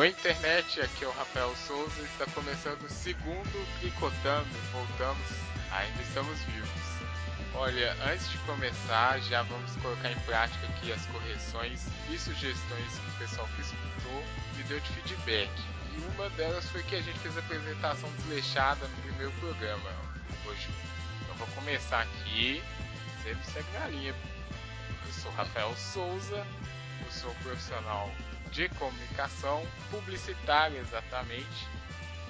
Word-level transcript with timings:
Oi 0.00 0.08
internet, 0.08 0.80
aqui 0.80 1.04
é 1.04 1.08
o 1.08 1.10
Rafael 1.10 1.54
Souza, 1.66 2.00
está 2.00 2.24
começando 2.32 2.82
o 2.84 2.88
segundo 2.88 3.80
Tricotando, 3.80 4.48
voltamos, 4.72 5.28
ainda 5.70 6.00
estamos 6.00 6.38
vivos. 6.44 6.70
Olha, 7.52 7.94
antes 8.10 8.30
de 8.30 8.38
começar, 8.38 9.20
já 9.20 9.42
vamos 9.42 9.70
colocar 9.82 10.10
em 10.10 10.18
prática 10.20 10.66
aqui 10.68 10.90
as 10.90 11.04
correções 11.04 11.82
e 12.08 12.18
sugestões 12.18 12.98
que 12.98 13.08
o 13.10 13.18
pessoal 13.18 13.46
que 13.54 13.60
escutou 13.60 14.24
me 14.56 14.62
deu 14.62 14.80
de 14.80 14.88
feedback. 14.88 15.50
E 15.92 16.00
uma 16.14 16.30
delas 16.30 16.66
foi 16.70 16.82
que 16.84 16.96
a 16.96 17.02
gente 17.02 17.18
fez 17.18 17.36
a 17.36 17.40
apresentação 17.40 18.10
desleixada 18.12 18.88
no 18.88 19.02
primeiro 19.02 19.32
programa 19.32 19.90
hoje. 20.46 20.66
Então 21.20 21.34
vou 21.34 21.48
começar 21.48 22.00
aqui, 22.00 22.62
sempre 23.22 23.44
segue 23.52 23.68
na 23.78 23.88
linha. 23.88 24.14
Eu 25.06 25.12
sou 25.12 25.30
Rafael 25.32 25.76
Souza, 25.76 26.46
eu 27.04 27.12
sou 27.12 27.34
profissional 27.42 28.10
de 28.52 28.68
comunicação 28.70 29.62
publicitária 29.90 30.78
exatamente. 30.78 31.68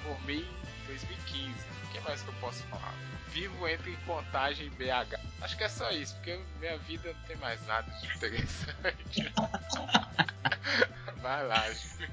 Formei 0.03 0.39
em 0.39 0.87
2015. 0.87 1.49
O 1.49 1.93
que 1.93 1.99
mais 2.01 2.21
que 2.21 2.29
eu 2.29 2.33
posso 2.35 2.63
falar? 2.63 2.93
Vivo 3.31 3.67
entre 3.67 3.95
Contagem 4.05 4.67
e 4.67 4.69
BH. 4.69 5.19
Acho 5.41 5.57
que 5.57 5.63
é 5.63 5.69
só 5.69 5.89
isso, 5.91 6.15
porque 6.15 6.39
minha 6.59 6.77
vida 6.79 7.13
não 7.13 7.27
tem 7.27 7.37
mais 7.37 7.65
nada 7.65 7.89
de 8.01 8.07
interessante. 8.15 9.33
Vai 11.21 11.47
lá, 11.47 11.63
Júnior. 11.71 12.09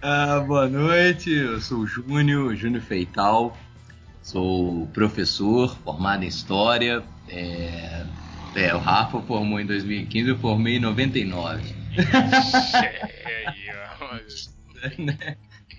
Ah, 0.00 0.40
boa 0.40 0.68
noite, 0.68 1.30
eu 1.30 1.60
sou 1.60 1.80
o 1.80 1.86
Júnior, 1.86 2.54
Júnior 2.56 2.82
Feital. 2.82 3.56
Sou 4.22 4.86
professor, 4.88 5.76
formado 5.78 6.24
em 6.24 6.28
História. 6.28 7.02
É, 7.28 8.04
é, 8.54 8.74
o 8.74 8.78
Rafa 8.78 9.20
formou 9.22 9.58
em 9.60 9.66
2015, 9.66 10.28
eu 10.28 10.38
formei 10.38 10.76
em 10.76 10.80
99. 10.80 11.81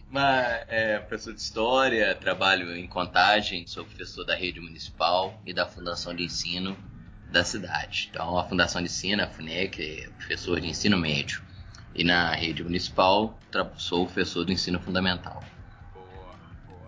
Mas, 0.10 0.66
é, 0.68 1.00
professor 1.00 1.34
de 1.34 1.42
História, 1.42 2.14
trabalho 2.14 2.76
em 2.76 2.88
Contagem, 2.88 3.66
sou 3.66 3.84
professor 3.84 4.24
da 4.24 4.36
rede 4.36 4.60
municipal 4.60 5.42
e 5.46 5.54
da 5.54 5.66
Fundação 5.66 6.14
de 6.14 6.24
Ensino 6.24 6.78
da 7.32 7.44
cidade. 7.44 8.10
Então, 8.12 8.38
a 8.38 8.44
Fundação 8.44 8.82
de 8.82 8.88
Ensino, 8.88 9.24
a 9.24 9.28
FUNEC, 9.28 10.04
é 10.04 10.10
professor 10.10 10.62
de 10.62 10.68
ensino 10.68 10.98
médio. 10.98 11.42
E 11.96 12.04
na 12.04 12.34
rede 12.34 12.64
municipal, 12.64 13.40
sou 13.76 14.06
professor 14.06 14.46
do 14.46 14.52
ensino 14.52 14.80
fundamental. 14.80 15.44
Boa, 15.94 16.36
boa. 16.68 16.86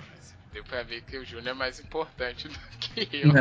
Deu 0.53 0.63
pra 0.63 0.83
ver 0.83 1.01
que 1.01 1.17
o 1.17 1.25
Júnior 1.25 1.47
é 1.49 1.53
mais 1.53 1.79
importante 1.79 2.47
do 2.47 2.59
que 2.79 3.09
eu. 3.11 3.31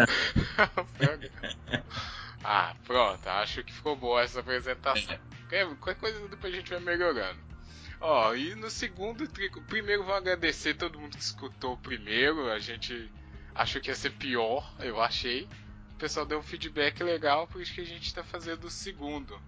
ah, 2.45 2.77
pronto. 2.85 3.27
Acho 3.27 3.65
que 3.65 3.73
ficou 3.73 3.97
boa 3.97 4.23
essa 4.23 4.41
apresentação. 4.41 5.19
É. 5.51 5.65
Qualquer 5.65 5.95
coisa 5.97 6.29
depois 6.29 6.53
a 6.53 6.57
gente 6.57 6.71
vai 6.71 6.81
melhorando. 6.81 7.39
Ó, 8.01 8.35
e 8.35 8.55
no 8.55 8.69
segundo 8.69 9.27
trico, 9.27 9.63
primeiro 9.63 10.05
vou 10.05 10.15
agradecer 10.15 10.75
todo 10.75 11.01
mundo 11.01 11.17
que 11.17 11.23
escutou 11.23 11.73
o 11.73 11.79
primeiro. 11.79 12.51
A 12.51 12.59
gente 12.59 13.11
achou 13.55 13.81
que 13.81 13.89
ia 13.89 13.95
ser 13.95 14.11
pior, 14.11 14.75
eu 14.81 15.01
achei. 15.01 15.49
O 15.93 15.97
pessoal 15.97 16.27
deu 16.27 16.39
um 16.39 16.43
feedback 16.43 17.03
legal, 17.03 17.47
por 17.47 17.63
isso 17.63 17.73
que 17.73 17.81
a 17.81 17.87
gente 17.87 18.13
tá 18.13 18.23
fazendo 18.23 18.65
o 18.65 18.71
segundo. 18.71 19.41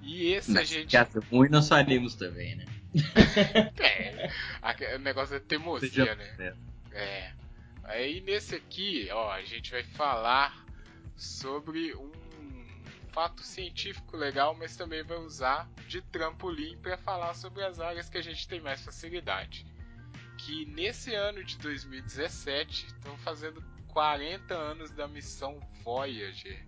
E 0.00 0.32
esse 0.32 0.52
Mas 0.52 0.62
a 0.62 0.64
gente. 0.64 0.96
É 0.96 1.06
ruim, 1.30 1.50
nós 1.50 1.68
faríamos 1.68 2.14
também, 2.14 2.56
né? 2.56 2.64
é. 3.78 4.96
O 4.96 4.98
negócio 5.00 5.36
é 5.36 5.40
teimosia, 5.40 6.14
né? 6.14 6.54
É. 6.92 7.32
Aí 7.84 8.20
nesse 8.22 8.54
aqui, 8.54 9.08
ó, 9.12 9.32
a 9.32 9.42
gente 9.42 9.70
vai 9.70 9.82
falar 9.82 10.64
sobre 11.16 11.94
um 11.94 12.21
fato 13.12 13.42
científico 13.42 14.16
legal, 14.16 14.54
mas 14.54 14.76
também 14.76 15.02
vai 15.02 15.18
usar 15.18 15.68
de 15.86 16.00
trampolim 16.00 16.76
para 16.78 16.96
falar 16.96 17.34
sobre 17.34 17.62
as 17.62 17.78
áreas 17.78 18.08
que 18.08 18.18
a 18.18 18.22
gente 18.22 18.48
tem 18.48 18.60
mais 18.60 18.82
facilidade. 18.82 19.66
Que 20.38 20.64
nesse 20.66 21.14
ano 21.14 21.44
de 21.44 21.58
2017 21.58 22.86
estão 22.86 23.16
fazendo 23.18 23.62
40 23.88 24.54
anos 24.54 24.90
da 24.90 25.06
missão 25.06 25.60
Voyager, 25.84 26.66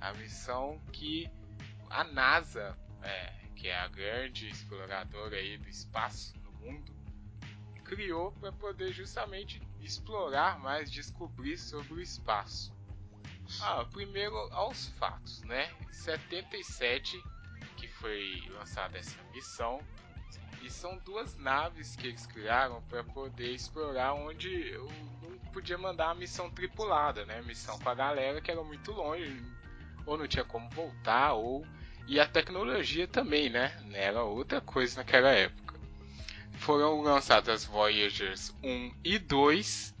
a 0.00 0.12
missão 0.14 0.80
que 0.90 1.30
a 1.90 2.02
NASA, 2.02 2.76
é, 3.02 3.32
que 3.54 3.68
é 3.68 3.78
a 3.78 3.86
grande 3.86 4.48
exploradora 4.48 5.36
aí 5.36 5.58
do 5.58 5.68
espaço 5.68 6.34
no 6.38 6.52
mundo, 6.52 6.92
criou 7.84 8.32
para 8.32 8.50
poder 8.50 8.92
justamente 8.92 9.60
explorar 9.80 10.58
mais, 10.58 10.90
descobrir 10.90 11.58
sobre 11.58 11.94
o 11.94 12.00
espaço. 12.00 12.73
Ah, 13.60 13.84
primeiro 13.92 14.36
aos 14.52 14.88
fatos, 14.98 15.42
né? 15.42 15.70
Em 15.88 15.92
77 15.92 17.22
que 17.76 17.88
foi 17.88 18.42
lançada 18.50 18.98
essa 18.98 19.18
missão 19.32 19.80
e 20.62 20.70
são 20.70 20.96
duas 20.98 21.36
naves 21.36 21.94
que 21.94 22.06
eles 22.06 22.26
criaram 22.26 22.80
para 22.88 23.04
poder 23.04 23.50
explorar 23.50 24.14
onde 24.14 24.48
eu 24.70 24.88
não 25.22 25.38
podia 25.52 25.76
mandar 25.76 26.10
a 26.10 26.14
missão 26.14 26.50
tripulada, 26.50 27.26
né? 27.26 27.42
Missão 27.42 27.78
com 27.78 27.88
a 27.88 27.94
galera 27.94 28.40
que 28.40 28.50
era 28.50 28.62
muito 28.64 28.92
longe, 28.92 29.42
ou 30.06 30.16
não 30.16 30.26
tinha 30.26 30.44
como 30.44 30.68
voltar, 30.70 31.34
ou 31.34 31.66
e 32.06 32.18
a 32.18 32.26
tecnologia 32.26 33.06
também, 33.06 33.50
né? 33.50 33.74
Era 33.92 34.22
outra 34.24 34.60
coisa 34.60 34.96
naquela 34.96 35.30
época. 35.30 35.74
Foram 36.58 37.02
lançadas 37.02 37.62
as 37.62 37.64
Voyagers 37.64 38.54
1 38.62 38.94
e 39.04 39.18
2 39.18 39.93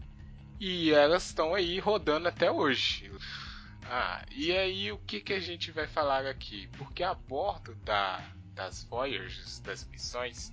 e 0.60 0.92
elas 0.92 1.26
estão 1.26 1.54
aí 1.54 1.78
rodando 1.78 2.28
até 2.28 2.50
hoje. 2.50 3.10
Ah, 3.86 4.24
e 4.30 4.52
aí 4.52 4.90
o 4.92 4.98
que, 4.98 5.20
que 5.20 5.32
a 5.32 5.40
gente 5.40 5.70
vai 5.70 5.86
falar 5.86 6.26
aqui? 6.26 6.68
Porque 6.78 7.02
a 7.02 7.14
bordo 7.14 7.74
da, 7.76 8.22
das 8.54 8.84
Voyagers, 8.84 9.60
das 9.60 9.84
missões, 9.86 10.52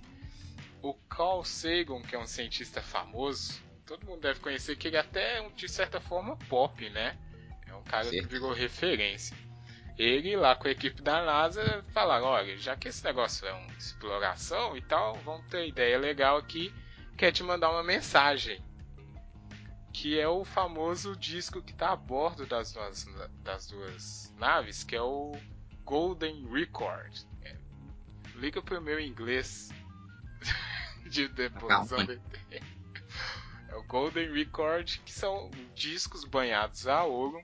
o 0.82 0.94
Carl 1.08 1.44
Sagan, 1.44 2.02
que 2.02 2.14
é 2.14 2.18
um 2.18 2.26
cientista 2.26 2.82
famoso, 2.82 3.62
todo 3.86 4.06
mundo 4.06 4.20
deve 4.20 4.40
conhecer 4.40 4.76
que 4.76 4.88
ele 4.88 4.98
até 4.98 5.38
é 5.38 5.48
de 5.50 5.68
certa 5.68 6.00
forma 6.00 6.36
pop, 6.48 6.88
né? 6.90 7.16
É 7.66 7.74
um 7.74 7.82
cara 7.82 8.04
certo. 8.04 8.22
que 8.22 8.28
virou 8.28 8.52
referência. 8.52 9.36
Ele 9.98 10.36
lá 10.36 10.56
com 10.56 10.68
a 10.68 10.70
equipe 10.70 11.00
da 11.02 11.24
NASA 11.24 11.84
falaram, 11.92 12.26
olha, 12.26 12.56
já 12.56 12.76
que 12.76 12.88
esse 12.88 13.04
negócio 13.04 13.46
é 13.46 13.52
uma 13.52 13.72
exploração 13.78 14.76
e 14.76 14.82
tal, 14.82 15.14
vamos 15.16 15.46
ter 15.46 15.68
ideia 15.68 15.98
legal 15.98 16.38
aqui, 16.38 16.72
quer 17.16 17.30
te 17.30 17.42
mandar 17.42 17.70
uma 17.70 17.82
mensagem 17.82 18.62
que 19.92 20.18
é 20.18 20.26
o 20.26 20.44
famoso 20.44 21.14
disco 21.14 21.62
que 21.62 21.72
está 21.72 21.90
a 21.90 21.96
bordo 21.96 22.46
das 22.46 22.72
duas, 22.72 23.06
das 23.42 23.66
duas 23.66 24.34
naves, 24.38 24.82
que 24.82 24.96
é 24.96 25.02
o 25.02 25.32
Golden 25.84 26.48
Record. 26.50 27.14
É, 27.42 27.56
liga 28.36 28.62
pro 28.62 28.80
meu 28.80 28.98
inglês 28.98 29.70
de 31.06 31.28
deposição 31.28 32.04
de... 32.04 32.20
É 33.68 33.76
o 33.76 33.82
Golden 33.84 34.32
Record, 34.32 34.98
que 35.04 35.12
são 35.12 35.50
discos 35.74 36.24
banhados 36.24 36.86
a 36.86 37.04
ouro. 37.04 37.42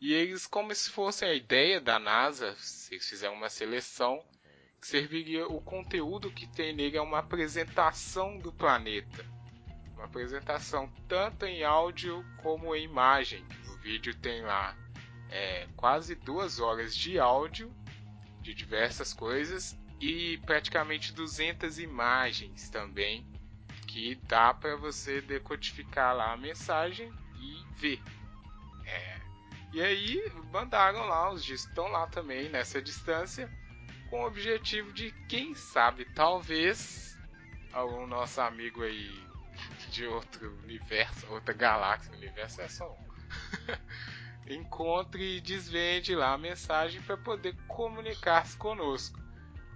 E 0.00 0.12
eles, 0.12 0.46
como 0.46 0.74
se 0.74 0.90
fosse 0.90 1.24
a 1.24 1.34
ideia 1.34 1.80
da 1.80 1.98
NASA, 1.98 2.54
se 2.58 2.94
eles 2.94 3.08
fizerem 3.08 3.36
uma 3.36 3.50
seleção, 3.50 4.24
que 4.80 4.86
serviria 4.86 5.46
o 5.48 5.60
conteúdo 5.60 6.30
que 6.30 6.46
tem 6.46 6.74
nele 6.74 6.96
é 6.96 7.02
uma 7.02 7.18
apresentação 7.18 8.38
do 8.38 8.52
planeta 8.52 9.37
uma 9.98 10.06
apresentação 10.06 10.88
tanto 11.08 11.44
em 11.44 11.64
áudio 11.64 12.24
como 12.38 12.74
em 12.74 12.84
imagem. 12.84 13.44
O 13.66 13.76
vídeo 13.78 14.14
tem 14.14 14.42
lá 14.42 14.76
é, 15.28 15.66
quase 15.76 16.14
duas 16.14 16.60
horas 16.60 16.94
de 16.96 17.18
áudio 17.18 17.74
de 18.40 18.54
diversas 18.54 19.12
coisas 19.12 19.76
e 20.00 20.38
praticamente 20.46 21.12
200 21.12 21.80
imagens 21.80 22.70
também 22.70 23.26
que 23.88 24.14
dá 24.28 24.54
para 24.54 24.76
você 24.76 25.20
decodificar 25.20 26.14
lá 26.14 26.32
a 26.32 26.36
mensagem 26.36 27.12
e 27.40 27.64
ver. 27.80 28.00
É. 28.86 29.18
E 29.72 29.82
aí 29.82 30.32
mandaram 30.52 31.06
lá, 31.06 31.30
os 31.32 31.44
discos 31.44 31.68
estão 31.68 31.88
lá 31.88 32.06
também 32.06 32.48
nessa 32.48 32.80
distância, 32.80 33.50
com 34.08 34.22
o 34.22 34.26
objetivo 34.26 34.92
de, 34.92 35.10
quem 35.28 35.54
sabe, 35.54 36.04
talvez 36.14 37.18
algum 37.72 38.06
nosso 38.06 38.40
amigo 38.40 38.82
aí 38.82 39.27
de 39.98 40.06
outro 40.06 40.56
universo, 40.62 41.26
outra 41.28 41.52
galáxia, 41.52 42.14
universo 42.14 42.60
é 42.60 42.68
só 42.68 42.88
um. 42.88 43.08
Encontre 44.46 45.36
e 45.36 45.40
desvende 45.40 46.14
lá 46.14 46.34
a 46.34 46.38
mensagem 46.38 47.02
para 47.02 47.16
poder 47.16 47.56
comunicar-se 47.66 48.56
conosco. 48.56 49.18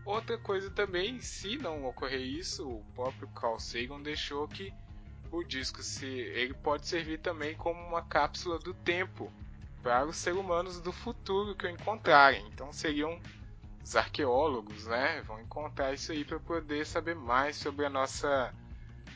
Outra 0.05 0.39
coisa 0.39 0.71
também, 0.71 1.21
se 1.21 1.59
não 1.59 1.85
ocorrer 1.85 2.21
isso, 2.21 2.69
o 2.69 2.85
próprio 2.95 3.27
Carl 3.31 3.59
Sagan 3.59 4.01
deixou 4.01 4.47
que 4.47 4.73
o 5.31 5.43
disco 5.43 5.83
se 5.83 6.07
ele 6.07 6.55
pode 6.55 6.87
servir 6.87 7.19
também 7.19 7.57
como 7.57 7.81
uma 7.85 8.03
cápsula 8.03 8.61
do 8.61 8.73
tempo 8.73 9.33
para 9.83 10.07
os 10.07 10.17
seres 10.17 10.39
humanos 10.39 10.81
do 10.81 10.93
futuro 10.93 11.57
que 11.57 11.67
o 11.67 11.71
encontrarem. 11.71 12.47
Então 12.47 12.73
seriam 12.73 13.21
os 13.83 13.97
arqueólogos, 13.97 14.87
né? 14.87 15.21
Vão 15.23 15.41
encontrar 15.41 15.93
isso 15.93 16.13
aí 16.13 16.25
para 16.25 16.39
poder 16.39 16.87
saber 16.87 17.17
mais 17.17 17.57
sobre 17.57 17.85
a 17.85 17.91
nossa 17.91 18.55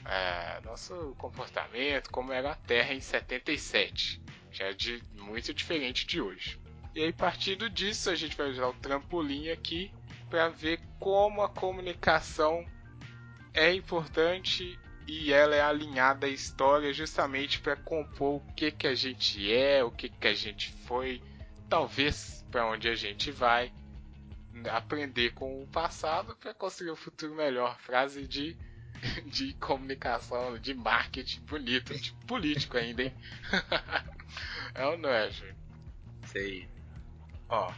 é, 0.08 0.60
nosso 0.64 1.14
comportamento, 1.18 2.10
como 2.10 2.32
era 2.32 2.52
a 2.52 2.54
Terra 2.54 2.94
em 2.94 3.00
77. 3.00 4.22
Já 4.52 4.66
é 4.66 4.72
de, 4.72 5.02
muito 5.14 5.52
diferente 5.52 6.06
de 6.06 6.20
hoje. 6.20 6.58
E 6.94 7.02
aí, 7.02 7.12
partindo 7.12 7.68
disso, 7.68 8.08
a 8.08 8.14
gente 8.14 8.36
vai 8.36 8.50
usar 8.50 8.68
o 8.68 8.74
trampolim 8.74 9.50
aqui 9.50 9.92
para 10.30 10.48
ver 10.48 10.80
como 10.98 11.42
a 11.42 11.48
comunicação 11.48 12.64
é 13.52 13.72
importante 13.72 14.78
e 15.06 15.32
ela 15.32 15.54
é 15.54 15.60
alinhada 15.60 16.26
à 16.26 16.30
história 16.30 16.92
justamente 16.92 17.60
para 17.60 17.76
compor 17.76 18.36
o 18.36 18.54
que 18.54 18.70
que 18.70 18.86
a 18.86 18.94
gente 18.94 19.52
é, 19.52 19.84
o 19.84 19.90
que 19.90 20.08
que 20.08 20.26
a 20.26 20.34
gente 20.34 20.72
foi, 20.86 21.22
talvez 21.68 22.44
para 22.50 22.66
onde 22.66 22.88
a 22.88 22.94
gente 22.94 23.30
vai, 23.30 23.72
aprender 24.70 25.32
com 25.34 25.62
o 25.62 25.66
passado 25.66 26.34
para 26.36 26.54
construir 26.54 26.90
um 26.90 26.96
futuro 26.96 27.34
melhor. 27.34 27.78
Frase 27.78 28.26
de 28.26 28.56
de 29.26 29.54
comunicação, 29.54 30.58
de 30.58 30.74
marketing 30.74 31.40
bonito, 31.42 31.94
de 31.94 32.12
político 32.26 32.76
ainda, 32.76 33.02
hein? 33.02 33.14
é 34.74 34.86
ou 34.86 34.98
não 34.98 35.10
é, 35.10 35.30
Júnior? 35.30 35.56
Sei. 36.26 36.68
Ó, 37.48 37.72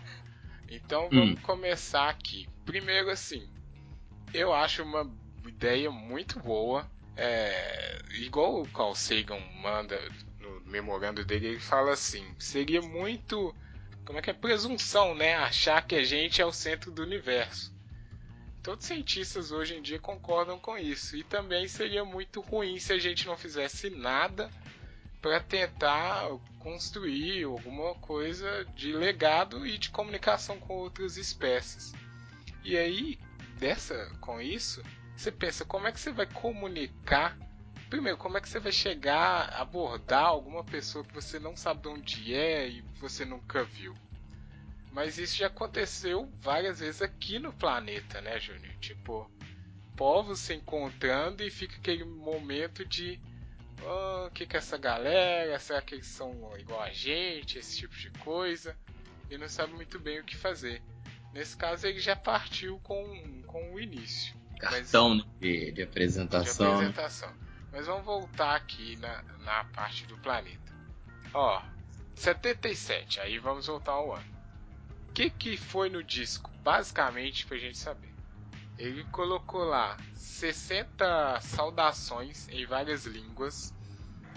então 0.69 1.09
vamos 1.11 1.38
hum. 1.38 1.43
começar 1.43 2.09
aqui. 2.09 2.49
Primeiro, 2.65 3.11
assim, 3.11 3.49
eu 4.32 4.53
acho 4.53 4.82
uma 4.82 5.11
ideia 5.47 5.91
muito 5.91 6.38
boa. 6.41 6.88
É, 7.17 7.99
igual 8.11 8.62
o 8.62 8.69
Carl 8.69 8.94
Sagan 8.94 9.41
manda 9.61 9.99
no 10.41 10.61
memorando 10.67 11.25
dele, 11.25 11.49
ele 11.49 11.61
fala 11.61 11.93
assim: 11.93 12.25
seria 12.38 12.81
muito. 12.81 13.55
Como 14.05 14.19
é 14.19 14.23
que 14.23 14.31
é? 14.31 14.35
Presunção, 14.35 15.14
né? 15.14 15.35
Achar 15.37 15.87
que 15.87 15.94
a 15.94 16.03
gente 16.03 16.41
é 16.41 16.47
o 16.47 16.53
centro 16.53 16.91
do 16.91 17.03
universo. 17.03 17.75
Todos 18.69 18.85
os 18.85 18.88
cientistas 18.88 19.50
hoje 19.50 19.76
em 19.76 19.81
dia 19.81 19.99
concordam 19.99 20.59
com 20.59 20.76
isso. 20.76 21.17
E 21.17 21.25
também 21.25 21.67
seria 21.67 22.05
muito 22.05 22.43
ruim 22.43 22.79
se 22.79 22.93
a 22.93 22.99
gente 22.99 23.26
não 23.26 23.35
fizesse 23.35 23.88
nada 23.88 24.50
para 25.23 25.41
tentar 25.41 26.29
construir 26.59 27.44
alguma 27.44 27.94
coisa 27.94 28.67
de 28.76 28.93
legado 28.93 29.67
e 29.67 29.79
de 29.79 29.88
comunicação 29.88 30.61
com 30.61 30.75
outras 30.75 31.17
espécies. 31.17 31.94
E 32.62 32.76
aí, 32.76 33.19
dessa 33.59 34.15
com 34.20 34.38
isso, 34.38 34.82
você 35.17 35.32
pensa 35.32 35.64
como 35.64 35.87
é 35.88 35.93
que 35.93 35.99
você 35.99 36.12
vai 36.12 36.26
comunicar? 36.26 37.38
Primeiro, 37.88 38.19
como 38.19 38.37
é 38.37 38.41
que 38.43 38.50
você 38.50 38.61
vai 38.61 38.71
chegar 38.73 39.49
a 39.49 39.62
abordar 39.62 40.26
alguma 40.26 40.62
pessoa 40.62 41.03
que 41.03 41.14
você 41.14 41.38
não 41.38 41.56
sabe 41.56 41.81
de 41.81 41.88
onde 41.88 42.35
é 42.35 42.69
e 42.69 42.82
você 43.00 43.25
nunca 43.25 43.64
viu? 43.64 43.94
Mas 44.93 45.19
isso 45.19 45.37
já 45.37 45.46
aconteceu 45.46 46.29
várias 46.40 46.81
vezes 46.81 47.02
aqui 47.02 47.38
no 47.38 47.52
planeta, 47.52 48.20
né, 48.20 48.38
Júnior? 48.40 48.75
Tipo, 48.81 49.31
povos 49.96 50.40
se 50.40 50.55
encontrando 50.55 51.43
e 51.43 51.50
fica 51.50 51.76
aquele 51.76 52.05
momento 52.05 52.85
de 52.85 53.20
oh, 53.82 54.26
o 54.26 54.31
que, 54.31 54.46
que 54.46 54.56
é 54.56 54.58
essa 54.58 54.79
galera? 54.79 55.58
Será 55.58 55.82
que 55.82 55.94
eles 55.94 56.06
são 56.06 56.32
igual 56.58 56.82
a 56.82 56.90
gente? 56.90 57.58
Esse 57.58 57.76
tipo 57.76 57.94
de 57.94 58.11
coisa. 58.12 58.76
E 59.31 59.37
não 59.37 59.49
sabe 59.49 59.75
muito 59.75 59.99
bem 59.99 60.20
o 60.20 60.25
que 60.25 60.37
fazer. 60.37 60.82
Nesse 61.32 61.56
caso, 61.56 61.87
ele 61.87 62.00
já 62.00 62.17
partiu 62.17 62.79
com, 62.81 63.43
com 63.46 63.75
o 63.75 63.81
início. 63.81 64.35
Cartão 64.58 65.17
Mas, 65.17 65.26
de, 65.38 65.73
de, 65.73 65.82
apresentação. 65.82 66.67
De 66.67 66.73
apresentação. 66.75 67.32
Mas 67.70 67.87
vamos 67.87 68.05
voltar 68.05 68.56
aqui 68.56 68.96
na, 68.96 69.23
na 69.40 69.64
parte 69.64 70.06
do 70.06 70.17
planeta. 70.19 70.73
Ó, 71.35 71.62
77. 72.14 73.20
Aí 73.20 73.38
vamos 73.38 73.67
voltar 73.67 73.93
ao 73.93 74.14
ano. 74.14 74.38
Que, 75.19 75.31
que 75.31 75.56
foi 75.56 75.91
no 75.91 76.00
disco? 76.00 76.49
Basicamente, 76.62 77.44
pra 77.44 77.59
gente 77.59 77.76
saber. 77.76 78.15
Ele 78.79 79.03
colocou 79.11 79.65
lá 79.65 79.97
60 80.15 81.41
saudações 81.41 82.47
em 82.50 82.65
várias 82.65 83.05
línguas. 83.05 83.75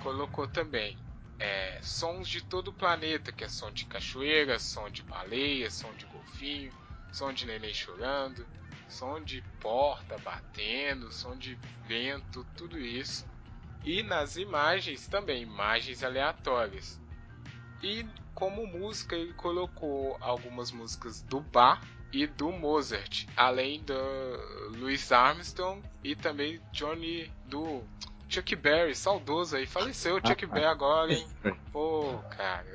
Colocou 0.01 0.47
também 0.47 0.97
é, 1.37 1.79
sons 1.83 2.27
de 2.27 2.43
todo 2.43 2.69
o 2.69 2.73
planeta, 2.73 3.31
que 3.31 3.43
é 3.43 3.47
som 3.47 3.69
de 3.69 3.85
cachoeira, 3.85 4.57
som 4.57 4.89
de 4.89 5.03
baleia, 5.03 5.69
som 5.69 5.93
de 5.93 6.07
golfinho, 6.07 6.73
som 7.11 7.31
de 7.31 7.45
neném 7.45 7.75
chorando, 7.75 8.43
som 8.89 9.21
de 9.23 9.43
porta 9.59 10.17
batendo, 10.17 11.11
som 11.11 11.37
de 11.37 11.53
vento, 11.85 12.43
tudo 12.57 12.79
isso. 12.79 13.23
E 13.83 14.01
nas 14.01 14.35
imagens 14.35 15.07
também, 15.07 15.43
imagens 15.43 16.03
aleatórias. 16.03 16.99
E 17.83 18.05
como 18.33 18.65
música 18.67 19.15
ele 19.15 19.33
colocou 19.33 20.17
algumas 20.19 20.71
músicas 20.71 21.21
do 21.21 21.39
Bach 21.39 21.81
e 22.11 22.27
do 22.27 22.51
Mozart, 22.51 23.25
além 23.35 23.81
do 23.83 23.93
Louis 24.77 25.11
Armstrong 25.11 25.81
e 26.03 26.15
também 26.15 26.59
Johnny 26.71 27.31
do 27.45 27.83
Chuck 28.27 28.55
Berry, 28.55 28.95
saudoso 28.95 29.55
aí, 29.55 29.65
faleceu 29.65 30.15
o 30.15 30.27
Chuck 30.27 30.45
Berry 30.45 30.65
agora, 30.65 31.13
hein? 31.13 31.27
Pô, 31.71 32.17
cara, 32.29 32.65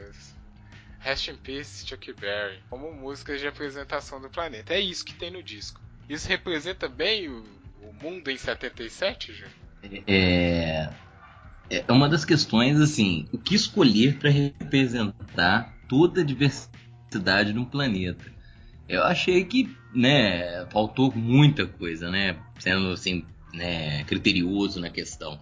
Rest 0.98 1.28
in 1.28 1.36
Peace, 1.36 1.86
Chuck 1.86 2.12
Berry, 2.14 2.62
como 2.68 2.92
músicas 2.92 3.40
de 3.40 3.46
apresentação 3.46 4.20
do 4.20 4.28
planeta. 4.28 4.74
É 4.74 4.80
isso 4.80 5.04
que 5.04 5.14
tem 5.14 5.30
no 5.30 5.42
disco. 5.42 5.80
Isso 6.08 6.28
representa 6.28 6.88
bem 6.88 7.28
o, 7.28 7.44
o 7.80 7.92
mundo 7.92 8.30
em 8.30 8.36
77, 8.36 9.32
Ju? 9.32 9.46
É, 10.06 10.92
é 11.70 11.92
uma 11.92 12.08
das 12.08 12.24
questões, 12.24 12.80
assim, 12.80 13.26
o 13.32 13.38
que 13.38 13.54
escolher 13.54 14.18
para 14.18 14.30
representar 14.30 15.74
toda 15.88 16.20
a 16.20 16.24
diversidade 16.24 17.52
no 17.52 17.66
planeta. 17.66 18.24
Eu 18.88 19.02
achei 19.04 19.44
que, 19.44 19.68
né, 19.94 20.66
faltou 20.70 21.12
muita 21.14 21.66
coisa, 21.66 22.10
né, 22.10 22.36
sendo 22.58 22.90
assim, 22.90 23.24
né, 23.52 24.04
criterioso 24.04 24.80
na 24.80 24.90
questão, 24.90 25.40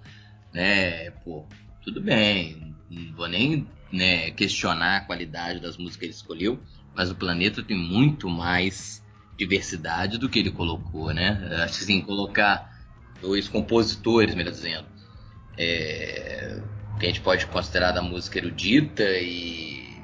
né, 0.53 1.11
pô, 1.11 1.45
tudo 1.83 2.01
bem, 2.01 2.75
não 2.91 3.13
vou 3.15 3.29
nem, 3.29 3.67
né, 3.93 4.31
questionar 4.31 4.97
a 4.97 5.01
qualidade 5.01 5.61
das 5.61 5.77
músicas 5.77 5.97
que 5.97 6.05
ele 6.07 6.13
escolheu, 6.13 6.61
mas 6.95 7.11
o 7.11 7.15
planeta 7.15 7.63
tem 7.63 7.77
muito 7.77 8.31
mais 8.31 9.03
diversidade 9.37 10.17
do 10.17 10.29
que 10.29 10.39
ele 10.39 10.51
colocou, 10.51 11.13
né? 11.13 11.49
Acho 11.65 11.83
assim, 11.83 12.01
colocar 12.01 12.73
dois 13.21 13.49
compositores, 13.49 14.35
melhor 14.35 14.53
dizendo, 14.53 14.87
é, 15.57 16.61
que 16.99 17.07
a 17.07 17.09
gente 17.09 17.21
pode 17.21 17.47
considerar 17.47 17.93
da 17.93 18.03
música 18.03 18.39
erudita 18.39 19.05
e 19.05 20.03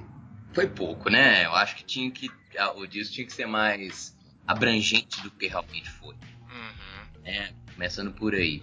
foi 0.52 0.66
pouco, 0.66 1.08
né? 1.10 1.44
Eu 1.44 1.54
acho 1.54 1.76
que 1.76 1.84
tinha 1.84 2.10
que 2.10 2.30
o 2.76 2.86
disco 2.86 3.14
tinha 3.14 3.26
que 3.26 3.32
ser 3.32 3.46
mais 3.46 4.16
abrangente 4.46 5.22
do 5.22 5.30
que 5.30 5.46
realmente 5.46 5.88
foi. 5.88 6.14
Uhum. 6.14 7.24
É, 7.24 7.52
começando 7.72 8.12
por 8.12 8.34
aí. 8.34 8.62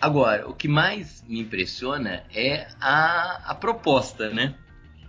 Agora, 0.00 0.48
o 0.48 0.54
que 0.54 0.66
mais 0.66 1.22
me 1.28 1.40
impressiona 1.40 2.24
é 2.34 2.68
a, 2.80 3.50
a 3.50 3.54
proposta, 3.54 4.30
né? 4.30 4.56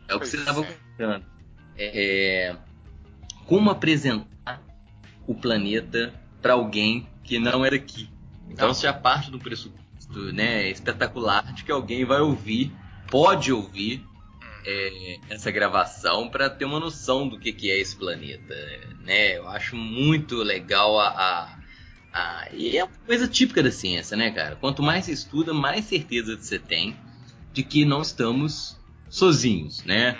É 0.07 0.15
o 0.15 0.19
que 0.19 0.29
pois 0.29 0.29
você 0.29 0.37
estava 0.37 0.61
é. 0.61 0.65
contando. 0.65 1.25
É, 1.77 2.55
como 3.45 3.69
apresentar 3.69 4.61
o 5.25 5.33
planeta 5.33 6.13
para 6.41 6.53
alguém 6.53 7.07
que 7.23 7.39
não 7.39 7.65
era 7.65 7.75
aqui. 7.75 8.09
Então, 8.49 8.73
você 8.73 8.83
já 8.83 8.93
parte 8.93 9.31
do 9.31 9.39
pressuposto 9.39 9.80
né, 10.19 10.69
espetacular 10.69 11.53
de 11.53 11.63
que 11.63 11.71
alguém 11.71 12.05
vai 12.05 12.21
ouvir, 12.21 12.71
pode 13.09 13.51
ouvir 13.51 14.05
é, 14.65 15.17
essa 15.29 15.51
gravação 15.51 16.29
para 16.29 16.49
ter 16.49 16.65
uma 16.65 16.79
noção 16.79 17.27
do 17.27 17.39
que, 17.39 17.51
que 17.51 17.69
é 17.71 17.79
esse 17.79 17.95
planeta. 17.95 18.55
Né? 19.03 19.37
Eu 19.37 19.47
acho 19.47 19.75
muito 19.75 20.37
legal 20.37 20.99
a, 20.99 21.07
a, 21.07 21.59
a, 22.13 22.47
E 22.53 22.77
é 22.77 22.83
uma 22.83 22.93
coisa 23.05 23.27
típica 23.27 23.63
da 23.63 23.71
ciência, 23.71 24.15
né, 24.15 24.31
cara? 24.31 24.55
Quanto 24.55 24.83
mais 24.83 25.05
você 25.05 25.11
estuda, 25.11 25.53
mais 25.53 25.85
certeza 25.85 26.37
você 26.37 26.59
tem 26.59 26.95
de 27.53 27.63
que 27.63 27.85
não 27.85 28.01
estamos 28.01 28.79
sozinhos, 29.09 29.83
né? 29.83 30.17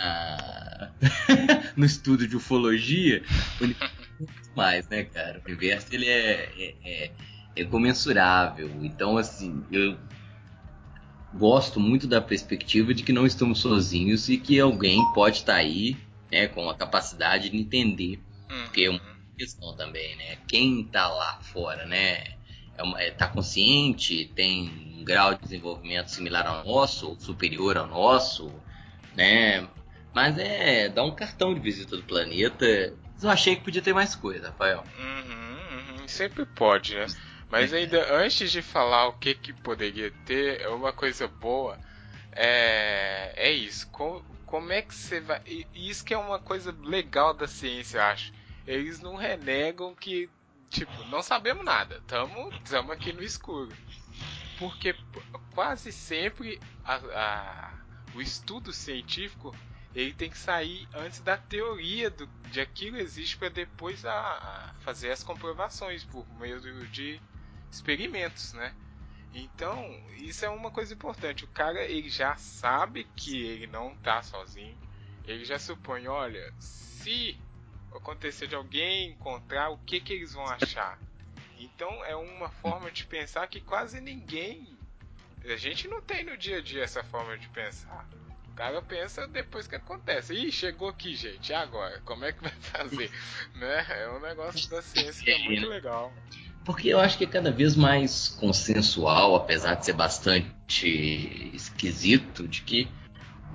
Ah, 0.00 0.90
no 1.76 1.84
estudo 1.84 2.26
de 2.26 2.36
ufologia, 2.36 3.22
mais, 4.54 4.88
né, 4.88 5.04
cara? 5.04 5.40
O 5.40 5.48
universo 5.48 5.86
ele 5.92 6.06
é, 6.06 6.52
é, 6.56 6.74
é, 6.84 7.10
é 7.62 7.64
comensurável. 7.64 8.70
Então, 8.82 9.16
assim, 9.16 9.64
eu 9.70 9.96
gosto 11.34 11.78
muito 11.78 12.06
da 12.06 12.20
perspectiva 12.20 12.94
de 12.94 13.02
que 13.02 13.12
não 13.12 13.26
estamos 13.26 13.60
sozinhos 13.60 14.28
e 14.28 14.38
que 14.38 14.58
alguém 14.58 15.04
pode 15.12 15.38
estar 15.38 15.54
tá 15.54 15.58
aí, 15.58 15.96
né, 16.30 16.48
com 16.48 16.68
a 16.68 16.74
capacidade 16.74 17.50
de 17.50 17.56
entender, 17.56 18.20
uhum. 18.50 18.62
porque 18.64 18.82
é 18.82 18.90
uma 18.90 19.00
questão 19.36 19.74
também, 19.76 20.16
né? 20.16 20.36
Quem 20.46 20.82
está 20.82 21.08
lá 21.08 21.38
fora, 21.42 21.86
né? 21.86 22.24
É 22.76 22.82
uma, 22.82 23.00
é, 23.00 23.10
tá 23.10 23.28
consciente, 23.28 24.30
tem 24.34 24.70
um 24.98 25.04
grau 25.04 25.34
de 25.34 25.42
desenvolvimento 25.42 26.08
similar 26.08 26.46
ao 26.46 26.64
nosso, 26.64 27.10
ou 27.10 27.20
superior 27.20 27.76
ao 27.76 27.86
nosso, 27.86 28.52
né? 29.16 29.66
Mas 30.14 30.38
é, 30.38 30.88
dá 30.88 31.04
um 31.04 31.14
cartão 31.14 31.54
de 31.54 31.60
visita 31.60 31.96
do 31.96 32.02
planeta. 32.02 32.66
Eu 33.22 33.30
achei 33.30 33.56
que 33.56 33.64
podia 33.64 33.82
ter 33.82 33.92
mais 33.92 34.14
coisa, 34.14 34.48
Rafael. 34.48 34.84
Uhum, 34.98 36.00
uhum. 36.00 36.08
Sempre 36.08 36.46
pode, 36.46 36.94
né? 36.94 37.06
Mas 37.50 37.72
ainda 37.74 38.14
antes 38.14 38.50
de 38.50 38.62
falar 38.62 39.08
o 39.08 39.12
que, 39.14 39.34
que 39.34 39.52
poderia 39.52 40.10
ter, 40.24 40.60
é 40.60 40.68
uma 40.68 40.92
coisa 40.92 41.26
boa 41.26 41.78
é, 42.32 43.32
é 43.36 43.50
isso. 43.50 43.88
Com, 43.90 44.22
como 44.46 44.72
é 44.72 44.80
que 44.80 44.94
você 44.94 45.20
vai. 45.20 45.42
Isso 45.74 46.04
que 46.04 46.14
é 46.14 46.18
uma 46.18 46.38
coisa 46.38 46.74
legal 46.82 47.34
da 47.34 47.48
ciência, 47.48 47.98
eu 47.98 48.02
acho. 48.04 48.32
Eles 48.66 49.00
não 49.00 49.16
renegam 49.16 49.94
que, 49.94 50.30
tipo, 50.70 51.04
não 51.06 51.22
sabemos 51.22 51.64
nada. 51.64 51.96
Estamos 51.96 52.90
aqui 52.92 53.12
no 53.12 53.22
escuro. 53.22 53.74
Porque 54.58 54.94
quase 55.54 55.90
sempre 55.90 56.60
a, 56.84 56.96
a, 56.96 57.72
o 58.14 58.20
estudo 58.20 58.72
científico 58.72 59.54
ele 59.94 60.12
tem 60.12 60.30
que 60.30 60.38
sair 60.38 60.86
antes 60.94 61.20
da 61.20 61.36
teoria 61.36 62.10
do, 62.10 62.26
de 62.50 62.60
aquilo 62.60 62.98
existe 62.98 63.36
para 63.36 63.48
depois 63.48 64.04
a, 64.04 64.12
a, 64.12 64.74
fazer 64.80 65.10
as 65.10 65.24
comprovações 65.24 66.04
por 66.04 66.26
meio 66.38 66.60
de 66.60 67.20
experimentos, 67.70 68.52
né? 68.52 68.74
Então, 69.34 69.84
isso 70.16 70.44
é 70.44 70.48
uma 70.48 70.70
coisa 70.70 70.92
importante. 70.94 71.44
O 71.44 71.48
cara 71.48 71.84
ele 71.84 72.08
já 72.08 72.36
sabe 72.36 73.04
que 73.16 73.40
ele 73.44 73.66
não 73.66 73.94
tá 73.96 74.22
sozinho. 74.22 74.76
Ele 75.24 75.44
já 75.44 75.58
supõe, 75.58 76.08
olha, 76.08 76.52
se 76.58 77.38
acontecer 77.94 78.46
de 78.46 78.54
alguém 78.54 79.10
encontrar, 79.10 79.70
o 79.70 79.78
que 79.78 80.00
que 80.00 80.12
eles 80.12 80.32
vão 80.32 80.46
achar? 80.46 80.98
Então 81.58 82.04
é 82.04 82.14
uma 82.16 82.48
forma 82.48 82.90
de 82.90 83.04
pensar 83.04 83.46
que 83.48 83.60
quase 83.60 84.00
ninguém. 84.00 84.76
A 85.44 85.56
gente 85.56 85.88
não 85.88 86.00
tem 86.00 86.24
no 86.24 86.36
dia 86.36 86.58
a 86.58 86.60
dia 86.60 86.82
essa 86.82 87.02
forma 87.04 87.36
de 87.36 87.48
pensar. 87.48 88.08
O 88.50 88.54
cara 88.54 88.82
pensa 88.82 89.26
depois 89.26 89.68
que 89.68 89.76
acontece. 89.76 90.34
Ih, 90.34 90.50
chegou 90.50 90.88
aqui, 90.88 91.14
gente. 91.14 91.50
E 91.50 91.54
agora? 91.54 92.00
Como 92.04 92.24
é 92.24 92.32
que 92.32 92.42
vai 92.42 92.52
fazer? 92.60 93.10
né? 93.54 93.86
É 93.88 94.08
um 94.10 94.20
negócio 94.20 94.68
da 94.68 94.82
ciência 94.82 95.24
que 95.24 95.30
é 95.30 95.38
muito 95.38 95.68
legal. 95.68 96.12
Porque 96.68 96.88
eu 96.88 97.00
acho 97.00 97.16
que 97.16 97.24
é 97.24 97.26
cada 97.26 97.50
vez 97.50 97.74
mais 97.74 98.28
consensual, 98.28 99.34
apesar 99.34 99.76
de 99.76 99.86
ser 99.86 99.94
bastante 99.94 101.50
esquisito, 101.54 102.46
de 102.46 102.60
que 102.60 102.86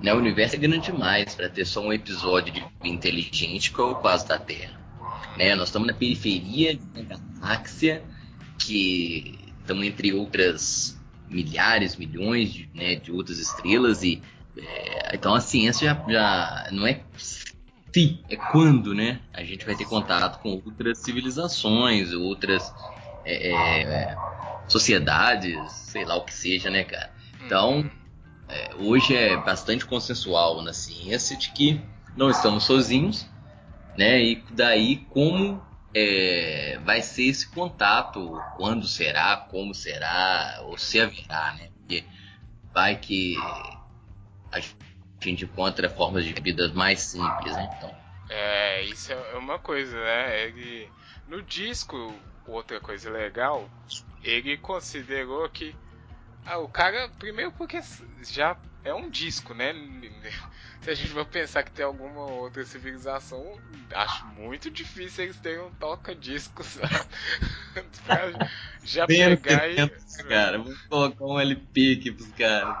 né, 0.02 0.12
o 0.12 0.18
universo 0.18 0.56
é 0.56 0.58
grande 0.58 0.90
demais 0.90 1.32
para 1.32 1.48
ter 1.48 1.64
só 1.64 1.80
um 1.80 1.92
episódio 1.92 2.52
de 2.52 2.66
inteligente 2.82 3.72
que 3.72 3.80
é 3.80 3.84
o 3.84 3.94
quase 3.94 4.26
da 4.26 4.36
Terra. 4.36 4.80
Né? 5.38 5.54
Nós 5.54 5.68
estamos 5.68 5.86
na 5.86 5.94
periferia 5.94 6.76
uma 6.92 7.04
galáxia 7.04 8.02
que 8.58 9.38
estamos 9.60 9.86
entre 9.86 10.12
outras 10.12 11.00
milhares, 11.30 11.94
milhões 11.94 12.52
de, 12.52 12.68
né, 12.74 12.96
de 12.96 13.12
outras 13.12 13.38
estrelas 13.38 14.02
e 14.02 14.20
é, 14.58 15.14
então 15.14 15.36
a 15.36 15.40
ciência 15.40 15.86
já, 15.86 16.04
já 16.08 16.68
não 16.72 16.84
é 16.84 17.00
se, 17.16 18.18
é 18.28 18.34
quando, 18.34 18.92
né? 18.92 19.20
A 19.32 19.44
gente 19.44 19.64
vai 19.64 19.76
ter 19.76 19.84
contato 19.84 20.42
com 20.42 20.60
outras 20.66 20.98
civilizações, 20.98 22.12
outras 22.12 22.74
é, 23.24 23.82
é, 23.82 24.16
sociedades, 24.68 25.72
sei 25.72 26.04
lá 26.04 26.16
o 26.16 26.24
que 26.24 26.32
seja, 26.34 26.70
né, 26.70 26.84
cara? 26.84 27.10
Então, 27.44 27.78
uhum. 27.78 27.90
é, 28.48 28.74
hoje 28.76 29.16
é 29.16 29.36
bastante 29.36 29.84
consensual 29.84 30.62
na 30.62 30.72
ciência 30.72 31.36
de 31.36 31.50
que 31.52 31.80
não 32.16 32.30
estamos 32.30 32.64
sozinhos, 32.64 33.26
né? 33.96 34.22
E 34.22 34.44
daí 34.50 34.96
como 35.10 35.62
é, 35.94 36.78
vai 36.84 37.00
ser 37.00 37.24
esse 37.24 37.48
contato, 37.48 38.40
quando 38.56 38.86
será, 38.86 39.36
como 39.36 39.74
será, 39.74 40.60
ou 40.62 40.76
se 40.76 41.00
haverá, 41.00 41.54
né? 41.54 41.68
Porque 41.78 42.04
vai 42.72 42.96
que 42.96 43.36
a 44.50 44.60
gente 45.20 45.44
encontra 45.44 45.88
formas 45.88 46.24
de 46.24 46.32
vida 46.34 46.72
mais 46.74 47.00
simples, 47.00 47.54
né? 47.54 47.70
Então. 47.76 47.94
É, 48.28 48.82
isso 48.82 49.12
é 49.12 49.36
uma 49.36 49.58
coisa, 49.58 49.96
né? 49.96 50.46
Ele, 50.46 50.88
no 51.28 51.42
disco, 51.42 52.12
outra 52.46 52.80
coisa 52.80 53.10
legal, 53.10 53.68
ele 54.22 54.56
considerou 54.56 55.48
que 55.48 55.74
ah, 56.46 56.58
o 56.58 56.68
cara, 56.68 57.08
primeiro 57.18 57.50
porque 57.52 57.80
já 58.30 58.56
é 58.84 58.92
um 58.92 59.08
disco, 59.08 59.54
né? 59.54 59.72
Se 60.82 60.90
a 60.90 60.94
gente 60.94 61.08
for 61.08 61.24
pensar 61.24 61.62
que 61.62 61.70
tem 61.70 61.84
alguma 61.84 62.26
outra 62.26 62.62
civilização, 62.66 63.58
acho 63.94 64.26
muito 64.26 64.70
difícil 64.70 65.24
eles 65.24 65.38
terem 65.38 65.60
um 65.60 65.70
toca-discos 65.76 66.76
pra 68.06 68.30
já 68.84 69.06
Bem 69.06 69.34
pegar 69.34 69.66
e. 69.68 69.88
Cara, 70.28 70.58
vamos 70.58 70.78
colocar 70.82 71.24
um 71.24 71.40
LP 71.40 71.96
aqui 71.98 72.12
pros 72.12 72.30
caras. 72.32 72.76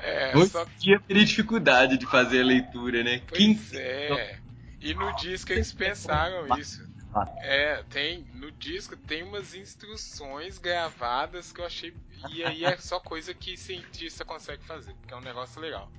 É, 0.00 0.36
Hoje 0.36 0.50
só... 0.50 0.64
dia 0.78 1.00
teria 1.00 1.24
dificuldade 1.24 1.98
de 1.98 2.06
fazer 2.06 2.42
a 2.42 2.44
leitura, 2.44 3.02
né? 3.02 3.20
Pois 3.28 3.74
é. 3.74 4.38
E 4.80 4.94
no 4.94 5.16
disco 5.16 5.52
eles 5.52 5.72
pensaram 5.72 6.56
isso. 6.56 6.87
É, 7.38 7.82
tem. 7.84 8.24
No 8.34 8.50
disco 8.52 8.96
tem 8.96 9.22
umas 9.22 9.54
instruções 9.54 10.58
gravadas 10.58 11.52
que 11.52 11.60
eu 11.60 11.66
achei. 11.66 11.96
E 12.30 12.44
aí 12.44 12.64
é 12.64 12.76
só 12.76 12.98
coisa 13.00 13.32
que 13.32 13.56
cientista 13.56 14.24
consegue 14.24 14.64
fazer, 14.64 14.94
porque 14.94 15.14
é 15.14 15.16
um 15.16 15.22
negócio 15.22 15.60
legal. 15.60 15.90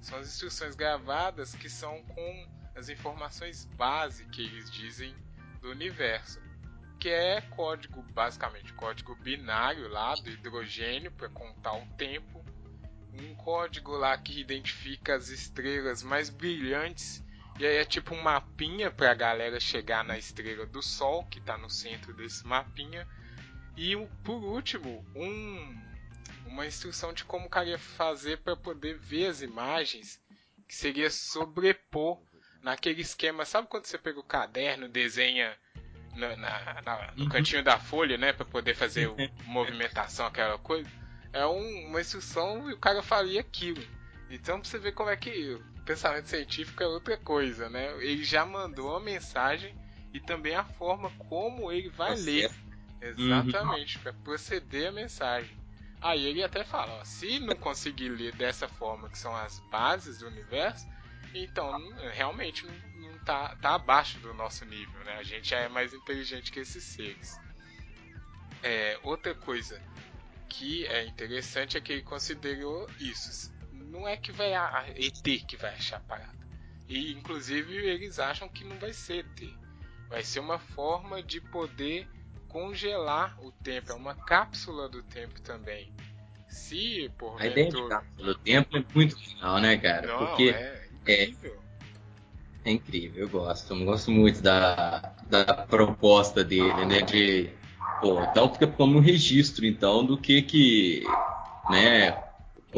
São 0.00 0.18
as 0.18 0.28
instruções 0.28 0.74
gravadas 0.74 1.54
que 1.54 1.68
são 1.68 2.02
com 2.04 2.48
as 2.76 2.88
informações 2.88 3.64
base 3.76 4.24
que 4.26 4.42
eles 4.42 4.70
dizem 4.70 5.14
do 5.60 5.70
universo. 5.70 6.40
Que 7.00 7.08
é 7.08 7.40
código, 7.40 8.02
basicamente, 8.12 8.72
código 8.72 9.14
binário 9.16 9.88
lá 9.88 10.14
do 10.14 10.30
hidrogênio 10.30 11.10
para 11.12 11.28
contar 11.28 11.74
o 11.74 11.86
tempo. 11.96 12.44
Um 13.12 13.34
código 13.34 13.92
lá 13.92 14.16
que 14.16 14.40
identifica 14.40 15.14
as 15.14 15.28
estrelas 15.28 16.02
mais 16.02 16.30
brilhantes 16.30 17.24
e 17.58 17.66
aí 17.66 17.76
é 17.78 17.84
tipo 17.84 18.14
um 18.14 18.22
mapinha 18.22 18.90
pra 18.90 19.12
galera 19.14 19.58
chegar 19.58 20.04
na 20.04 20.16
estrela 20.16 20.64
do 20.64 20.80
Sol, 20.80 21.24
que 21.24 21.40
tá 21.40 21.58
no 21.58 21.68
centro 21.68 22.14
desse 22.14 22.46
mapinha. 22.46 23.06
E 23.76 23.96
por 24.22 24.42
último, 24.44 25.04
um, 25.14 25.82
uma 26.46 26.66
instrução 26.66 27.12
de 27.12 27.24
como 27.24 27.46
o 27.46 27.50
cara 27.50 27.68
ia 27.68 27.78
fazer 27.78 28.38
para 28.38 28.56
poder 28.56 28.96
ver 28.98 29.26
as 29.26 29.42
imagens, 29.42 30.20
que 30.68 30.74
seria 30.74 31.10
sobrepor 31.10 32.20
naquele 32.62 33.00
esquema. 33.00 33.44
Sabe 33.44 33.66
quando 33.66 33.86
você 33.86 33.98
pega 33.98 34.20
o 34.20 34.24
caderno, 34.24 34.88
desenha 34.88 35.56
na, 36.14 36.36
na, 36.36 36.82
na, 36.82 37.12
no 37.16 37.24
uhum. 37.24 37.28
cantinho 37.28 37.64
da 37.64 37.78
folha, 37.78 38.16
né, 38.16 38.32
para 38.32 38.44
poder 38.44 38.74
fazer 38.74 39.08
o, 39.08 39.16
movimentação, 39.46 40.26
aquela 40.26 40.58
coisa? 40.58 40.88
É 41.32 41.44
um, 41.44 41.86
uma 41.86 42.00
instrução 42.00 42.70
e 42.70 42.74
o 42.74 42.78
cara 42.78 43.02
faria 43.02 43.40
aquilo. 43.40 43.84
Então 44.30 44.60
pra 44.60 44.68
você 44.68 44.78
ver 44.78 44.92
como 44.92 45.10
é 45.10 45.16
que 45.16 45.58
pensamento 45.88 46.28
científico 46.28 46.82
é 46.82 46.86
outra 46.86 47.16
coisa, 47.16 47.70
né? 47.70 47.96
Ele 48.02 48.22
já 48.22 48.44
mandou 48.44 48.94
a 48.94 49.00
mensagem 49.00 49.74
e 50.12 50.20
também 50.20 50.54
a 50.54 50.62
forma 50.62 51.10
como 51.30 51.72
ele 51.72 51.88
vai 51.88 52.14
tá 52.14 52.22
ler. 52.22 52.50
Exatamente, 53.00 53.96
uhum. 53.96 54.02
para 54.02 54.12
proceder 54.12 54.88
a 54.88 54.92
mensagem. 54.92 55.56
Aí 56.00 56.26
ele 56.26 56.44
até 56.44 56.62
fala, 56.62 57.00
ó, 57.00 57.04
se 57.04 57.38
não 57.38 57.56
conseguir 57.56 58.10
ler 58.10 58.34
dessa 58.34 58.68
forma, 58.68 59.08
que 59.08 59.16
são 59.16 59.34
as 59.34 59.60
bases 59.70 60.18
do 60.18 60.26
universo, 60.26 60.86
então 61.34 61.72
realmente 62.12 62.66
não, 62.66 63.10
não 63.10 63.18
tá, 63.20 63.56
tá 63.56 63.74
abaixo 63.74 64.18
do 64.18 64.34
nosso 64.34 64.66
nível, 64.66 65.00
né? 65.04 65.16
A 65.16 65.22
gente 65.22 65.48
já 65.48 65.60
é 65.60 65.68
mais 65.68 65.94
inteligente 65.94 66.52
que 66.52 66.60
esses 66.60 66.84
seres. 66.84 67.40
É, 68.62 68.98
outra 69.02 69.34
coisa 69.34 69.80
que 70.48 70.84
é 70.86 71.06
interessante 71.06 71.78
é 71.78 71.80
que 71.80 71.92
ele 71.92 72.02
considerou 72.02 72.86
isso 72.98 73.56
não 73.90 74.06
é 74.06 74.16
que 74.16 74.32
vai 74.32 74.54
a, 74.54 74.84
ET 74.96 75.22
que 75.46 75.56
vai 75.56 75.74
achar 75.74 75.96
a 75.96 76.00
parada. 76.00 76.38
E 76.88 77.12
inclusive 77.12 77.74
eles 77.74 78.18
acham 78.18 78.48
que 78.48 78.64
não 78.64 78.78
vai 78.78 78.92
ser 78.92 79.24
ET. 79.24 79.50
Vai 80.08 80.22
ser 80.22 80.40
uma 80.40 80.58
forma 80.58 81.22
de 81.22 81.40
poder 81.40 82.08
congelar 82.48 83.36
o 83.42 83.52
tempo, 83.52 83.92
é 83.92 83.94
uma 83.94 84.14
cápsula 84.14 84.88
do 84.88 85.02
tempo 85.02 85.40
também. 85.42 85.92
Se 86.48 87.10
por 87.18 87.40
A 87.40 87.46
ideia 87.46 87.68
de 87.68 87.88
cápsula 87.88 88.34
do 88.34 88.38
tempo 88.38 88.76
é 88.76 88.84
muito 88.94 89.16
legal, 89.28 89.60
né, 89.60 89.76
cara? 89.76 90.06
Não, 90.06 90.18
Porque 90.18 90.54
é 91.06 91.24
incrível. 91.24 91.62
É, 92.64 92.70
é 92.70 92.72
incrível, 92.72 93.22
eu 93.22 93.28
gosto. 93.28 93.74
Eu 93.74 93.84
gosto 93.84 94.10
muito 94.10 94.40
da, 94.40 95.14
da 95.28 95.44
proposta 95.44 96.42
dele, 96.42 96.86
né? 96.86 97.02
De 97.02 97.50
pô, 98.00 98.22
então 98.22 98.50
fica 98.52 98.66
como 98.66 98.98
um 98.98 99.00
registro 99.00 99.66
então 99.66 100.04
do 100.04 100.16
que 100.16 100.40
que 100.40 101.02
né 101.68 102.27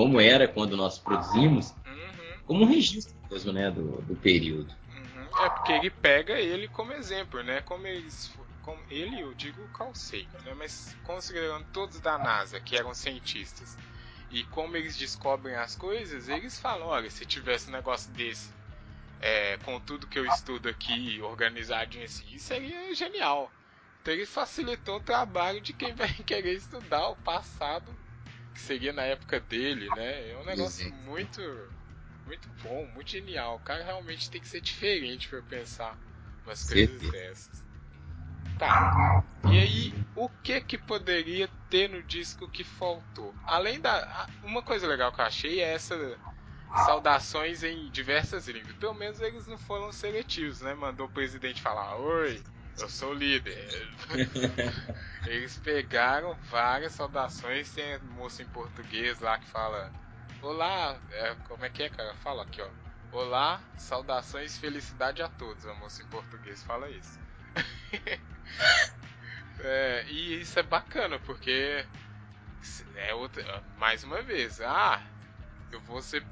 como 0.00 0.18
era 0.18 0.48
quando 0.48 0.78
nós 0.78 0.98
produzimos, 0.98 1.74
uhum. 1.86 2.38
como 2.46 2.64
um 2.64 2.66
registro 2.66 3.14
mesmo, 3.30 3.52
né, 3.52 3.70
do, 3.70 4.00
do 4.00 4.16
período. 4.16 4.74
Uhum. 4.88 5.44
É 5.44 5.50
porque 5.50 5.72
ele 5.72 5.90
pega 5.90 6.40
ele 6.40 6.68
como 6.68 6.94
exemplo, 6.94 7.42
né, 7.42 7.60
como 7.60 7.86
eles, 7.86 8.34
como 8.62 8.80
ele, 8.90 9.20
eu 9.20 9.34
digo 9.34 9.62
Carl 9.74 9.94
Sagan, 9.94 10.40
né, 10.46 10.54
mas 10.56 10.96
considerando 11.04 11.66
todos 11.70 12.00
da 12.00 12.16
NASA 12.16 12.58
que 12.58 12.78
eram 12.78 12.94
cientistas 12.94 13.76
e 14.30 14.42
como 14.44 14.74
eles 14.74 14.96
descobrem 14.96 15.54
as 15.54 15.76
coisas, 15.76 16.30
eles 16.30 16.58
falam, 16.58 16.86
olha, 16.86 17.10
se 17.10 17.26
tivesse 17.26 17.68
um 17.68 17.72
negócio 17.72 18.10
desse 18.12 18.48
é, 19.20 19.58
com 19.58 19.78
tudo 19.80 20.06
que 20.06 20.18
eu 20.18 20.24
estudo 20.24 20.70
aqui 20.70 21.20
organizadinho 21.20 22.06
assim, 22.06 22.38
seria 22.38 22.94
genial. 22.94 23.52
Então 24.00 24.14
ele 24.14 24.24
facilitou 24.24 24.96
o 24.96 25.02
trabalho 25.02 25.60
de 25.60 25.74
quem 25.74 25.92
vai 25.92 26.08
querer 26.24 26.54
estudar 26.54 27.06
o 27.10 27.16
passado 27.16 27.99
que 28.54 28.60
seria 28.60 28.92
na 28.92 29.04
época 29.04 29.40
dele, 29.40 29.88
né? 29.94 30.30
É 30.30 30.36
um 30.36 30.44
negócio 30.44 30.92
muito 30.92 31.40
muito 32.24 32.48
bom, 32.62 32.86
muito 32.86 33.10
genial. 33.10 33.56
O 33.56 33.60
cara 33.60 33.82
realmente 33.82 34.30
tem 34.30 34.40
que 34.40 34.48
ser 34.48 34.60
diferente 34.60 35.28
para 35.28 35.42
pensar 35.42 35.98
umas 36.44 36.64
coisas 36.64 37.10
dessas. 37.10 37.64
Tá. 38.58 39.24
E 39.50 39.58
aí, 39.58 39.94
o 40.14 40.28
que 40.28 40.60
que 40.60 40.78
poderia 40.78 41.48
ter 41.68 41.88
no 41.88 42.02
disco 42.02 42.48
que 42.48 42.62
faltou? 42.62 43.34
Além 43.46 43.80
da 43.80 44.28
uma 44.42 44.62
coisa 44.62 44.86
legal 44.86 45.12
que 45.12 45.20
eu 45.20 45.24
achei 45.24 45.60
é 45.60 45.72
essa 45.72 45.96
saudações 46.86 47.62
em 47.62 47.90
diversas 47.90 48.46
línguas. 48.48 48.76
Pelo 48.76 48.94
menos 48.94 49.20
eles 49.20 49.46
não 49.46 49.58
foram 49.58 49.90
seletivos, 49.90 50.60
né? 50.60 50.74
Mandou 50.74 51.06
o 51.06 51.10
presidente 51.10 51.60
falar: 51.60 51.96
"Oi, 51.96 52.42
eu 52.78 52.88
sou 52.88 53.10
o 53.10 53.14
líder. 53.14 53.56
Eles 55.26 55.58
pegaram 55.58 56.34
várias 56.50 56.92
saudações, 56.92 57.72
tem 57.72 57.98
moço 58.00 58.42
em 58.42 58.46
português 58.46 59.18
lá 59.20 59.38
que 59.38 59.46
fala. 59.46 59.92
Olá, 60.42 60.98
é, 61.12 61.34
como 61.46 61.64
é 61.64 61.68
que 61.68 61.82
é, 61.82 61.88
cara? 61.88 62.14
Fala 62.16 62.42
aqui, 62.42 62.62
ó. 62.62 62.68
Olá, 63.12 63.60
saudações, 63.76 64.56
felicidade 64.56 65.20
a 65.20 65.28
todos. 65.28 65.66
A 65.66 65.74
moça 65.74 66.02
em 66.02 66.06
português 66.06 66.62
fala 66.62 66.88
isso. 66.88 67.18
É, 69.62 70.06
e 70.08 70.40
isso 70.40 70.58
é 70.58 70.62
bacana, 70.62 71.18
porque 71.18 71.84
é 72.96 73.14
outra, 73.14 73.62
mais 73.76 74.02
uma 74.04 74.22
vez, 74.22 74.60
ah, 74.60 75.02
eu 75.72 75.80
vou, 75.80 76.02
ser 76.02 76.24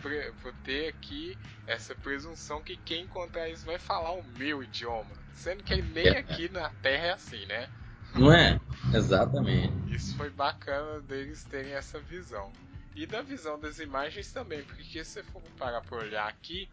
vou 0.42 0.52
ter 0.64 0.88
aqui 0.88 1.36
essa 1.66 1.94
presunção 1.94 2.62
que 2.62 2.76
quem 2.76 3.04
encontrar 3.04 3.48
isso 3.48 3.64
vai 3.64 3.78
falar 3.78 4.12
o 4.12 4.22
meu 4.36 4.62
idioma. 4.62 5.10
Sendo 5.34 5.62
que 5.62 5.80
nem 5.80 6.08
é. 6.08 6.18
aqui 6.18 6.48
na 6.48 6.70
Terra 6.82 7.06
é 7.06 7.12
assim, 7.12 7.46
né? 7.46 7.68
Não 8.14 8.32
é? 8.32 8.60
Exatamente. 8.92 9.94
Isso 9.94 10.16
foi 10.16 10.30
bacana 10.30 11.00
deles 11.00 11.44
terem 11.44 11.72
essa 11.72 12.00
visão. 12.00 12.52
E 12.94 13.06
da 13.06 13.22
visão 13.22 13.58
das 13.60 13.78
imagens 13.78 14.32
também, 14.32 14.64
porque 14.64 15.04
se 15.04 15.04
você 15.04 15.22
for 15.22 15.42
parar 15.56 15.80
para 15.82 15.98
olhar 15.98 16.26
aqui, 16.26 16.68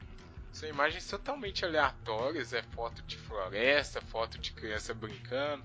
são 0.52 0.68
imagens 0.68 1.06
totalmente 1.08 1.66
aleatórias, 1.66 2.54
é 2.54 2.64
foto 2.64 3.04
de 3.04 3.18
floresta, 3.18 4.02
foto 4.02 4.40
de 4.40 4.54
criança 4.54 4.94
brincando, 4.94 5.64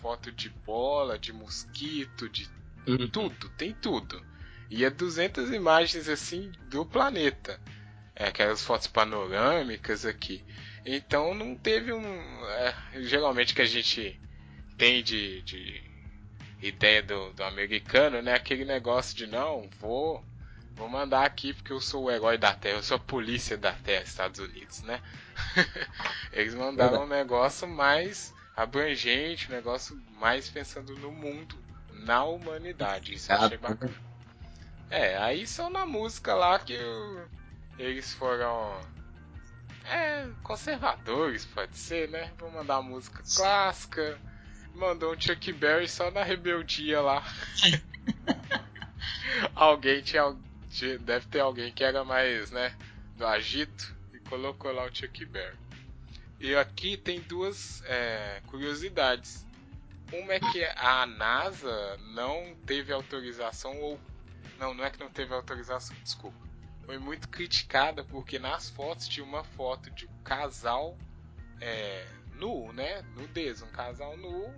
foto 0.00 0.32
de 0.32 0.48
bola, 0.48 1.18
de 1.18 1.32
mosquito, 1.32 2.28
de 2.28 2.48
uhum. 2.86 3.08
tudo, 3.08 3.48
tem 3.50 3.74
tudo. 3.74 4.24
E 4.70 4.84
é 4.84 4.90
200 4.90 5.50
imagens 5.52 6.08
assim 6.08 6.52
do 6.68 6.84
planeta. 6.84 7.60
É, 8.14 8.28
aquelas 8.28 8.62
fotos 8.62 8.86
panorâmicas 8.86 10.04
aqui. 10.04 10.44
Então 10.84 11.34
não 11.34 11.54
teve 11.54 11.92
um. 11.92 12.44
É, 12.46 12.74
geralmente 13.02 13.54
que 13.54 13.62
a 13.62 13.66
gente 13.66 14.20
tem 14.76 15.02
de, 15.02 15.42
de 15.42 15.82
ideia 16.62 17.02
do, 17.02 17.32
do, 17.32 17.44
americano, 17.44 18.20
né? 18.22 18.34
Aquele 18.34 18.64
negócio 18.64 19.16
de 19.16 19.26
não, 19.26 19.68
vou. 19.78 20.24
Vou 20.72 20.88
mandar 20.88 21.24
aqui 21.24 21.52
porque 21.52 21.72
eu 21.72 21.80
sou 21.80 22.04
o 22.04 22.10
herói 22.10 22.38
da 22.38 22.54
Terra, 22.54 22.76
eu 22.76 22.82
sou 22.84 22.96
a 22.96 23.00
polícia 23.00 23.56
da 23.56 23.72
Terra, 23.72 24.04
Estados 24.04 24.38
Unidos, 24.38 24.80
né? 24.82 25.02
Eles 26.32 26.54
mandaram 26.54 27.02
um 27.02 27.08
negócio 27.08 27.66
mais 27.66 28.32
abrangente, 28.56 29.48
um 29.48 29.54
negócio 29.56 30.00
mais 30.20 30.48
pensando 30.48 30.94
no 30.96 31.10
mundo, 31.10 31.56
na 32.04 32.22
humanidade. 32.22 33.14
Isso 33.14 33.32
eu 33.32 33.36
achei 33.38 33.58
bacana. 33.58 34.07
É, 34.90 35.16
aí 35.18 35.46
só 35.46 35.68
na 35.68 35.84
música 35.84 36.34
lá 36.34 36.58
que 36.58 36.72
eu, 36.72 37.28
eles 37.78 38.12
foram 38.14 38.80
é, 39.84 40.28
conservadores, 40.42 41.44
pode 41.46 41.76
ser, 41.76 42.08
né? 42.10 42.30
Vou 42.38 42.50
mandar 42.50 42.82
música 42.82 43.22
clássica. 43.36 44.18
Mandou 44.74 45.14
um 45.14 45.20
Chuck 45.20 45.52
Berry 45.52 45.88
só 45.88 46.10
na 46.10 46.22
rebeldia 46.22 47.00
lá. 47.00 47.24
alguém 49.54 50.02
tinha. 50.02 50.36
Deve 51.00 51.26
ter 51.26 51.40
alguém 51.40 51.72
que 51.72 51.82
era 51.82 52.04
mais, 52.04 52.50
né? 52.50 52.76
Do 53.16 53.26
agito 53.26 53.96
e 54.12 54.18
colocou 54.28 54.70
lá 54.72 54.84
o 54.84 54.94
Chuck 54.94 55.24
Berry. 55.24 55.56
E 56.38 56.54
aqui 56.54 56.96
tem 56.96 57.20
duas 57.20 57.82
é, 57.86 58.40
curiosidades. 58.46 59.44
Uma 60.12 60.34
é 60.34 60.40
que 60.40 60.64
a 60.76 61.04
NASA 61.06 61.98
não 62.12 62.54
teve 62.66 62.92
autorização 62.92 63.76
ou. 63.80 64.00
Não, 64.58 64.74
não 64.74 64.84
é 64.84 64.90
que 64.90 64.98
não 64.98 65.10
teve 65.10 65.32
autorização, 65.32 65.96
desculpa 66.02 66.48
foi 66.88 66.96
muito 66.96 67.28
criticada 67.28 68.02
porque 68.02 68.38
nas 68.38 68.70
fotos 68.70 69.06
tinha 69.06 69.22
uma 69.22 69.44
foto 69.44 69.90
de 69.90 70.06
um 70.06 70.22
casal 70.24 70.96
é, 71.60 72.06
nu, 72.36 72.72
né? 72.72 73.02
Nudez, 73.14 73.60
um 73.60 73.70
casal 73.70 74.16
nu 74.16 74.50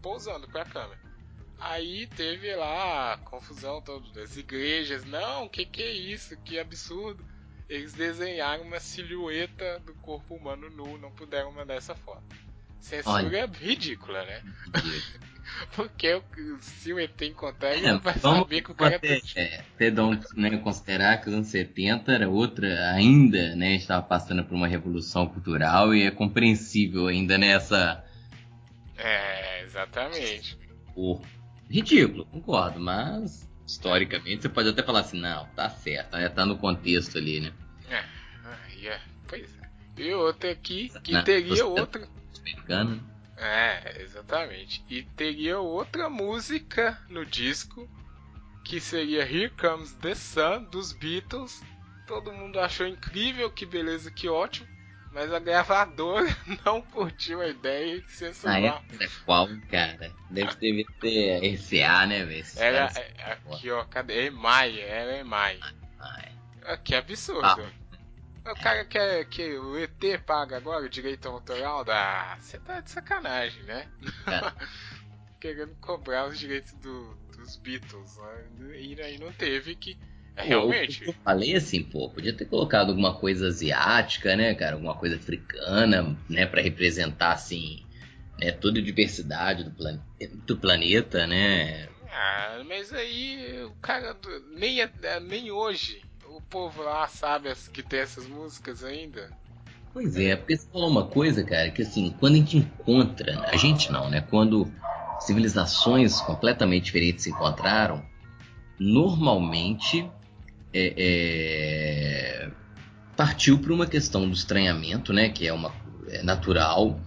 pousando 0.00 0.48
para 0.48 0.62
a 0.62 0.64
câmera. 0.64 0.98
Aí 1.60 2.06
teve 2.06 2.56
lá 2.56 3.18
confusão 3.26 3.82
toda 3.82 4.10
das 4.14 4.38
igrejas. 4.38 5.04
Não, 5.04 5.46
que 5.46 5.66
que 5.66 5.82
é 5.82 5.92
isso? 5.92 6.34
Que 6.38 6.58
absurdo. 6.58 7.22
Eles 7.68 7.92
desenharam 7.92 8.64
uma 8.64 8.80
silhueta 8.80 9.78
do 9.80 9.92
corpo 9.96 10.36
humano 10.36 10.70
nu, 10.70 10.96
não 10.96 11.10
puderam 11.10 11.52
mandar 11.52 11.74
essa 11.74 11.94
foto. 11.94 12.24
Censura 12.84 13.14
Olha. 13.14 13.46
ridícula, 13.46 14.22
né? 14.24 14.42
Porque 15.74 16.20
se 16.60 16.92
o 16.92 16.98
ET 16.98 17.20
encontrar, 17.22 17.74
ele 17.74 17.86
é, 17.86 17.96
vai 17.96 18.18
saber 18.18 18.60
que 18.60 18.72
o 18.72 18.74
cara 18.74 18.96
até, 18.96 19.20
é, 19.36 19.62
perdão, 19.78 20.18
né, 20.34 20.56
considerar 20.58 21.18
que 21.18 21.28
os 21.28 21.34
anos 21.34 21.46
70 21.48 22.12
era 22.12 22.28
outra, 22.28 22.90
ainda, 22.90 23.56
né, 23.56 23.74
estava 23.74 24.02
passando 24.02 24.44
por 24.44 24.54
uma 24.54 24.66
revolução 24.66 25.26
cultural 25.26 25.94
e 25.94 26.02
é 26.02 26.10
compreensível 26.10 27.06
ainda 27.06 27.38
nessa... 27.38 28.04
É, 28.98 29.62
exatamente. 29.62 30.58
Por... 30.94 31.22
Ridículo, 31.70 32.26
concordo, 32.26 32.80
mas 32.80 33.48
historicamente 33.66 34.42
você 34.42 34.48
pode 34.50 34.68
até 34.68 34.82
falar 34.82 35.00
assim, 35.00 35.20
não, 35.20 35.46
tá 35.56 35.70
certo, 35.70 36.16
né, 36.16 36.28
tá 36.28 36.44
no 36.44 36.58
contexto 36.58 37.16
ali, 37.16 37.40
né? 37.40 37.52
É, 37.88 38.86
é 38.88 39.00
pois 39.26 39.48
é. 39.58 40.02
E 40.02 40.12
outra 40.12 40.50
aqui, 40.50 40.90
que 41.02 41.12
não, 41.12 41.24
teria 41.24 41.64
outra... 41.64 42.06
É, 43.36 44.00
exatamente. 44.02 44.84
E 44.88 45.02
teria 45.02 45.58
outra 45.58 46.08
música 46.08 46.98
no 47.08 47.24
disco 47.24 47.88
que 48.64 48.80
seria 48.80 49.22
Here 49.22 49.50
Comes 49.50 49.92
the 49.94 50.14
Sun 50.14 50.64
dos 50.64 50.92
Beatles. 50.92 51.62
Todo 52.06 52.32
mundo 52.32 52.58
achou 52.60 52.86
incrível, 52.86 53.50
que 53.50 53.66
beleza, 53.66 54.10
que 54.10 54.28
ótimo. 54.28 54.68
Mas 55.12 55.32
a 55.32 55.38
gravadora 55.38 56.26
não 56.64 56.82
curtiu 56.82 57.40
a 57.40 57.46
ideia 57.46 58.00
de 58.00 58.10
censurar. 58.10 58.56
Ah, 58.56 58.82
é? 59.00 59.08
Qual, 59.24 59.48
cara? 59.70 60.12
Deve 60.28 60.54
ter, 60.56 60.84
ter 61.00 61.54
RCA, 61.54 62.06
né, 62.06 62.24
velho? 62.24 62.44
Era, 62.56 62.90
é, 62.96 63.32
aqui, 63.32 63.70
ó, 63.70 63.84
cadê? 63.84 64.26
EMAI, 64.26 64.80
era 64.80 65.18
EMAI. 65.18 65.60
Ah, 66.00 66.22
é. 66.66 66.76
Que 66.78 66.96
absurdo. 66.96 67.46
Ah. 67.46 67.83
O 68.44 68.54
cara 68.54 68.84
quer 68.84 69.24
que 69.24 69.56
o 69.56 69.78
ET 69.78 70.20
paga 70.26 70.58
agora 70.58 70.84
o 70.84 70.88
direito 70.88 71.26
autoral 71.28 71.82
da. 71.82 72.36
Você 72.38 72.58
tá 72.58 72.80
de 72.80 72.90
sacanagem, 72.90 73.62
né? 73.62 73.88
É. 74.26 74.52
Querendo 75.40 75.74
cobrar 75.80 76.28
os 76.28 76.38
direitos 76.38 76.72
do, 76.74 77.16
dos 77.36 77.56
Beatles. 77.56 78.18
Né? 78.58 78.80
E 78.80 79.00
aí 79.00 79.18
não 79.18 79.32
teve 79.32 79.74
que. 79.74 79.96
É, 80.36 80.42
realmente. 80.42 81.06
Eu 81.06 81.14
falei 81.24 81.56
assim, 81.56 81.82
pô, 81.82 82.10
podia 82.10 82.36
ter 82.36 82.44
colocado 82.44 82.90
alguma 82.90 83.14
coisa 83.14 83.46
asiática, 83.46 84.36
né, 84.36 84.54
cara? 84.54 84.74
Alguma 84.74 84.96
coisa 84.96 85.16
africana, 85.16 86.16
né, 86.28 86.44
para 86.44 86.60
representar, 86.60 87.32
assim, 87.32 87.84
né, 88.38 88.50
toda 88.50 88.80
a 88.80 88.82
diversidade 88.82 89.64
do, 89.64 89.70
plan 89.70 90.02
do 90.46 90.56
planeta, 90.56 91.26
né? 91.26 91.88
Ah, 92.10 92.62
mas 92.66 92.92
aí 92.92 93.62
o 93.64 93.74
cara 93.76 94.16
nem, 94.50 94.80
é, 94.80 95.20
nem 95.20 95.50
hoje 95.50 96.02
povo 96.44 96.82
lá 96.82 97.06
sabe 97.08 97.52
que 97.72 97.82
tem 97.82 98.00
essas 98.00 98.26
músicas 98.26 98.84
ainda? 98.84 99.30
Pois 99.92 100.16
é, 100.16 100.34
porque 100.34 100.56
você 100.56 100.66
falou 100.72 100.90
uma 100.90 101.06
coisa, 101.06 101.44
cara, 101.44 101.70
que 101.70 101.82
assim, 101.82 102.14
quando 102.18 102.34
a 102.34 102.38
gente 102.38 102.56
encontra, 102.56 103.40
a 103.48 103.56
gente 103.56 103.92
não, 103.92 104.10
né? 104.10 104.20
Quando 104.20 104.70
civilizações 105.20 106.20
completamente 106.20 106.86
diferentes 106.86 107.24
se 107.24 107.30
encontraram, 107.30 108.04
normalmente 108.78 110.10
é, 110.72 110.94
é, 110.96 112.50
partiu 113.16 113.58
para 113.58 113.72
uma 113.72 113.86
questão 113.86 114.26
do 114.26 114.34
estranhamento, 114.34 115.12
né? 115.12 115.28
Que 115.28 115.46
é 115.46 115.52
uma 115.52 115.72
é 116.08 116.22
natural, 116.22 117.00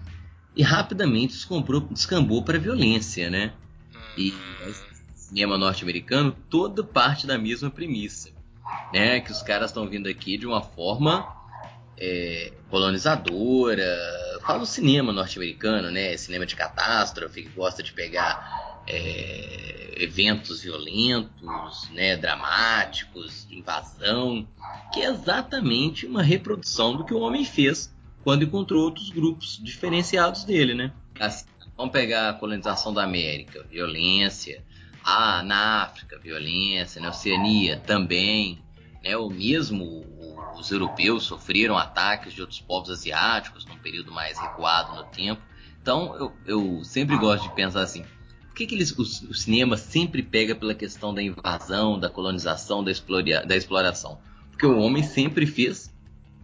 e 0.55 0.63
rapidamente 0.63 1.33
descambou, 1.33 1.81
descambou 1.81 2.43
para 2.43 2.57
violência, 2.57 3.29
né? 3.29 3.53
E 4.17 4.31
o 4.31 4.73
cinema 5.13 5.57
norte-americano, 5.57 6.35
toda 6.49 6.83
parte 6.83 7.27
da 7.27 7.37
mesma 7.37 7.69
premissa 7.69 8.36
né? 8.93 9.19
Que 9.19 9.31
os 9.31 9.41
caras 9.41 9.69
estão 9.69 9.87
vindo 9.87 10.07
aqui 10.07 10.37
de 10.37 10.45
uma 10.45 10.61
forma 10.61 11.27
é, 11.97 12.53
colonizadora. 12.69 13.97
Fala 14.41 14.63
o 14.63 14.65
cinema 14.65 15.11
norte-americano, 15.11 15.91
né? 15.91 16.15
Cinema 16.17 16.45
de 16.45 16.55
catástrofe, 16.55 17.43
que 17.43 17.49
gosta 17.49 17.83
de 17.83 17.91
pegar 17.93 18.81
é, 18.87 19.95
eventos 19.97 20.61
violentos, 20.61 21.89
né? 21.91 22.15
Dramáticos, 22.15 23.47
invasão, 23.51 24.47
que 24.93 25.01
é 25.01 25.09
exatamente 25.09 26.05
uma 26.05 26.23
reprodução 26.23 26.95
do 26.95 27.03
que 27.03 27.13
o 27.13 27.19
homem 27.19 27.43
fez 27.43 27.93
quando 28.23 28.43
encontrou 28.43 28.83
outros 28.83 29.09
grupos 29.09 29.59
diferenciados 29.61 30.43
dele, 30.43 30.73
né? 30.73 30.91
Assim, 31.19 31.45
vamos 31.75 31.91
pegar 31.91 32.29
a 32.29 32.33
colonização 32.33 32.93
da 32.93 33.03
América, 33.03 33.63
violência. 33.69 34.63
Ah, 35.09 35.41
na 35.41 35.83
África, 35.83 36.19
violência, 36.19 37.01
na 37.01 37.11
Oceania 37.11 37.79
também, 37.79 38.59
né? 39.01 39.15
Ou 39.15 39.29
mesmo 39.29 40.05
os 40.59 40.69
europeus 40.69 41.23
sofreram 41.23 41.77
ataques 41.77 42.33
de 42.33 42.41
outros 42.41 42.59
povos 42.59 42.89
asiáticos 42.89 43.65
num 43.65 43.77
período 43.77 44.11
mais 44.11 44.37
recuado 44.37 44.97
no 44.97 45.05
tempo. 45.05 45.41
Então 45.81 46.13
eu, 46.17 46.33
eu 46.45 46.83
sempre 46.83 47.15
gosto 47.15 47.43
de 47.43 47.55
pensar 47.55 47.83
assim: 47.83 48.03
por 48.47 48.53
que, 48.53 48.67
que 48.67 48.75
eles, 48.75 48.91
o, 48.91 49.01
o, 49.01 49.33
cinema 49.33 49.77
sempre 49.77 50.21
pega 50.21 50.53
pela 50.53 50.75
questão 50.75 51.13
da 51.13 51.23
invasão, 51.23 51.97
da 51.97 52.09
colonização, 52.09 52.83
da, 52.83 52.91
explora, 52.91 53.45
da 53.45 53.55
exploração? 53.55 54.19
Porque 54.51 54.65
o 54.65 54.77
homem 54.77 55.03
sempre 55.03 55.47
fez 55.47 55.89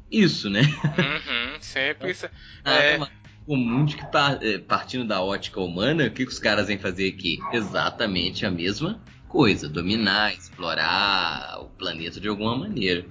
isso, 0.09 0.49
né? 0.49 0.61
Uhum, 0.61 1.59
sempre 1.59 2.11
isso. 2.11 2.27
É, 2.63 2.97
comum 3.45 3.85
de 3.85 3.97
que 3.97 4.03
é, 4.41 4.57
partindo 4.57 5.07
da 5.07 5.21
ótica 5.21 5.59
humana, 5.59 6.05
o 6.05 6.11
que, 6.11 6.25
que 6.25 6.31
os 6.31 6.39
caras 6.39 6.67
vêm 6.67 6.77
fazer 6.77 7.09
aqui? 7.09 7.39
Exatamente 7.51 8.45
a 8.45 8.51
mesma 8.51 9.01
coisa, 9.27 9.67
dominar, 9.67 10.33
explorar 10.33 11.59
o 11.61 11.65
planeta 11.65 12.19
de 12.19 12.27
alguma 12.27 12.55
maneira. 12.55 13.05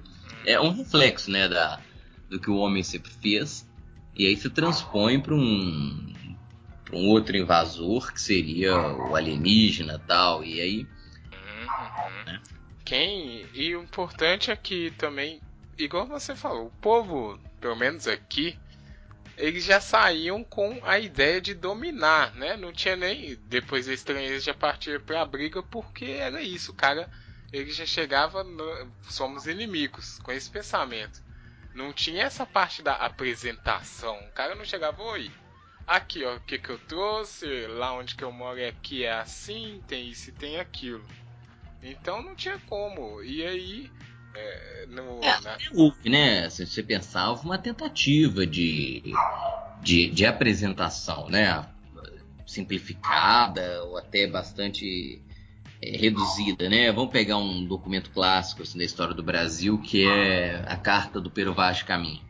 É 0.46 0.60
um 0.60 0.70
reflexo, 0.70 1.30
né, 1.30 1.48
da, 1.48 1.80
do 2.28 2.40
que 2.40 2.50
o 2.50 2.56
homem 2.56 2.82
sempre 2.82 3.10
fez, 3.10 3.68
e 4.16 4.26
aí 4.26 4.36
se 4.36 4.50
transpõe 4.50 5.20
para 5.20 5.34
um 5.34 6.12
um 6.92 7.08
outro 7.08 7.36
invasor 7.36 8.12
que 8.12 8.20
seria 8.20 8.76
o 8.76 9.16
alienígena 9.16 9.98
tal 9.98 10.44
e 10.44 10.60
aí 10.60 10.86
uhum. 11.32 12.24
né? 12.26 12.42
quem 12.84 13.46
e 13.54 13.74
o 13.74 13.82
importante 13.82 14.50
é 14.50 14.56
que 14.56 14.90
também 14.92 15.40
igual 15.78 16.06
você 16.06 16.36
falou 16.36 16.66
o 16.66 16.80
povo 16.82 17.38
pelo 17.60 17.76
menos 17.76 18.06
aqui 18.06 18.58
eles 19.42 19.64
já 19.64 19.80
saíam 19.80 20.44
com 20.44 20.78
a 20.84 21.00
ideia 21.00 21.40
de 21.40 21.52
dominar, 21.52 22.32
né? 22.36 22.56
Não 22.56 22.72
tinha 22.72 22.94
nem 22.94 23.34
depois 23.46 23.86
da 23.86 23.92
estranheza 23.92 24.44
já 24.44 24.54
para 24.54 25.20
a 25.20 25.26
briga 25.26 25.60
porque 25.64 26.04
era 26.04 26.40
isso, 26.40 26.70
o 26.70 26.74
cara 26.76 27.10
ele 27.52 27.72
já 27.72 27.84
chegava 27.84 28.44
no, 28.44 28.92
somos 29.02 29.48
inimigos 29.48 30.20
com 30.20 30.30
esse 30.30 30.48
pensamento. 30.48 31.20
Não 31.74 31.92
tinha 31.92 32.22
essa 32.22 32.46
parte 32.46 32.82
da 32.82 32.94
apresentação. 32.94 34.16
O 34.28 34.32
cara 34.32 34.54
não 34.54 34.64
chegava, 34.64 35.02
oi, 35.02 35.28
aqui 35.88 36.24
ó, 36.24 36.36
o 36.36 36.40
que 36.40 36.56
que 36.56 36.70
eu 36.70 36.78
trouxe, 36.78 37.66
lá 37.66 37.92
onde 37.94 38.14
que 38.14 38.22
eu 38.22 38.30
moro 38.30 38.60
é 38.60 38.68
aqui 38.68 39.04
é 39.04 39.12
assim, 39.12 39.82
tem 39.88 40.08
isso 40.08 40.30
e 40.30 40.32
tem 40.32 40.60
aquilo. 40.60 41.04
Então 41.82 42.22
não 42.22 42.36
tinha 42.36 42.60
como. 42.68 43.20
E 43.24 43.44
aí. 43.44 43.90
É, 44.34 44.86
no, 44.88 45.22
é, 45.22 45.40
na... 45.40 45.58
houve, 45.74 46.08
né? 46.08 46.48
Se 46.50 46.66
você 46.66 46.82
pensar, 46.82 47.30
houve 47.30 47.44
uma 47.44 47.58
tentativa 47.58 48.46
de, 48.46 49.02
de, 49.82 50.10
de 50.10 50.26
apresentação, 50.26 51.28
né? 51.28 51.66
Simplificada 52.46 53.84
ou 53.84 53.96
até 53.96 54.26
bastante 54.26 55.20
é, 55.80 55.96
reduzida, 55.96 56.68
né? 56.68 56.92
Vamos 56.92 57.10
pegar 57.10 57.36
um 57.38 57.64
documento 57.64 58.10
clássico 58.10 58.62
assim, 58.62 58.78
da 58.78 58.84
história 58.84 59.14
do 59.14 59.22
Brasil, 59.22 59.78
que 59.78 60.06
é 60.06 60.64
a 60.66 60.76
Carta 60.76 61.20
do 61.20 61.30
Pero 61.30 61.52
Vaz 61.52 61.78
de 61.78 61.84
Caminho. 61.84 62.20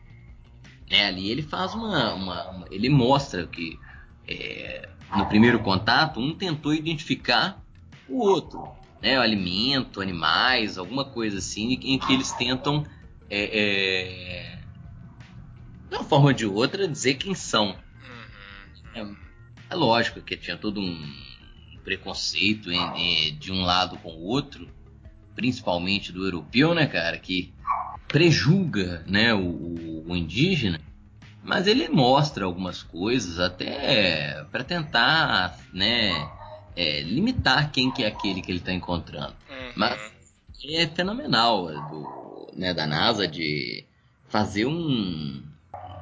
É, 0.89 1.07
ali 1.07 1.29
ele 1.29 1.41
faz 1.41 1.73
uma, 1.73 2.13
uma, 2.13 2.49
uma 2.49 2.67
ele 2.69 2.89
mostra 2.89 3.47
que 3.47 3.79
é, 4.27 4.89
no 5.15 5.25
primeiro 5.25 5.59
contato 5.59 6.19
um 6.19 6.35
tentou 6.35 6.73
identificar 6.73 7.61
o 8.07 8.19
outro, 8.19 8.67
né? 9.03 9.17
Alimento, 9.17 9.99
animais, 9.99 10.77
alguma 10.77 11.03
coisa 11.03 11.39
assim, 11.39 11.73
em 11.73 11.99
que 11.99 12.13
eles 12.13 12.31
tentam 12.31 12.85
é, 13.29 13.49
é, 13.59 14.59
de 15.89 15.95
uma 15.95 16.05
forma 16.05 16.27
ou 16.27 16.33
de 16.33 16.45
outra 16.45 16.87
dizer 16.87 17.15
quem 17.15 17.35
são. 17.35 17.75
Uhum. 18.95 19.15
É, 19.69 19.73
é 19.73 19.75
lógico 19.75 20.21
que 20.21 20.37
tinha 20.37 20.55
todo 20.55 20.79
um 20.79 21.13
preconceito 21.83 22.71
em, 22.71 22.79
em, 22.95 23.35
de 23.37 23.51
um 23.51 23.63
lado 23.63 23.97
com 23.97 24.09
o 24.09 24.23
outro, 24.23 24.69
principalmente 25.35 26.13
do 26.13 26.23
europeu, 26.23 26.73
né, 26.73 26.85
cara, 26.87 27.17
que 27.17 27.53
prejulga, 28.07 29.03
né, 29.05 29.33
o, 29.33 30.05
o 30.07 30.15
indígena, 30.15 30.79
mas 31.43 31.67
ele 31.67 31.89
mostra 31.89 32.45
algumas 32.45 32.81
coisas 32.81 33.37
até 33.37 34.45
para 34.49 34.63
tentar, 34.63 35.59
né, 35.73 36.13
é, 36.75 37.01
limitar 37.01 37.71
quem 37.71 37.91
que 37.91 38.03
é 38.03 38.07
aquele 38.07 38.41
que 38.41 38.51
ele 38.51 38.59
está 38.59 38.73
encontrando. 38.73 39.35
Uhum. 39.49 39.71
Mas 39.75 39.99
é 40.65 40.87
fenomenal 40.87 41.67
do, 41.89 42.51
né, 42.55 42.73
da 42.73 42.85
NASA 42.87 43.27
de 43.27 43.85
fazer 44.27 44.65
um, 44.65 45.43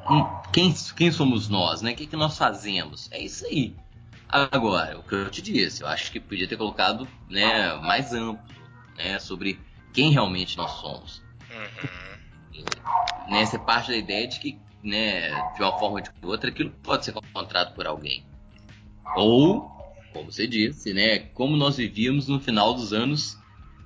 um, 0.09 0.41
quem, 0.53 0.73
quem 0.95 1.11
somos 1.11 1.49
nós, 1.49 1.81
né? 1.81 1.91
O 1.91 1.95
que, 1.95 2.07
que 2.07 2.15
nós 2.15 2.37
fazemos? 2.37 3.09
É 3.11 3.19
isso 3.19 3.45
aí. 3.45 3.75
Agora, 4.29 4.97
o 4.97 5.03
que 5.03 5.13
eu 5.13 5.29
te 5.29 5.41
disse, 5.41 5.83
eu 5.83 5.87
acho 5.87 6.09
que 6.11 6.19
podia 6.19 6.47
ter 6.47 6.55
colocado 6.55 7.05
né, 7.29 7.73
mais 7.75 8.13
amplo 8.13 8.41
né, 8.95 9.19
sobre 9.19 9.59
quem 9.91 10.11
realmente 10.11 10.57
nós 10.57 10.71
somos. 10.79 11.21
Uhum. 11.49 12.61
Né, 13.29 13.41
essa 13.41 13.57
é 13.57 13.59
parte 13.59 13.91
da 13.91 13.97
ideia 13.97 14.27
de 14.27 14.39
que, 14.39 14.57
né, 14.81 15.31
de 15.55 15.61
uma 15.61 15.77
forma 15.77 15.97
ou 15.97 16.01
de 16.01 16.11
outra, 16.23 16.49
aquilo 16.49 16.71
pode 16.81 17.03
ser 17.03 17.13
encontrado 17.17 17.73
por 17.73 17.85
alguém. 17.85 18.25
Ou, 19.17 19.69
como 20.13 20.31
você 20.31 20.47
disse, 20.47 20.93
né, 20.93 21.19
como 21.19 21.55
nós 21.55 21.77
vivíamos 21.77 22.27
no 22.27 22.39
final 22.39 22.73
dos 22.73 22.93
anos 22.93 23.37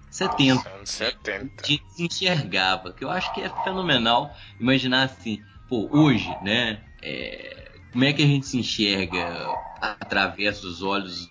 70. 0.09 0.69
Anos 0.69 0.89
70. 0.89 1.63
A 1.63 1.67
gente 1.67 1.83
se 1.89 2.03
enxergava, 2.03 2.93
que 2.93 3.03
eu 3.03 3.09
acho 3.09 3.33
que 3.33 3.41
é 3.41 3.49
fenomenal 3.63 4.33
imaginar 4.59 5.03
assim, 5.03 5.41
pô, 5.67 5.89
hoje, 5.91 6.29
né, 6.41 6.81
é, 7.01 7.71
como 7.91 8.03
é 8.03 8.13
que 8.13 8.23
a 8.23 8.25
gente 8.25 8.47
se 8.47 8.57
enxerga 8.57 9.47
através 9.81 10.61
dos 10.61 10.81
olhos 10.81 11.29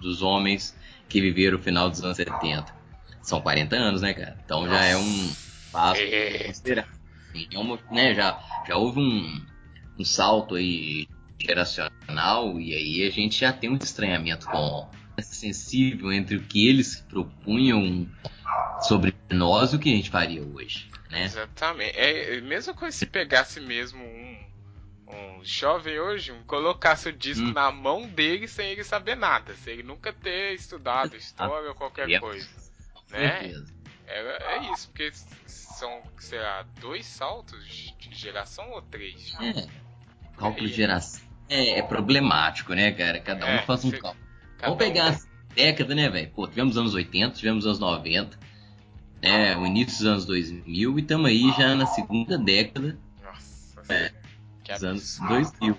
dos 0.00 0.22
homens 0.22 0.76
que 1.08 1.20
viveram 1.20 1.58
o 1.58 1.62
final 1.62 1.90
dos 1.90 2.02
anos 2.02 2.16
70. 2.16 2.64
São 3.22 3.40
40 3.40 3.76
anos, 3.76 4.02
né, 4.02 4.14
cara? 4.14 4.38
Então 4.44 4.68
já 4.68 4.84
é 4.84 4.96
um 4.96 5.32
passo 5.70 6.00
considerável. 6.46 6.92
Então, 7.34 7.78
né, 7.90 8.14
já, 8.14 8.38
já 8.66 8.76
houve 8.76 9.00
um, 9.00 9.46
um 9.98 10.04
salto 10.04 10.54
aí 10.54 11.08
geracional 11.46 12.60
e 12.60 12.74
aí 12.74 13.06
a 13.06 13.10
gente 13.10 13.40
já 13.40 13.52
tem 13.52 13.70
um 13.70 13.76
estranhamento 13.76 14.46
com 14.46 14.88
sensível 15.20 16.12
entre 16.12 16.36
o 16.36 16.42
que 16.42 16.68
eles 16.68 17.00
propunham 17.08 18.08
sobre 18.82 19.14
nós 19.30 19.72
e 19.72 19.76
o 19.76 19.78
que 19.78 19.92
a 19.92 19.96
gente 19.96 20.10
faria 20.10 20.42
hoje, 20.42 20.88
né? 21.10 21.24
Exatamente. 21.24 21.96
É, 21.96 22.40
mesma 22.40 22.74
coisa 22.74 22.96
se 22.96 23.06
pegasse 23.06 23.60
mesmo 23.60 24.02
um 24.02 24.32
um 25.14 25.44
jovem 25.44 26.00
hoje 26.00 26.32
um, 26.32 26.42
colocasse 26.44 27.08
o 27.08 27.12
disco 27.12 27.44
hum. 27.44 27.52
na 27.52 27.70
mão 27.70 28.08
dele 28.08 28.48
sem 28.48 28.70
ele 28.70 28.82
saber 28.82 29.14
nada, 29.14 29.54
sem 29.56 29.74
ele 29.74 29.82
nunca 29.82 30.10
ter 30.10 30.54
estudado 30.54 31.14
história 31.16 31.68
ou 31.68 31.74
qualquer 31.74 32.08
yep. 32.08 32.20
coisa. 32.20 32.48
Né? 33.10 33.52
É, 34.06 34.56
é 34.56 34.72
isso, 34.72 34.88
porque 34.88 35.12
são, 35.46 36.02
sei 36.18 36.40
lá, 36.40 36.62
dois 36.80 37.04
saltos 37.06 37.66
de 37.66 38.14
geração 38.14 38.70
ou 38.70 38.82
três? 38.82 39.34
É. 39.40 39.68
Cálculo 40.36 40.66
de 40.66 40.74
geração 40.74 41.31
é, 41.52 41.78
é, 41.78 41.82
problemático, 41.82 42.72
né, 42.72 42.90
cara? 42.92 43.20
Cada 43.20 43.44
um 43.44 43.50
é, 43.50 43.62
faz 43.62 43.84
um 43.84 43.90
cálculo. 43.90 44.16
Vamos 44.60 44.78
pegar 44.78 45.10
um... 45.10 45.12
a 45.12 45.18
década, 45.54 45.94
né, 45.94 46.08
velho? 46.08 46.30
Pô, 46.30 46.48
tivemos 46.48 46.78
anos 46.78 46.94
80, 46.94 47.36
tivemos 47.36 47.66
anos 47.66 47.78
90, 47.78 48.38
né? 49.22 49.54
O 49.58 49.66
início 49.66 49.98
dos 49.98 50.06
anos 50.06 50.24
2000 50.24 50.98
e 50.98 51.02
estamos 51.02 51.28
aí 51.28 51.52
já 51.52 51.74
na 51.74 51.84
segunda 51.86 52.38
década. 52.38 52.98
Nossa, 53.22 53.92
é, 53.92 54.10
que 54.64 54.72
Os 54.72 54.82
anos 54.82 55.18
2000. 55.28 55.78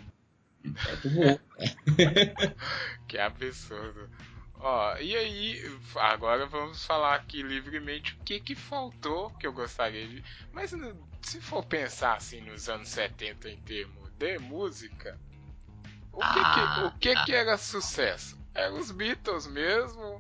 que 3.08 3.18
absurdo. 3.18 4.10
Ó, 4.60 4.96
e 4.98 5.16
aí, 5.16 5.80
agora 5.96 6.46
vamos 6.46 6.86
falar 6.86 7.16
aqui 7.16 7.42
livremente 7.42 8.14
o 8.14 8.18
que 8.24 8.40
que 8.40 8.54
faltou 8.56 9.32
que 9.32 9.48
eu 9.48 9.52
gostaria 9.52 10.08
de. 10.08 10.24
Mas 10.54 10.72
se 11.22 11.42
for 11.42 11.66
pensar 11.66 12.16
assim 12.16 12.40
nos 12.42 12.70
anos 12.70 12.88
70 12.90 13.50
em 13.50 13.58
termos 13.58 14.10
de 14.12 14.38
música, 14.40 15.20
o 16.14 16.20
que, 16.20 16.40
ah, 16.40 16.76
que, 16.76 16.86
o 16.86 16.92
que, 17.00 17.26
que 17.26 17.34
era 17.34 17.58
sucesso? 17.58 18.38
Eram 18.54 18.80
os 18.80 18.92
Beatles 18.92 19.48
mesmo? 19.48 20.20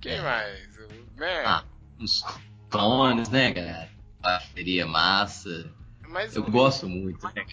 Quem 0.00 0.14
é. 0.14 0.22
mais? 0.22 0.76
Né? 1.16 1.44
Ah, 1.44 1.64
os 2.00 2.24
Tones, 2.70 3.28
né, 3.28 3.52
cara? 3.52 3.90
Bateria 4.20 4.86
massa. 4.86 5.70
Mas 6.08 6.34
eu 6.34 6.42
gosto 6.44 6.88
muito, 6.88 7.24
né? 7.34 7.46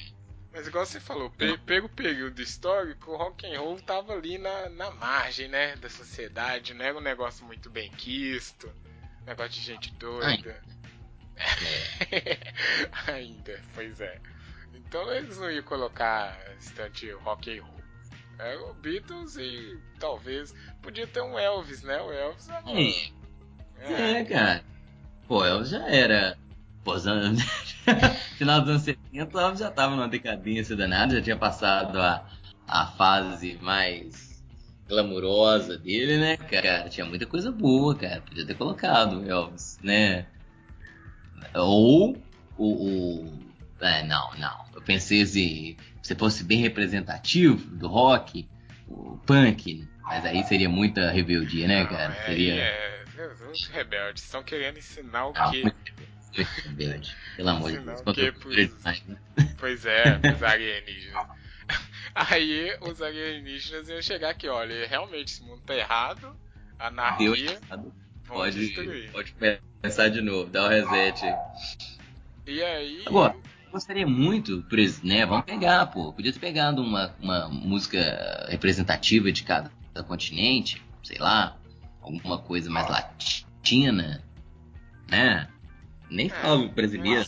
Mas 0.54 0.68
igual 0.68 0.86
você 0.86 1.00
falou, 1.00 1.32
pe 1.32 1.58
pego 1.58 1.88
o 1.88 1.90
período 1.90 2.40
histórico, 2.40 3.12
o 3.12 3.18
rock 3.18 3.46
and 3.46 3.60
roll 3.60 3.82
tava 3.82 4.14
ali 4.14 4.38
na, 4.38 4.70
na 4.70 4.92
margem, 4.92 5.48
né, 5.48 5.76
da 5.78 5.90
sociedade, 5.90 6.76
não 6.76 6.86
era 6.86 6.96
um 6.96 7.02
negócio 7.02 7.44
muito 7.44 7.72
bem 7.72 7.90
quisto, 7.90 8.72
negócio 9.26 9.54
de 9.54 9.62
gente 9.62 9.92
doida. 9.96 10.62
Ainda, 13.08 13.64
pois 13.74 14.00
é. 14.00 14.22
Então 14.76 15.12
eles 15.12 15.40
não 15.40 15.50
iam 15.50 15.64
colocar 15.64 16.38
estante 16.60 17.10
rock 17.12 17.60
and. 17.60 17.73
Era 18.40 18.62
o 18.64 18.74
Beatles 18.74 19.38
e 19.38 19.80
talvez 20.00 20.54
podia 20.82 21.08
ter 21.08 21.22
um 21.22 21.38
Elvis, 21.38 21.84
né? 21.84 22.02
O 22.02 22.12
Elvis 22.12 22.50
era. 22.50 22.64
É, 23.80 24.12
é 24.20 24.26
cara. 24.26 24.64
Pô, 25.28 25.46
Elvis 25.46 25.70
já 25.70 25.88
era 25.88 26.38
Pô, 26.84 26.96
final 28.38 28.60
dos 28.60 28.70
anos 28.70 28.82
70 28.82 29.40
ela 29.40 29.56
já 29.56 29.72
tava 29.72 29.96
numa 29.96 30.08
decadência 30.08 30.76
danada, 30.76 31.16
já 31.16 31.22
tinha 31.22 31.38
passado 31.38 31.98
a, 31.98 32.28
a 32.68 32.88
fase 32.88 33.58
mais 33.62 34.44
glamurosa 34.90 35.78
dele, 35.78 36.18
né, 36.18 36.36
cara? 36.36 36.90
Tinha 36.90 37.06
muita 37.06 37.26
coisa 37.26 37.52
boa, 37.52 37.96
cara. 37.96 38.22
Podia 38.22 38.46
ter 38.46 38.56
colocado 38.56 39.24
Elvis, 39.26 39.80
né? 39.82 40.26
Ou 41.56 42.18
o. 42.58 42.66
o... 42.66 43.44
É, 43.80 44.04
não, 44.04 44.34
não. 44.38 44.66
Eu 44.76 44.82
pensei 44.82 45.22
assim, 45.22 45.78
se 46.04 46.14
fosse 46.16 46.44
bem 46.44 46.60
representativo 46.60 47.66
do 47.76 47.88
rock, 47.88 48.48
o 48.88 49.18
punk, 49.26 49.88
mas 50.04 50.26
aí 50.26 50.44
seria 50.44 50.68
muita 50.68 51.10
rebeldia, 51.10 51.66
né, 51.66 51.86
cara? 51.86 52.10
Não, 52.10 52.16
é, 52.16 52.26
seria. 52.26 52.56
É, 52.56 53.06
os 53.50 53.68
rebeldes 53.68 54.24
estão 54.24 54.44
querendo 54.44 54.78
ensinar 54.78 55.28
o 55.28 55.34
quê? 55.34 55.64
Verde. 56.76 57.16
Pelo 57.38 57.50
amor 57.50 57.72
de 57.72 57.80
Deus. 57.80 58.02
Que 58.14 58.32
pros... 58.34 58.56
Pois 59.58 59.86
é, 59.86 60.20
os 60.36 60.44
alienígenas. 60.44 61.28
Aí 62.14 62.78
os 62.82 63.02
alienígenas 63.02 63.88
iam 63.88 64.02
chegar 64.02 64.32
aqui, 64.32 64.50
olha, 64.50 64.86
realmente 64.86 65.32
esse 65.32 65.42
mundo 65.42 65.62
tá 65.66 65.76
errado, 65.76 66.36
anarquia. 66.78 67.60
Pode, 68.28 68.74
pode 69.12 69.36
começar 69.82 70.10
de 70.10 70.22
novo, 70.22 70.50
dá 70.50 70.64
o 70.64 70.66
um 70.66 70.70
reset 70.70 71.26
E 72.46 72.64
aí. 72.64 73.04
Agora, 73.06 73.36
gostaria 73.74 74.06
muito, 74.08 74.64
né? 75.04 75.26
Vamos 75.26 75.46
pegar, 75.46 75.88
pô. 75.88 76.14
Podia 76.14 76.32
ter 76.32 76.40
pegado 76.40 76.82
uma, 76.82 77.14
uma 77.20 77.50
música 77.50 78.46
representativa 78.48 79.32
de 79.32 79.44
cada 79.44 79.72
continente, 80.08 80.82
sei 81.04 81.18
lá, 81.18 81.58
alguma 82.00 82.38
coisa 82.38 82.70
mais 82.70 82.88
latina, 82.88 84.24
né? 85.10 85.50
Nem 86.10 86.28
é, 86.28 86.30
falo 86.30 86.70
brasileiro. 86.70 87.28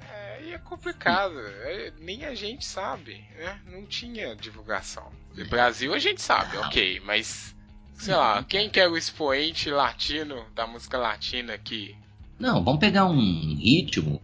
é, 0.00 0.50
é 0.52 0.58
complicado. 0.58 1.38
É, 1.38 1.92
nem 1.98 2.24
a 2.24 2.34
gente 2.34 2.64
sabe, 2.64 3.24
né? 3.36 3.60
Não 3.66 3.84
tinha 3.84 4.36
divulgação. 4.36 5.10
No 5.34 5.44
Brasil 5.46 5.92
a 5.92 5.98
gente 5.98 6.22
sabe, 6.22 6.56
ok, 6.58 7.00
mas 7.04 7.54
sei 7.94 8.14
lá, 8.14 8.44
quem 8.44 8.70
que 8.70 8.78
é 8.78 8.88
o 8.88 8.96
expoente 8.96 9.70
latino 9.70 10.46
da 10.54 10.66
música 10.66 10.96
latina 10.98 11.54
aqui? 11.54 11.96
Não, 12.38 12.62
vamos 12.62 12.80
pegar 12.80 13.06
um 13.06 13.56
ritmo, 13.56 14.20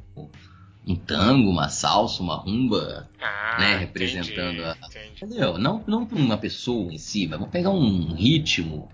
um 0.90 0.96
tango, 0.96 1.50
uma 1.50 1.68
salsa, 1.68 2.22
uma 2.22 2.36
rumba, 2.36 3.08
ah, 3.20 3.56
né, 3.58 3.76
representando 3.76 4.60
entendi, 4.60 4.62
a. 4.62 4.86
Entendi. 4.86 5.24
Entendeu? 5.24 5.58
Não, 5.58 5.84
não 5.86 6.02
uma 6.04 6.36
pessoa 6.36 6.92
em 6.92 6.98
si, 6.98 7.26
mas 7.26 7.38
vamos 7.38 7.52
pegar 7.52 7.70
um 7.70 8.14
ritmo, 8.14 8.90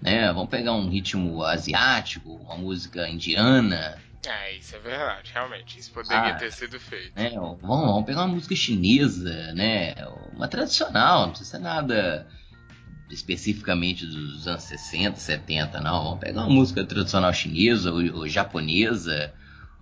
né? 0.00 0.32
Vamos 0.32 0.48
pegar 0.48 0.72
um 0.72 0.88
ritmo 0.88 1.42
asiático, 1.42 2.34
uma 2.34 2.56
música 2.56 3.08
indiana. 3.08 3.98
É, 4.24 4.56
isso 4.56 4.76
é 4.76 4.78
verdade, 4.78 5.32
realmente. 5.34 5.78
Isso 5.78 5.90
poderia 5.90 6.34
ah, 6.34 6.34
ter 6.34 6.52
sido 6.52 6.78
feito. 6.78 7.12
Né, 7.16 7.30
vamos, 7.30 7.60
vamos 7.60 8.04
pegar 8.04 8.20
uma 8.22 8.34
música 8.34 8.54
chinesa, 8.54 9.52
né? 9.54 9.94
Uma 10.34 10.46
tradicional, 10.46 11.22
não 11.22 11.30
precisa 11.30 11.50
ser 11.50 11.58
nada 11.58 12.26
especificamente 13.10 14.06
dos 14.06 14.46
anos 14.46 14.62
60, 14.62 15.16
70, 15.16 15.80
não. 15.80 16.04
Vamos 16.04 16.20
pegar 16.20 16.42
uma 16.42 16.50
música 16.54 16.84
tradicional 16.84 17.32
chinesa 17.32 17.92
ou, 17.92 18.18
ou 18.18 18.28
japonesa. 18.28 19.32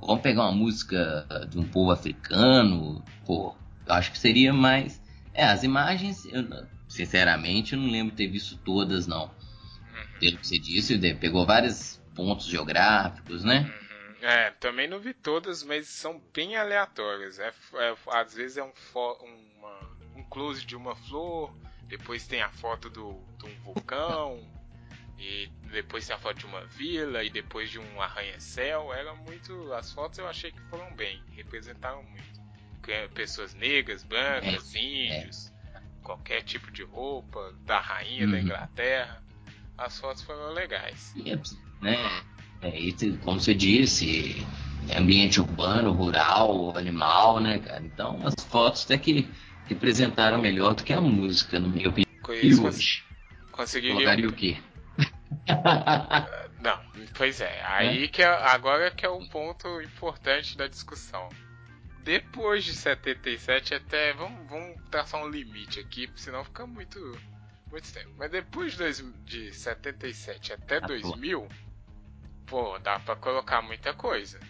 Vamos 0.01 0.23
pegar 0.23 0.43
uma 0.43 0.53
música 0.53 1.27
de 1.49 1.59
um 1.59 1.65
povo 1.65 1.91
africano. 1.91 3.05
Pô, 3.27 3.55
eu 3.87 3.95
acho 3.95 4.11
que 4.11 4.19
seria 4.19 4.53
mais. 4.53 5.01
É, 5.35 5.45
as 5.45 5.63
imagens, 5.63 6.25
eu, 6.27 6.45
sinceramente, 6.89 7.75
eu 7.75 7.79
não 7.79 7.91
lembro 7.91 8.11
de 8.11 8.17
ter 8.17 8.29
visto 8.29 8.57
todas, 8.59 9.07
não. 9.07 9.25
Uhum. 9.25 10.19
Pelo 10.19 10.39
que 10.39 10.47
você 10.47 10.59
disse, 10.59 10.99
pegou 11.15 11.47
vários 11.47 12.01
pontos 12.15 12.47
geográficos, 12.47 13.45
né? 13.45 13.61
Uhum. 13.61 14.27
É, 14.27 14.51
também 14.53 14.87
não 14.87 14.99
vi 14.99 15.15
todas, 15.15 15.63
mas 15.63 15.89
são 15.89 16.21
bem 16.35 16.57
aleatórias. 16.57 17.39
É, 17.39 17.53
é 17.75 17.95
às 18.13 18.35
vezes 18.35 18.57
é 18.57 18.63
um, 18.63 18.73
uma, 19.59 19.81
um 20.17 20.23
close 20.25 20.65
de 20.65 20.77
uma 20.77 20.95
flor, 20.95 21.55
depois 21.85 22.27
tem 22.27 22.43
a 22.43 22.51
foto 22.51 22.91
do, 22.91 23.19
de 23.39 23.47
um 23.47 23.61
vulcão. 23.65 24.41
E 25.20 25.50
depois 25.70 26.06
tem 26.06 26.16
a 26.16 26.18
foto 26.18 26.38
de 26.38 26.46
uma 26.46 26.64
vila. 26.64 27.22
E 27.22 27.28
depois 27.28 27.70
de 27.70 27.78
um 27.78 28.00
arranha-céu. 28.00 28.92
Era 28.92 29.14
muito. 29.14 29.72
As 29.74 29.92
fotos 29.92 30.18
eu 30.18 30.26
achei 30.26 30.50
que 30.50 30.61
foram 30.62 30.92
bem. 30.94 31.22
Representaram 31.33 32.02
muito. 32.02 32.40
Pessoas 33.14 33.54
negras, 33.54 34.02
brancas, 34.02 34.74
é, 34.74 34.78
índios. 34.78 35.52
É. 35.74 35.80
Qualquer 36.02 36.42
tipo 36.42 36.72
de 36.72 36.83
roupa. 36.83 37.54
Da 37.64 37.78
rainha 37.78 38.24
uhum. 38.24 38.33
da 38.33 38.40
Inglaterra. 38.40 39.22
As 39.76 40.00
fotos 40.00 40.22
foram 40.22 40.52
legais. 40.52 41.14
É, 41.24 41.37
né? 41.83 41.96
É, 42.62 42.70
como 43.22 43.40
você 43.40 43.54
disse, 43.54 44.44
ambiente 44.96 45.40
urbano, 45.40 45.92
rural, 45.92 46.76
animal, 46.76 47.40
né, 47.40 47.59
cara? 47.59 47.83
Então 47.83 48.20
as 48.26 48.35
fotos 48.46 48.85
até 48.85 48.98
que 48.98 49.28
representaram 49.66 50.38
melhor 50.38 50.74
do 50.74 50.85
que 50.85 50.92
a 50.92 51.00
música, 51.00 51.59
no 51.59 51.68
meu 51.68 51.90
opinião. 51.90 52.11
E 52.42 52.54
hoje? 52.54 53.02
Conseguiria... 53.50 53.94
Colocaria 53.94 54.28
o 54.28 54.33
quê? 54.33 54.56
Não, 56.61 56.79
pois 57.16 57.40
é. 57.40 57.62
Aí 57.64 58.05
é? 58.05 58.09
que 58.09 58.23
é, 58.23 58.27
agora 58.27 58.90
que 58.90 59.05
é 59.05 59.09
o 59.09 59.27
ponto 59.29 59.81
importante 59.81 60.57
da 60.57 60.66
discussão. 60.66 61.29
Depois 62.03 62.64
de 62.64 62.73
77 62.73 63.75
até 63.75 64.12
vamos, 64.14 64.49
vamos 64.49 64.81
traçar 64.90 65.23
um 65.23 65.29
limite 65.29 65.81
aqui, 65.81 66.11
senão 66.16 66.45
fica 66.45 66.66
muito 66.66 66.99
muito 67.71 67.93
tempo. 67.93 68.11
Mas 68.16 68.31
depois 68.31 68.77
de, 68.77 69.12
de 69.25 69.55
77 69.55 70.53
até 70.53 70.79
ah, 70.79 70.81
2000, 70.81 71.49
pô, 72.47 72.79
dá 72.79 72.99
para 72.99 73.16
colocar 73.16 73.62
muita 73.62 73.95
coisa. 73.95 74.40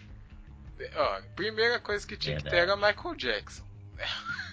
Ó, 0.95 1.21
primeira 1.35 1.79
coisa 1.79 2.07
que 2.07 2.17
tinha 2.17 2.37
que 2.37 2.43
ter 2.43 2.55
era 2.55 2.75
Michael 2.75 3.15
Jackson. 3.15 3.65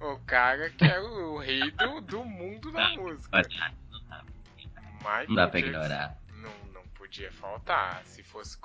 O 0.00 0.18
cara 0.20 0.70
que 0.70 0.82
é 0.82 0.98
o 0.98 1.36
rei 1.36 1.70
do, 1.72 2.00
do 2.00 2.24
mundo 2.24 2.72
da 2.72 2.88
música. 2.96 3.42
Michael 5.00 5.28
não 5.28 5.34
dá 5.34 5.48
pra 5.48 5.60
ignorar. 5.60 6.18
Não, 6.34 6.72
não 6.72 6.82
podia 6.88 7.32
faltar. 7.32 8.02
Se 8.04 8.22
fosse. 8.22 8.58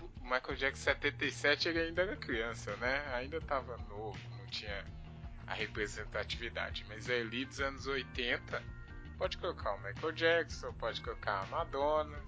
O 0.00 0.22
Michael 0.22 0.56
Jackson 0.56 0.84
77 0.84 1.68
ele 1.68 1.80
ainda 1.80 2.02
era 2.02 2.16
criança, 2.16 2.76
né? 2.76 3.02
Ainda 3.14 3.40
tava 3.40 3.76
novo, 3.88 4.18
não 4.38 4.46
tinha 4.46 4.84
a 5.46 5.54
representatividade. 5.54 6.84
Mas 6.88 7.10
ali 7.10 7.44
dos 7.44 7.60
anos 7.60 7.86
80, 7.86 8.62
pode 9.18 9.38
colocar 9.38 9.74
o 9.74 9.78
Michael 9.82 10.12
Jackson, 10.12 10.72
pode 10.74 11.00
colocar 11.00 11.42
a 11.42 11.46
Madonna. 11.46 12.18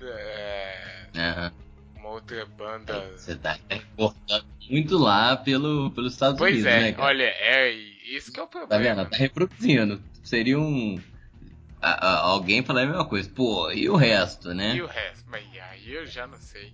É, 0.00 1.06
uhum 1.14 1.72
uma 2.02 2.10
outra 2.10 2.44
banda. 2.44 3.00
Você 3.16 3.36
tá 3.36 3.56
importando 3.70 4.44
muito 4.68 4.98
lá 4.98 5.36
pelo, 5.36 5.90
pelos 5.92 6.12
Estados 6.12 6.38
pois 6.38 6.54
Unidos, 6.54 6.72
é, 6.72 6.80
né? 6.80 6.92
Pois 6.92 6.98
é, 6.98 7.08
olha, 7.08 7.24
é 7.24 7.70
isso 7.70 8.32
que 8.32 8.40
é 8.40 8.42
o 8.42 8.46
problema. 8.46 8.68
Tá 8.68 8.78
vendo? 8.78 9.08
Tá 9.08 9.16
reproduzindo. 9.16 10.02
Seria 10.22 10.58
um. 10.58 11.00
A, 11.82 11.90
a, 11.90 12.18
alguém 12.20 12.64
falar 12.64 12.82
a 12.82 12.86
mesma 12.86 13.04
coisa. 13.04 13.28
Pô, 13.28 13.70
e 13.72 13.90
o 13.90 13.96
resto, 13.96 14.54
né? 14.54 14.76
E 14.76 14.82
o 14.82 14.86
resto? 14.86 15.24
Mas 15.28 15.44
aí 15.58 15.92
eu 15.92 16.06
já 16.06 16.26
não 16.26 16.38
sei. 16.38 16.72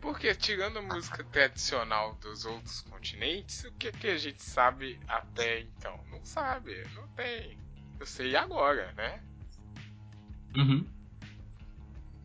Porque 0.00 0.34
tirando 0.34 0.78
a 0.78 0.82
música 0.82 1.22
tradicional 1.24 2.14
dos 2.16 2.44
outros 2.44 2.82
continentes, 2.82 3.64
o 3.64 3.72
que, 3.72 3.92
que 3.92 4.08
a 4.08 4.16
gente 4.16 4.42
sabe 4.42 4.98
até 5.06 5.60
então? 5.60 5.98
Não 6.10 6.24
sabe, 6.24 6.86
não 6.94 7.06
tem. 7.08 7.58
Eu 7.98 8.06
sei 8.06 8.34
agora, 8.34 8.92
né? 8.96 9.20
Uhum. 10.56 10.86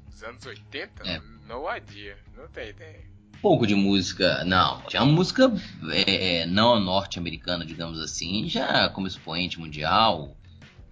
Dos 0.10 0.24
anos 0.24 0.45
80? 0.45 1.04
É. 1.04 1.19
No 1.48 1.69
idea. 1.76 2.17
Não 2.36 2.48
tem 2.48 2.69
ideia. 2.69 3.04
Pouco 3.41 3.67
de 3.67 3.76
música. 3.76 4.43
Não, 4.45 4.82
tinha 4.84 5.04
uma 5.04 5.12
música 5.12 5.52
é, 5.91 6.38
é, 6.41 6.45
não 6.45 6.80
norte-americana, 6.80 7.65
digamos 7.65 8.00
assim, 8.00 8.48
já 8.48 8.89
como 8.89 9.06
expoente 9.06 9.60
mundial. 9.60 10.36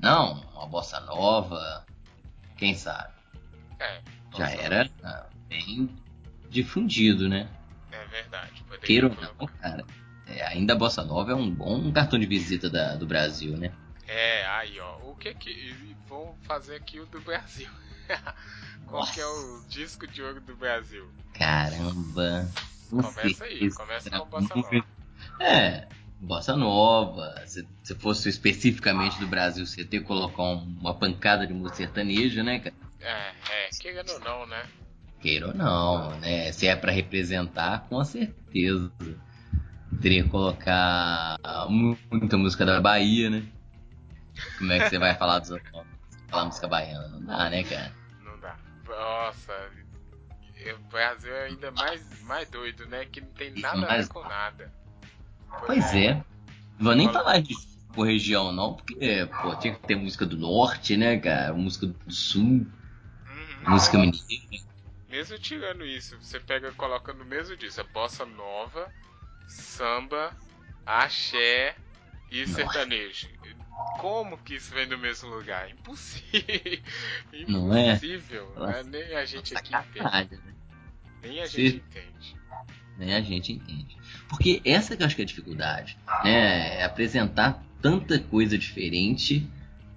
Não, 0.03 0.33
uma 0.53 0.67
bossa 0.67 0.99
nova. 0.99 1.85
Quem 2.57 2.75
sabe? 2.75 3.13
É. 3.79 4.01
Já 4.37 4.51
era 4.51 4.91
ah, 5.01 5.27
bem 5.47 5.89
difundido, 6.49 7.29
né? 7.29 7.49
É 7.89 8.05
verdade. 8.07 8.65
Queira 8.81 9.07
ou 9.07 9.15
não, 9.15 9.47
cara. 9.47 9.85
É, 10.27 10.45
ainda 10.45 10.73
a 10.73 10.75
bossa 10.75 11.05
nova 11.05 11.31
é 11.31 11.35
um 11.35 11.49
bom 11.49 11.89
cartão 11.93 12.19
de 12.19 12.25
visita 12.25 12.69
da, 12.69 12.97
do 12.97 13.05
Brasil, 13.05 13.55
né? 13.55 13.71
É, 14.05 14.45
aí 14.47 14.77
ó. 14.77 14.97
O 15.09 15.15
que 15.15 15.33
que. 15.35 15.73
Vou 16.05 16.37
fazer 16.41 16.75
aqui 16.75 16.99
o 16.99 17.05
do 17.05 17.21
Brasil. 17.21 17.69
Qual 18.85 19.07
que 19.07 19.21
é 19.21 19.25
o 19.25 19.61
disco 19.69 20.05
de 20.05 20.21
ouro 20.21 20.41
do 20.41 20.53
Brasil? 20.57 21.09
Caramba. 21.33 22.45
Começa 22.89 23.45
aí, 23.45 23.71
começa 23.71 24.09
com 24.09 24.25
Bossa 24.25 24.53
Nova. 24.53 24.85
É, 25.39 25.87
Bossa 26.23 26.55
Nova. 26.55 27.35
Se, 27.45 27.67
se 27.83 27.95
fosse 27.95 28.29
especificamente 28.29 29.19
do 29.19 29.27
Brasil, 29.27 29.65
você 29.65 29.83
ter 29.83 29.99
que 29.99 30.05
colocar 30.05 30.41
uma 30.41 30.93
pancada 30.93 31.45
de 31.45 31.53
música 31.53 31.77
sertaneja, 31.77 32.41
né, 32.41 32.59
cara? 32.59 32.75
É, 33.01 33.31
é, 33.51 33.69
queira 33.79 34.03
ou 34.13 34.19
não, 34.21 34.45
né? 34.45 34.63
Queira 35.19 35.47
ou 35.47 35.53
não, 35.53 36.17
né? 36.19 36.51
Se 36.53 36.67
é 36.67 36.75
para 36.75 36.91
representar, 36.91 37.87
com 37.89 38.03
certeza. 38.03 38.91
Teria 40.01 40.23
que 40.23 40.29
colocar 40.29 41.37
muita 41.69 42.37
música 42.37 42.65
da 42.65 42.79
Bahia, 42.79 43.29
né? 43.29 43.43
Como 44.57 44.71
é 44.71 44.79
que 44.79 44.89
você 44.89 44.97
vai 44.97 45.13
falar 45.15 45.39
dos 45.39 45.51
outros? 45.51 45.71
Falar 46.29 46.45
música 46.45 46.67
baiana? 46.67 47.07
Não 47.09 47.25
dá, 47.25 47.49
né, 47.49 47.63
cara? 47.63 47.91
Nossa, 48.87 49.53
o 50.73 50.89
Brasil 50.89 51.33
é 51.35 51.45
ainda 51.47 51.71
mais, 51.71 52.21
mais 52.23 52.49
doido, 52.49 52.85
né? 52.87 53.05
Que 53.05 53.21
não 53.21 53.29
tem 53.29 53.51
nada 53.59 53.85
a 53.85 53.97
ver 53.97 54.07
com 54.07 54.21
nada. 54.23 54.82
Pois 55.65 55.93
é. 55.93 56.05
é. 56.05 56.13
Não 56.77 56.85
vou 56.85 56.95
nem 56.95 57.11
falar 57.11 57.39
de 57.39 57.55
por 57.93 58.07
região, 58.07 58.51
não, 58.51 58.73
porque, 58.73 59.29
pô, 59.41 59.55
tinha 59.55 59.75
que 59.75 59.87
ter 59.87 59.95
música 59.95 60.25
do 60.25 60.35
norte, 60.35 60.97
né, 60.97 61.17
cara? 61.17 61.53
Música 61.53 61.87
do 61.87 62.11
sul. 62.11 62.43
Uhum. 62.43 63.69
Música 63.69 63.97
mineira. 63.97 64.63
Mesmo 65.09 65.37
tirando 65.37 65.85
isso, 65.85 66.17
você 66.19 66.39
pega 66.39 66.69
e 66.69 66.73
coloca 66.73 67.13
no 67.13 67.23
mesmo 67.23 67.55
disso, 67.55 67.79
a 67.79 67.83
bossa 67.83 68.25
nova, 68.25 68.91
samba, 69.47 70.35
axé 70.85 71.75
e 72.31 72.41
Nossa. 72.41 72.55
sertanejo. 72.55 73.29
Como 73.99 74.37
que 74.39 74.55
isso 74.55 74.73
vem 74.73 74.87
do 74.87 74.97
mesmo 74.97 75.29
lugar? 75.29 75.69
Impossível. 75.69 76.81
Não 77.47 77.73
é? 77.75 77.91
Impossível. 77.91 78.53
Né? 78.55 78.83
Nem 78.85 79.15
a 79.15 79.25
gente 79.25 79.55
aqui 79.55 79.75
entende. 79.75 80.35
Né? 80.35 80.53
Nem 81.21 81.41
a 81.41 81.45
gente 81.45 81.75
entende. 81.77 82.35
Nem 82.97 83.13
a 83.13 83.21
gente 83.21 83.51
entende. 83.51 83.97
Porque 84.29 84.61
essa 84.65 84.95
que 84.95 85.03
eu 85.03 85.07
acho 85.07 85.15
que 85.15 85.21
é 85.21 85.25
a 85.25 85.27
dificuldade, 85.27 85.97
né? 86.23 86.79
É 86.79 86.83
apresentar 86.83 87.63
tanta 87.81 88.19
coisa 88.19 88.57
diferente, 88.57 89.47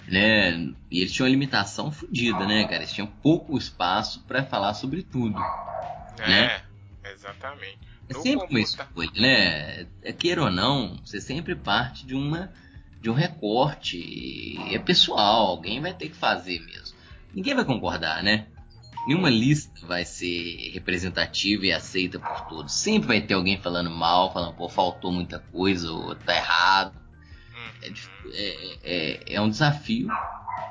né? 0.08 0.72
E 0.90 1.00
eles 1.00 1.12
tinham 1.12 1.26
uma 1.26 1.30
limitação 1.30 1.90
fodida, 1.90 2.46
né, 2.46 2.64
cara? 2.64 2.76
Eles 2.76 2.92
tinham 2.92 3.06
pouco 3.06 3.56
espaço 3.56 4.24
para 4.26 4.44
falar 4.44 4.74
sobre 4.74 5.02
tudo. 5.02 5.38
É, 6.18 6.28
né? 6.28 6.62
exatamente. 7.12 7.78
É 8.08 8.14
sempre 8.14 8.46
uma 8.48 8.60
escolha, 8.60 9.10
né? 9.16 9.86
É, 10.02 10.12
queira 10.12 10.42
ou 10.42 10.50
não, 10.50 10.96
você 11.04 11.20
sempre 11.20 11.54
parte 11.54 12.06
de 12.06 12.14
uma 12.14 12.52
de 13.00 13.10
um 13.10 13.14
recorte. 13.14 14.56
É 14.72 14.78
pessoal, 14.78 15.46
alguém 15.46 15.80
vai 15.80 15.92
ter 15.92 16.08
que 16.08 16.16
fazer 16.16 16.60
mesmo. 16.60 16.96
Ninguém 17.34 17.54
vai 17.54 17.64
concordar, 17.64 18.22
né? 18.22 18.46
Nenhuma 19.06 19.30
lista 19.30 19.86
vai 19.86 20.04
ser 20.04 20.70
representativa 20.72 21.66
e 21.66 21.72
aceita 21.72 22.18
por 22.18 22.40
todos. 22.48 22.74
Sempre 22.74 23.08
vai 23.08 23.20
ter 23.20 23.34
alguém 23.34 23.60
falando 23.60 23.90
mal, 23.90 24.32
falando, 24.32 24.56
pô, 24.56 24.68
faltou 24.68 25.12
muita 25.12 25.38
coisa, 25.38 25.92
ou 25.92 26.14
tá 26.16 26.34
errado. 26.34 27.06
É, 27.82 27.92
é, 28.32 28.78
é, 28.82 29.34
é 29.34 29.40
um 29.40 29.48
desafio, 29.48 30.08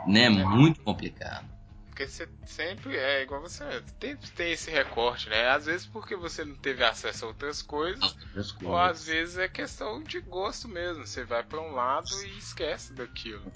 né? 0.05 0.29
Muito 0.29 0.81
complicado. 0.81 1.47
Porque 1.87 2.09
você 2.09 2.27
sempre 2.45 2.97
é 2.97 3.23
igual 3.23 3.39
você, 3.39 3.63
tem, 3.97 4.17
tem 4.35 4.51
esse 4.51 4.69
recorte, 4.69 5.29
né? 5.29 5.47
Às 5.47 5.65
vezes 5.65 5.85
porque 5.87 6.13
você 6.13 6.43
não 6.43 6.55
teve 6.55 6.83
acesso 6.83 7.23
a 7.23 7.29
outras 7.29 7.61
coisas, 7.61 8.03
outras 8.03 8.51
coisas. 8.51 8.67
ou 8.67 8.77
às 8.77 9.05
vezes 9.05 9.37
é 9.37 9.47
questão 9.47 10.03
de 10.03 10.19
gosto 10.19 10.67
mesmo. 10.67 11.07
Você 11.07 11.23
vai 11.23 11.41
para 11.41 11.61
um 11.61 11.71
lado 11.71 12.09
e 12.25 12.37
esquece 12.37 12.91
daquilo. 12.91 13.49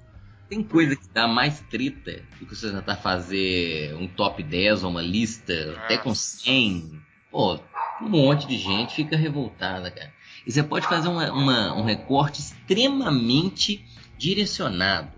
Tem 0.49 0.63
coisa 0.63 0.95
que 0.95 1.07
dá 1.13 1.27
mais 1.27 1.59
treta 1.69 2.23
do 2.39 2.45
que 2.47 2.55
você 2.55 2.71
tentar 2.71 2.95
fazer 2.95 3.93
um 3.95 4.07
top 4.07 4.41
10 4.41 4.83
ou 4.83 4.89
uma 4.89 5.01
lista, 5.01 5.53
Nossa. 5.67 5.79
até 5.81 5.97
com 5.97 6.15
100. 6.15 6.99
Pô, 7.29 7.59
um 8.01 8.09
monte 8.09 8.47
de 8.47 8.57
gente 8.57 8.95
fica 8.95 9.15
revoltada, 9.15 9.91
cara. 9.91 10.11
E 10.47 10.51
você 10.51 10.63
pode 10.63 10.87
fazer 10.87 11.07
uma, 11.07 11.31
uma, 11.31 11.75
um 11.75 11.83
recorte 11.83 12.39
extremamente 12.39 13.85
direcionado. 14.17 15.11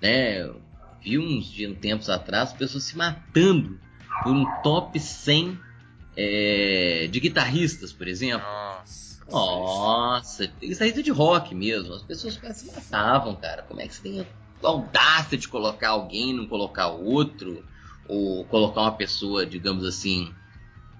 Né? 0.00 0.48
Vi 1.02 1.18
uns 1.18 1.52
tempos 1.80 2.08
atrás 2.08 2.52
pessoas 2.52 2.84
se 2.84 2.96
matando 2.96 3.80
por 4.22 4.32
um 4.32 4.44
top 4.62 5.00
100 5.00 5.58
é, 6.16 7.08
de 7.10 7.18
guitarristas, 7.18 7.92
por 7.92 8.06
exemplo. 8.06 8.46
Nossa. 8.46 9.10
Nossa, 9.30 10.46
guitarrista 10.60 11.02
de 11.02 11.10
rock 11.10 11.54
mesmo. 11.54 11.94
As 11.94 12.02
pessoas 12.02 12.34
se 12.34 12.66
matavam, 12.66 13.34
cara. 13.36 13.62
Como 13.62 13.80
é 13.80 13.86
que 13.86 13.94
você 13.94 14.02
tem 14.02 14.26
audácia 14.62 15.36
de 15.36 15.48
colocar 15.48 15.90
alguém, 15.90 16.32
não 16.32 16.46
colocar 16.46 16.88
outro, 16.88 17.64
ou 18.06 18.44
colocar 18.46 18.82
uma 18.82 18.96
pessoa, 18.96 19.46
digamos 19.46 19.84
assim, 19.84 20.34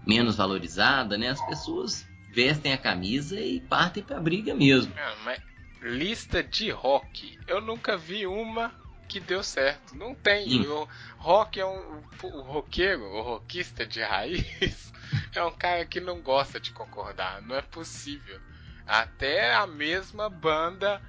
menos 0.07 0.37
valorizada, 0.37 1.19
né? 1.19 1.29
As 1.29 1.45
pessoas 1.47 2.07
vestem 2.33 2.73
a 2.73 2.79
camisa 2.79 3.41
e 3.41 3.61
partem 3.61 4.03
pra 4.03 4.21
briga 4.21 4.55
mesmo. 4.55 4.93
É, 4.97 5.15
mas 5.25 5.43
lista 5.83 6.43
de 6.43 6.71
rock, 6.71 7.39
eu 7.47 7.61
nunca 7.61 7.97
vi 7.97 8.27
uma 8.27 8.73
que 9.09 9.19
deu 9.19 9.43
certo. 9.43 9.97
Não 9.97 10.15
tem. 10.15 10.67
O 10.69 10.89
rock 11.19 11.59
é 11.59 11.67
um. 11.67 12.03
O 12.23 12.43
roqueiro, 12.43 13.03
o 13.03 13.23
rockista 13.23 13.85
de 13.85 14.01
raiz, 14.01 14.93
é 15.35 15.43
um 15.43 15.51
cara 15.51 15.85
que 15.85 16.01
não 16.01 16.21
gosta 16.21 16.61
de 16.61 16.71
concordar. 16.71 17.43
Não 17.43 17.57
é 17.57 17.63
possível. 17.63 18.41
Até 18.87 19.55
a 19.55 19.67
mesma 19.67 20.31
banda 20.31 21.03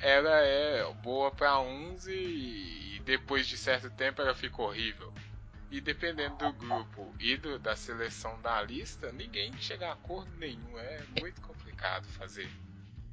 ela 0.00 0.36
é 0.40 0.92
boa 1.02 1.30
para 1.30 1.60
uns 1.60 2.06
e, 2.06 3.00
depois 3.04 3.46
de 3.46 3.56
certo 3.56 3.90
tempo 3.90 4.20
ela 4.20 4.34
fica 4.34 4.60
horrível. 4.60 5.12
E 5.70 5.80
dependendo 5.80 6.36
do 6.36 6.52
grupo 6.52 7.14
e 7.18 7.36
do, 7.36 7.58
da 7.58 7.74
seleção 7.76 8.40
da 8.42 8.62
lista, 8.62 9.10
ninguém 9.12 9.52
chega 9.58 9.88
a 9.88 9.92
acordo 9.92 10.30
nenhum. 10.38 10.78
É 10.78 11.02
muito 11.18 11.40
complicado 11.40 12.06
fazer 12.18 12.48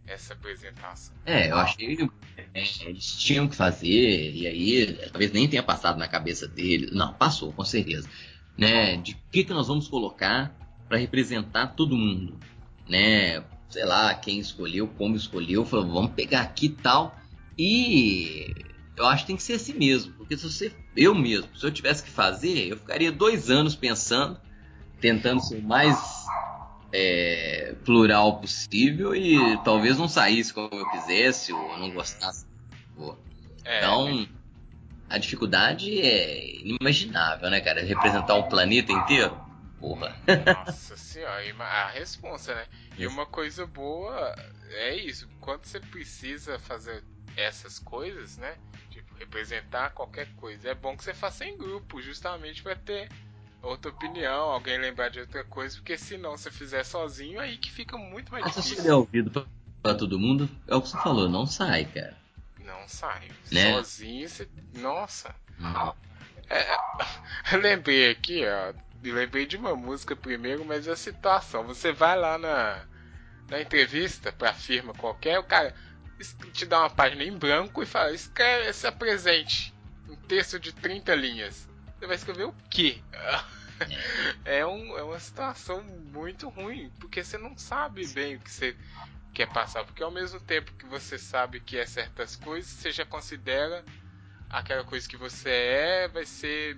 essa 0.07 0.33
apresentação. 0.33 1.15
É, 1.25 1.51
eu 1.51 1.57
achei 1.57 1.95
que 1.95 2.09
eles 2.53 3.17
tinham 3.17 3.47
que 3.47 3.55
fazer, 3.55 4.31
e 4.31 4.47
aí 4.47 5.09
talvez 5.11 5.31
nem 5.31 5.49
tenha 5.49 5.63
passado 5.63 5.97
na 5.97 6.07
cabeça 6.07 6.47
deles. 6.47 6.91
Não, 6.91 7.13
passou, 7.13 7.51
com 7.51 7.63
certeza. 7.63 8.09
Né, 8.57 8.97
de 8.97 9.15
que, 9.31 9.43
que 9.43 9.53
nós 9.53 9.67
vamos 9.67 9.87
colocar 9.87 10.55
para 10.87 10.97
representar 10.97 11.67
todo 11.75 11.95
mundo, 11.95 12.39
né? 12.87 13.43
Sei 13.69 13.85
lá, 13.85 14.13
quem 14.13 14.39
escolheu, 14.39 14.87
como 14.87 15.15
escolheu, 15.15 15.65
falou, 15.65 15.93
vamos 15.93 16.11
pegar 16.11 16.41
aqui 16.41 16.67
e 16.67 16.69
tal. 16.69 17.15
E 17.57 18.53
eu 18.95 19.05
acho 19.07 19.23
que 19.23 19.27
tem 19.27 19.35
que 19.35 19.43
ser 19.43 19.53
assim 19.53 19.73
mesmo, 19.73 20.13
porque 20.13 20.37
se 20.37 20.49
você, 20.49 20.73
eu 20.95 21.13
mesmo, 21.13 21.49
se 21.55 21.65
eu 21.65 21.71
tivesse 21.71 22.03
que 22.03 22.09
fazer, 22.09 22.67
eu 22.67 22.77
ficaria 22.77 23.11
dois 23.11 23.49
anos 23.49 23.75
pensando, 23.75 24.39
tentando 24.99 25.41
ser 25.41 25.57
o 25.57 25.63
mais 25.63 26.25
é, 26.93 27.75
plural 27.83 28.39
possível 28.39 29.15
e 29.15 29.57
talvez 29.63 29.97
não 29.97 30.07
saísse 30.07 30.53
como 30.53 30.69
eu 30.71 30.89
quisesse 30.91 31.51
ou 31.51 31.77
não 31.77 31.91
gostasse. 31.91 32.45
É, 33.65 33.79
então, 33.79 34.27
a 35.09 35.17
dificuldade 35.17 35.99
é 35.99 36.61
inimaginável, 36.61 37.49
né, 37.49 37.59
cara? 37.59 37.83
Representar 37.83 38.35
um 38.35 38.43
planeta 38.43 38.91
inteiro 38.91 39.44
porra. 39.85 40.15
Nossa 40.65 40.97
senhora, 40.97 41.43
a 41.59 41.87
responsa, 41.89 42.55
né? 42.55 42.65
E 42.97 43.05
uma 43.05 43.25
coisa 43.27 43.67
boa 43.67 44.35
é 44.71 44.95
isso, 44.95 45.29
quando 45.39 45.65
você 45.65 45.79
precisa 45.79 46.57
fazer 46.57 47.03
essas 47.37 47.77
coisas, 47.77 48.37
né? 48.37 48.55
Tipo, 48.89 49.13
representar 49.15 49.91
qualquer 49.91 50.27
coisa, 50.37 50.69
é 50.69 50.73
bom 50.73 50.97
que 50.97 51.03
você 51.03 51.13
faça 51.13 51.45
em 51.45 51.55
grupo, 51.57 52.01
justamente 52.01 52.63
para 52.63 52.75
ter 52.75 53.09
outra 53.61 53.91
opinião, 53.91 54.49
alguém 54.49 54.79
lembrar 54.79 55.09
de 55.09 55.19
outra 55.19 55.43
coisa, 55.43 55.75
porque 55.75 55.97
se 55.97 56.17
não 56.17 56.31
você 56.31 56.49
fizer 56.49 56.83
sozinho, 56.83 57.39
aí 57.39 57.57
que 57.57 57.71
fica 57.71 57.97
muito 57.97 58.31
mais 58.31 58.45
difícil. 58.45 58.63
Se 58.63 58.81
você 58.81 58.87
der 58.87 58.93
ouvido 58.93 59.29
pra, 59.29 59.45
pra 59.83 59.93
todo 59.93 60.19
mundo, 60.19 60.49
é 60.67 60.75
o 60.75 60.81
que 60.81 60.89
você 60.89 60.97
falou, 60.97 61.29
não 61.29 61.45
sai, 61.45 61.85
cara. 61.85 62.17
Não 62.59 62.87
sai. 62.87 63.29
Né? 63.51 63.73
Sozinho 63.73 64.27
você. 64.27 64.47
Nossa. 64.75 65.35
É, 66.49 66.77
eu 67.53 67.59
lembrei 67.59 68.11
aqui, 68.11 68.43
ó, 68.45 68.84
lembrei 69.11 69.45
de 69.45 69.57
uma 69.57 69.75
música 69.75 70.15
primeiro, 70.15 70.65
mas 70.65 70.87
é 70.87 70.91
a 70.91 70.95
situação. 70.95 71.63
Você 71.65 71.91
vai 71.91 72.17
lá 72.17 72.37
na, 72.37 72.85
na 73.49 73.61
entrevista 73.61 74.31
pra 74.31 74.53
firma 74.53 74.93
qualquer, 74.93 75.39
o 75.39 75.43
cara 75.43 75.73
te 76.53 76.65
dá 76.65 76.79
uma 76.79 76.89
página 76.89 77.23
em 77.23 77.37
branco 77.37 77.83
e 77.83 77.85
fala: 77.85 78.13
escreve, 78.13 78.71
se 78.73 78.87
apresente. 78.87 79.73
Um 80.07 80.15
texto 80.15 80.59
de 80.59 80.71
30 80.71 81.15
linhas. 81.15 81.67
Você 81.97 82.07
vai 82.07 82.15
escrever 82.15 82.45
o 82.45 82.55
quê? 82.69 83.01
é, 84.45 84.65
um, 84.65 84.97
é 84.97 85.03
uma 85.03 85.19
situação 85.19 85.83
muito 85.83 86.47
ruim, 86.49 86.91
porque 86.99 87.23
você 87.23 87.37
não 87.37 87.57
sabe 87.57 88.05
bem 88.07 88.35
o 88.35 88.39
que 88.39 88.51
você 88.51 88.75
quer 89.33 89.51
passar. 89.51 89.83
Porque 89.83 90.03
ao 90.03 90.11
mesmo 90.11 90.39
tempo 90.39 90.71
que 90.73 90.85
você 90.85 91.17
sabe 91.17 91.59
que 91.59 91.77
é 91.77 91.85
certas 91.85 92.35
coisas, 92.35 92.69
você 92.71 92.91
já 92.91 93.05
considera 93.05 93.83
aquela 94.49 94.83
coisa 94.83 95.07
que 95.07 95.17
você 95.17 95.49
é, 95.49 96.07
vai 96.07 96.25
ser 96.25 96.77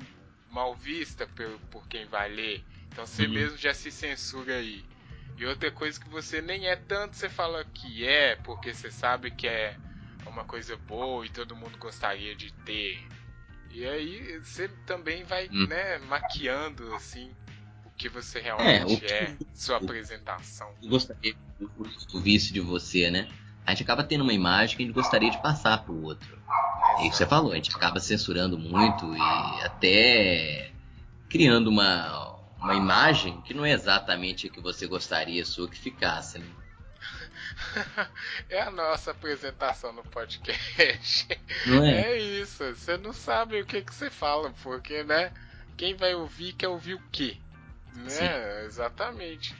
mal 0.57 0.73
vista 0.73 1.27
por, 1.27 1.59
por 1.69 1.87
quem 1.87 2.07
vai 2.07 2.29
ler. 2.29 2.63
Então 2.91 3.05
você 3.05 3.27
mesmo 3.27 3.57
já 3.57 3.75
se 3.75 3.91
censura 3.91 4.55
aí. 4.55 4.83
E 5.37 5.45
outra 5.45 5.69
coisa 5.69 5.99
que 5.99 6.09
você 6.09 6.41
nem 6.41 6.67
é 6.67 6.75
tanto, 6.75 7.15
você 7.15 7.29
fala 7.29 7.63
que 7.63 8.07
é, 8.07 8.35
porque 8.37 8.73
você 8.73 8.89
sabe 8.89 9.29
que 9.29 9.47
é 9.47 9.77
uma 10.25 10.43
coisa 10.43 10.75
boa 10.75 11.23
e 11.23 11.29
todo 11.29 11.55
mundo 11.55 11.77
gostaria 11.77 12.35
de 12.35 12.51
ter. 12.65 12.99
E 13.69 13.85
aí 13.85 14.39
você 14.39 14.67
também 14.87 15.23
vai, 15.23 15.47
hum. 15.47 15.67
né, 15.67 15.99
maquiando 15.99 16.91
assim 16.95 17.29
o 17.85 17.91
que 17.91 18.09
você 18.09 18.39
realmente 18.39 19.05
é, 19.05 19.23
é 19.25 19.37
sua 19.53 19.77
apresentação. 19.77 20.73
Eu 20.81 20.89
gostaria 20.89 21.35
do 21.59 22.19
vício 22.19 22.51
de 22.51 22.61
você, 22.61 23.11
né? 23.11 23.27
A 23.63 23.71
gente 23.71 23.83
acaba 23.83 24.03
tendo 24.03 24.23
uma 24.23 24.33
imagem 24.33 24.75
que 24.75 24.81
a 24.81 24.85
gente 24.87 24.95
gostaria 24.95 25.29
de 25.29 25.39
passar 25.39 25.83
pro 25.83 26.01
outro. 26.01 26.35
É 26.97 27.01
isso 27.01 27.11
que 27.11 27.17
você 27.17 27.25
falou, 27.27 27.51
a 27.51 27.55
gente 27.55 27.75
acaba 27.75 27.99
censurando 27.99 28.57
muito 28.57 29.15
e 29.15 29.21
até 29.63 30.71
criando 31.29 31.69
uma, 31.69 32.39
uma 32.57 32.73
imagem 32.73 33.39
que 33.41 33.53
não 33.53 33.63
é 33.63 33.71
exatamente 33.71 34.47
a 34.47 34.49
que 34.49 34.59
você 34.59 34.87
gostaria 34.87 35.45
sua 35.45 35.69
que 35.69 35.77
ficasse, 35.77 36.39
né? 36.39 36.47
é 38.49 38.61
a 38.61 38.71
nossa 38.71 39.11
apresentação 39.11 39.93
no 39.93 40.03
podcast. 40.03 41.27
Não 41.67 41.85
é? 41.85 42.13
é 42.13 42.17
isso. 42.17 42.63
Você 42.75 42.97
não 42.97 43.13
sabe 43.13 43.61
o 43.61 43.65
que, 43.65 43.81
que 43.81 43.93
você 43.93 44.09
fala, 44.09 44.51
porque, 44.63 45.03
né? 45.03 45.31
Quem 45.75 45.95
vai 45.95 46.15
ouvir 46.15 46.53
quer 46.53 46.67
ouvir 46.67 46.95
o 46.95 47.03
quê? 47.11 47.37
Né? 47.93 48.09
Sim. 48.09 48.65
Exatamente. 48.65 49.55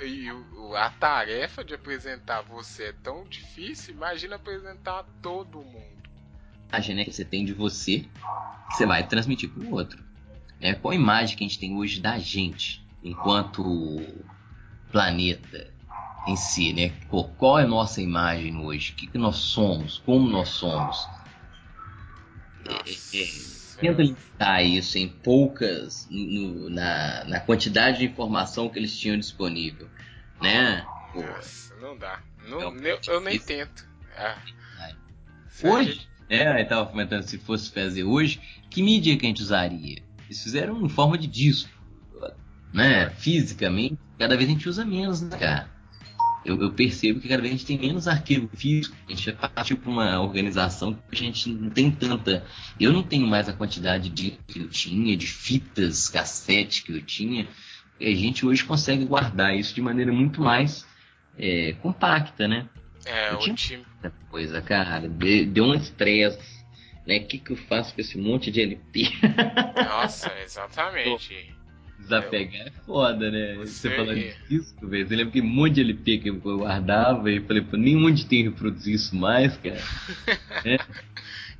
E 0.00 0.28
a 0.76 0.90
tarefa 0.90 1.62
de 1.62 1.74
apresentar 1.74 2.42
você 2.42 2.84
é 2.84 2.94
tão 3.02 3.24
difícil, 3.24 3.94
imagina 3.94 4.36
apresentar 4.36 5.00
a 5.00 5.04
todo 5.22 5.58
mundo 5.58 5.97
imagem 6.68 6.96
né, 6.96 7.04
que 7.04 7.12
você 7.12 7.24
tem 7.24 7.44
de 7.44 7.52
você 7.52 8.06
que 8.68 8.76
você 8.76 8.86
vai 8.86 9.06
transmitir 9.06 9.48
para 9.48 9.64
o 9.64 9.72
outro. 9.72 10.02
É, 10.60 10.74
qual 10.74 10.92
a 10.92 10.94
imagem 10.94 11.36
que 11.36 11.44
a 11.44 11.48
gente 11.48 11.58
tem 11.58 11.76
hoje 11.76 12.00
da 12.00 12.18
gente 12.18 12.84
enquanto 13.02 14.00
planeta 14.90 15.72
em 16.26 16.36
si, 16.36 16.72
né? 16.72 16.92
Qual 17.08 17.58
é 17.58 17.62
a 17.62 17.66
nossa 17.66 18.02
imagem 18.02 18.56
hoje? 18.58 18.92
O 18.92 18.94
que, 18.96 19.06
que 19.06 19.18
nós 19.18 19.36
somos? 19.36 19.98
Como 19.98 20.28
nós 20.28 20.48
somos? 20.48 21.08
É, 22.66 23.18
é, 23.20 23.28
tenta 23.80 24.02
limitar 24.02 24.64
isso 24.64 24.98
em 24.98 25.08
poucas, 25.08 26.06
no, 26.10 26.68
na, 26.68 27.24
na 27.24 27.40
quantidade 27.40 27.98
de 27.98 28.06
informação 28.06 28.68
que 28.68 28.78
eles 28.78 28.98
tinham 28.98 29.16
disponível, 29.16 29.88
né? 30.40 30.84
Nossa, 31.14 31.74
não 31.76 31.96
dá. 31.96 32.20
Não, 32.46 32.60
eu, 32.60 33.00
eu, 33.06 33.20
nem 33.20 33.38
tento. 33.38 33.88
Ah. 34.16 34.38
Hoje, 35.62 36.07
é, 36.28 36.60
eu 36.60 36.68
tava 36.68 36.86
comentando 36.86 37.22
se 37.22 37.38
fosse 37.38 37.72
fazer 37.72 38.04
hoje, 38.04 38.40
que 38.70 38.82
mídia 38.82 39.16
que 39.16 39.26
a 39.26 39.28
gente 39.28 39.42
usaria? 39.42 40.02
Eles 40.26 40.42
fizeram 40.42 40.84
em 40.84 40.88
forma 40.88 41.16
de 41.16 41.26
disco. 41.26 41.70
né? 42.72 43.10
Fisicamente, 43.10 43.98
cada 44.18 44.36
vez 44.36 44.48
a 44.48 44.52
gente 44.52 44.68
usa 44.68 44.84
menos, 44.84 45.22
né, 45.22 45.36
cara? 45.38 45.78
Eu, 46.44 46.60
eu, 46.62 46.72
percebo 46.72 47.20
que 47.20 47.28
cada 47.28 47.42
vez 47.42 47.52
a 47.52 47.56
gente 47.56 47.66
tem 47.66 47.78
menos 47.78 48.06
arquivo 48.06 48.48
físico. 48.54 48.96
A 49.06 49.10
gente 49.10 49.30
é 49.30 49.64
tipo 49.64 49.90
uma 49.90 50.20
organização 50.20 50.94
que 50.94 51.00
a 51.12 51.16
gente 51.16 51.48
não 51.50 51.68
tem 51.68 51.90
tanta. 51.90 52.44
Eu 52.78 52.92
não 52.92 53.02
tenho 53.02 53.26
mais 53.26 53.48
a 53.48 53.52
quantidade 53.52 54.08
de 54.08 54.38
que 54.46 54.60
eu 54.60 54.68
tinha, 54.68 55.16
de 55.16 55.26
fitas, 55.26 56.08
cassete 56.08 56.84
que 56.84 56.92
eu 56.92 57.02
tinha. 57.02 57.48
E 58.00 58.06
a 58.06 58.14
gente 58.14 58.46
hoje 58.46 58.64
consegue 58.64 59.04
guardar 59.04 59.56
isso 59.56 59.74
de 59.74 59.82
maneira 59.82 60.12
muito 60.12 60.40
mais 60.40 60.86
é, 61.36 61.72
compacta, 61.82 62.46
né? 62.46 62.68
É, 63.08 63.32
eu 63.32 63.38
o 63.38 63.54
time. 63.54 63.84
Coisa, 64.30 64.60
cara, 64.60 65.08
deu 65.08 65.64
um 65.64 65.74
estresse. 65.74 66.58
Né? 67.06 67.18
O 67.18 67.26
que, 67.26 67.38
que 67.38 67.52
eu 67.52 67.56
faço 67.56 67.94
com 67.94 68.00
esse 68.00 68.18
monte 68.18 68.50
de 68.50 68.60
LP? 68.60 69.10
Nossa, 69.74 70.32
exatamente. 70.40 71.54
Desapegar 71.98 72.68
é 72.68 72.70
foda, 72.86 73.30
né? 73.30 73.54
Você, 73.56 73.88
Você 73.88 73.96
falando 73.96 74.48
disso, 74.48 74.74
velho. 74.82 75.08
Você 75.08 75.16
lembra 75.16 75.32
que 75.32 75.40
um 75.40 75.46
monte 75.46 75.74
de 75.74 75.80
LP 75.80 76.18
que 76.18 76.28
eu 76.28 76.36
guardava 76.36 77.30
e 77.30 77.40
falei, 77.40 77.62
pô, 77.62 77.76
nenhum 77.76 78.14
tem 78.14 78.44
reproduzir 78.44 78.94
isso 78.94 79.16
mais, 79.16 79.56
cara. 79.56 79.80
é. 80.64 80.78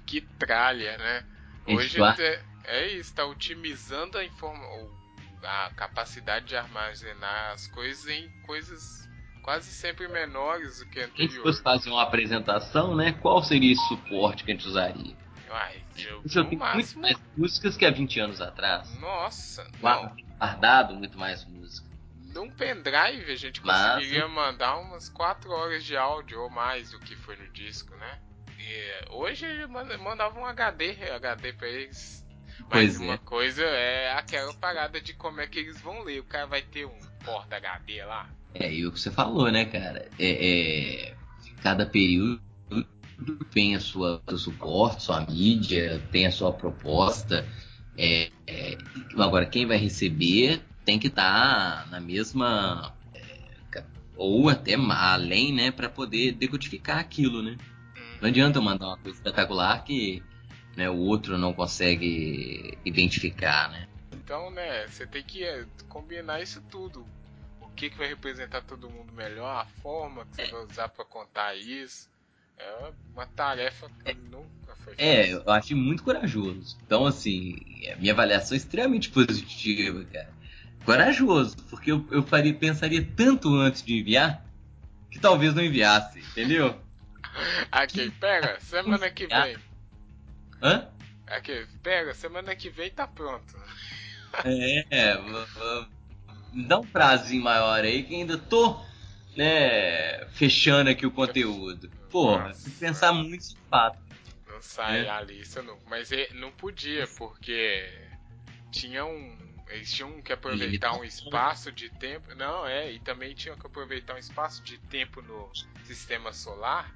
Que 0.06 0.20
tralha, 0.38 0.96
né? 0.98 1.24
Hoje 1.66 1.98
é, 2.02 2.40
é 2.64 2.92
isso, 2.92 3.14
tá 3.14 3.26
otimizando 3.26 4.16
a 4.16 4.24
informação 4.24 4.98
a 5.42 5.70
capacidade 5.76 6.46
de 6.46 6.56
armazenar 6.56 7.52
as 7.52 7.66
coisas 7.68 8.06
em 8.08 8.28
coisas 8.42 9.07
quase 9.48 9.72
sempre 9.72 10.06
menores 10.08 10.78
do 10.78 10.84
que 10.90 11.00
anterior. 11.00 11.16
Se 11.16 11.22
a 11.22 11.26
gente 11.26 11.42
fosse 11.42 11.62
fazer 11.62 11.88
uma 11.88 12.02
apresentação, 12.02 12.94
né? 12.94 13.12
Qual 13.12 13.42
seria 13.42 13.72
esse 13.72 13.88
suporte 13.88 14.44
que 14.44 14.50
a 14.50 14.54
gente 14.54 14.68
usaria? 14.68 15.16
Uai, 15.48 15.82
eu, 15.96 16.22
eu 16.22 16.44
tenho 16.44 16.58
máximo... 16.58 17.00
muito 17.00 17.18
mais 17.18 17.32
músicas 17.34 17.74
que 17.74 17.86
há 17.86 17.90
20 17.90 18.20
anos 18.20 18.40
atrás. 18.42 18.94
Nossa, 19.00 19.66
Guardado 19.80 20.94
muito 20.96 21.18
mais 21.18 21.46
música. 21.46 21.88
Num 22.34 22.50
pendrive 22.50 23.32
a 23.32 23.36
gente 23.36 23.62
conseguiria 23.62 24.28
Mas... 24.28 24.34
mandar 24.34 24.76
umas 24.80 25.08
4 25.08 25.50
horas 25.50 25.82
de 25.82 25.96
áudio 25.96 26.42
ou 26.42 26.50
mais 26.50 26.90
do 26.90 26.98
que 26.98 27.16
foi 27.16 27.34
no 27.36 27.48
disco, 27.48 27.96
né? 27.96 28.18
E 28.58 29.08
hoje 29.08 29.46
mandava 29.98 30.38
um 30.38 30.44
HD, 30.44 31.10
HD 31.10 31.54
pra 31.54 31.68
eles 31.68 32.18
mas 32.60 32.68
pois 32.68 33.00
uma 33.00 33.14
é. 33.14 33.18
coisa 33.18 33.62
é 33.62 34.12
aquela 34.12 34.52
parada 34.52 35.00
de 35.00 35.14
como 35.14 35.40
é 35.40 35.46
que 35.46 35.58
eles 35.58 35.80
vão 35.80 36.02
ler. 36.02 36.20
O 36.20 36.24
cara 36.24 36.44
vai 36.44 36.60
ter 36.60 36.84
um 36.84 36.98
porta 37.24 37.56
HD 37.56 38.04
lá. 38.04 38.28
É, 38.58 38.72
e 38.72 38.86
o 38.86 38.92
que 38.92 39.00
você 39.00 39.10
falou, 39.10 39.50
né, 39.50 39.64
cara? 39.64 40.08
É, 40.18 41.10
é 41.10 41.14
cada 41.62 41.86
período 41.86 42.40
tem 43.52 43.74
a 43.74 43.80
sua 43.80 44.22
seu 44.28 44.38
suporte, 44.38 45.02
sua 45.02 45.20
mídia, 45.26 46.02
tem 46.12 46.26
a 46.26 46.32
sua 46.32 46.52
proposta. 46.52 47.46
É, 47.96 48.30
é, 48.46 48.78
agora, 49.18 49.46
quem 49.46 49.66
vai 49.66 49.76
receber 49.76 50.62
tem 50.84 50.98
que 50.98 51.08
estar 51.08 51.84
tá 51.84 51.90
na 51.90 52.00
mesma. 52.00 52.94
É, 53.14 53.82
ou 54.16 54.48
até 54.48 54.74
além, 54.74 55.52
né, 55.52 55.70
para 55.70 55.88
poder 55.88 56.32
decodificar 56.32 56.98
aquilo, 56.98 57.42
né? 57.42 57.56
Não 58.20 58.28
adianta 58.28 58.58
eu 58.58 58.62
mandar 58.62 58.86
uma 58.86 58.98
coisa 58.98 59.16
espetacular 59.16 59.84
que 59.84 60.22
né, 60.76 60.90
o 60.90 60.96
outro 60.96 61.38
não 61.38 61.52
consegue 61.52 62.76
identificar, 62.84 63.70
né? 63.70 63.86
Então, 64.12 64.50
né, 64.50 64.86
você 64.88 65.06
tem 65.06 65.22
que 65.22 65.44
é, 65.44 65.64
combinar 65.88 66.40
isso 66.40 66.62
tudo. 66.70 67.06
O 67.78 67.80
que, 67.80 67.90
que 67.90 67.96
vai 67.96 68.08
representar 68.08 68.60
todo 68.62 68.90
mundo 68.90 69.12
melhor, 69.12 69.60
a 69.60 69.64
forma 69.80 70.26
que 70.26 70.34
você 70.34 70.42
é. 70.42 70.50
vai 70.50 70.64
usar 70.64 70.88
para 70.88 71.04
contar 71.04 71.54
isso. 71.54 72.10
É 72.58 72.90
uma 73.14 73.24
tarefa 73.24 73.88
que 74.04 74.14
nunca 74.14 74.74
foi 74.82 74.94
é, 74.98 75.26
fácil. 75.26 75.38
É, 75.38 75.42
eu 75.46 75.52
achei 75.52 75.76
muito 75.76 76.02
corajoso. 76.02 76.76
Então, 76.84 77.06
assim, 77.06 77.56
a 77.92 77.94
minha 77.94 78.12
avaliação 78.12 78.56
é 78.56 78.58
extremamente 78.58 79.10
positiva, 79.10 80.04
cara. 80.06 80.28
Corajoso, 80.84 81.56
porque 81.70 81.92
eu, 81.92 82.04
eu 82.10 82.24
faria, 82.24 82.52
pensaria 82.52 83.08
tanto 83.16 83.54
antes 83.54 83.84
de 83.84 83.96
enviar 83.96 84.44
que 85.08 85.20
talvez 85.20 85.54
não 85.54 85.62
enviasse, 85.62 86.18
entendeu? 86.18 86.76
Aqui, 87.70 88.10
pega, 88.10 88.58
semana 88.58 89.08
que 89.08 89.28
vem. 89.28 89.56
Hã? 90.60 90.88
Aqui, 91.28 91.64
pega, 91.80 92.12
semana 92.12 92.56
que 92.56 92.70
vem 92.70 92.90
tá 92.90 93.06
pronto. 93.06 93.56
É, 94.44 95.14
dá 96.52 96.78
um 96.78 96.86
prazo 96.86 97.34
maior 97.36 97.84
aí 97.84 98.02
que 98.02 98.14
ainda 98.14 98.38
tô, 98.38 98.80
né, 99.36 100.24
fechando 100.32 100.90
aqui 100.90 101.06
o 101.06 101.10
conteúdo. 101.10 101.90
Porra, 102.10 102.54
se 102.54 102.70
pensar 102.70 103.12
muito 103.12 103.48
de 103.48 103.56
fato. 103.70 103.98
Não 104.46 104.62
sai 104.62 105.06
é. 105.06 105.10
a 105.10 105.20
lista 105.20 105.62
não, 105.62 105.78
mas 105.86 106.10
não 106.34 106.50
podia 106.50 107.06
porque 107.18 107.88
tinha 108.70 109.04
um 109.04 109.48
eles 109.68 109.92
tinham 109.92 110.22
que 110.22 110.32
aproveitar 110.32 110.96
um 110.98 111.04
espaço 111.04 111.70
de 111.70 111.90
tempo. 111.90 112.34
Não, 112.34 112.66
é, 112.66 112.90
e 112.90 112.98
também 113.00 113.34
tinham 113.34 113.54
que 113.54 113.66
aproveitar 113.66 114.14
um 114.14 114.18
espaço 114.18 114.62
de 114.62 114.78
tempo 114.78 115.20
no 115.20 115.50
sistema 115.84 116.32
solar 116.32 116.90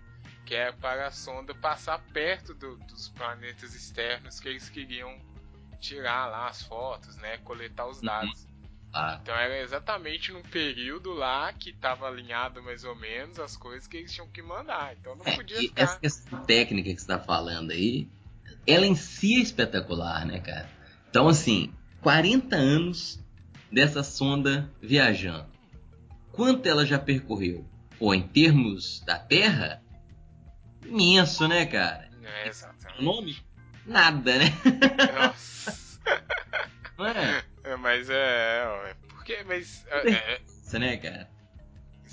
que 0.45 0.55
é 0.55 0.73
para 0.73 1.07
a 1.07 1.11
sonda 1.11 1.55
passar 1.55 1.99
perto 2.13 2.55
do, 2.55 2.77
dos 2.79 3.09
planetas 3.11 3.75
externos 3.75 4.41
que 4.41 4.49
eles 4.49 4.69
queriam 4.69 5.19
tirar 5.81 6.27
lá 6.27 6.49
as 6.49 6.63
fotos, 6.63 7.17
né, 7.17 7.39
coletar 7.39 7.87
os 7.87 7.99
uhum. 7.99 8.07
Ah. 8.93 9.19
Então 9.23 9.35
era 9.35 9.59
exatamente 9.61 10.33
num 10.33 10.43
período 10.43 11.13
lá 11.13 11.53
que 11.53 11.71
estava 11.71 12.07
alinhado 12.07 12.63
mais 12.63 12.85
ou 12.85 12.95
menos 12.95 13.39
as 13.39 13.57
coisas 13.57 13.87
que 13.87 13.97
eles 13.97 14.13
tinham 14.13 14.29
que 14.29 14.43
mandar. 14.43 14.95
Então 15.01 15.17
não 15.17 15.25
é, 15.25 15.35
podia 15.35 15.59
ficar... 15.59 15.83
Essa 15.83 15.99
questão 15.99 16.45
técnica 16.45 16.91
que 16.91 17.01
você 17.01 17.05
está 17.05 17.19
falando 17.19 17.71
aí, 17.71 18.09
ela 18.67 18.87
em 18.87 18.95
si 18.95 19.37
é 19.37 19.43
espetacular, 19.43 20.27
né, 20.27 20.41
cara? 20.41 20.69
Então 21.09 21.27
assim, 21.27 21.73
40 22.03 22.55
anos 22.55 23.23
dessa 23.71 24.03
sonda 24.03 24.71
viajando. 24.81 25.51
Quanto 26.31 26.67
ela 26.69 26.85
já 26.85 26.99
percorreu? 26.99 27.67
Ou 27.99 28.15
em 28.15 28.27
termos 28.27 29.01
da 29.01 29.19
Terra, 29.19 29.83
imenso, 30.85 31.49
né, 31.49 31.65
cara? 31.65 32.11
É, 32.23 32.49
exatamente. 32.49 33.03
Nome? 33.03 33.37
Nada, 33.87 34.39
né? 34.39 34.47
Nossa. 35.15 35.99
Não 36.99 37.07
é? 37.07 37.45
É 37.65 37.77
mas 37.77 38.11
é, 38.11 38.15
é. 38.15 38.95
Porque, 39.09 39.43
mas. 39.45 39.85
É, 39.89 40.11
é, 40.11 40.41
Isso, 40.47 40.79
né, 40.79 40.97
cara? 40.97 41.31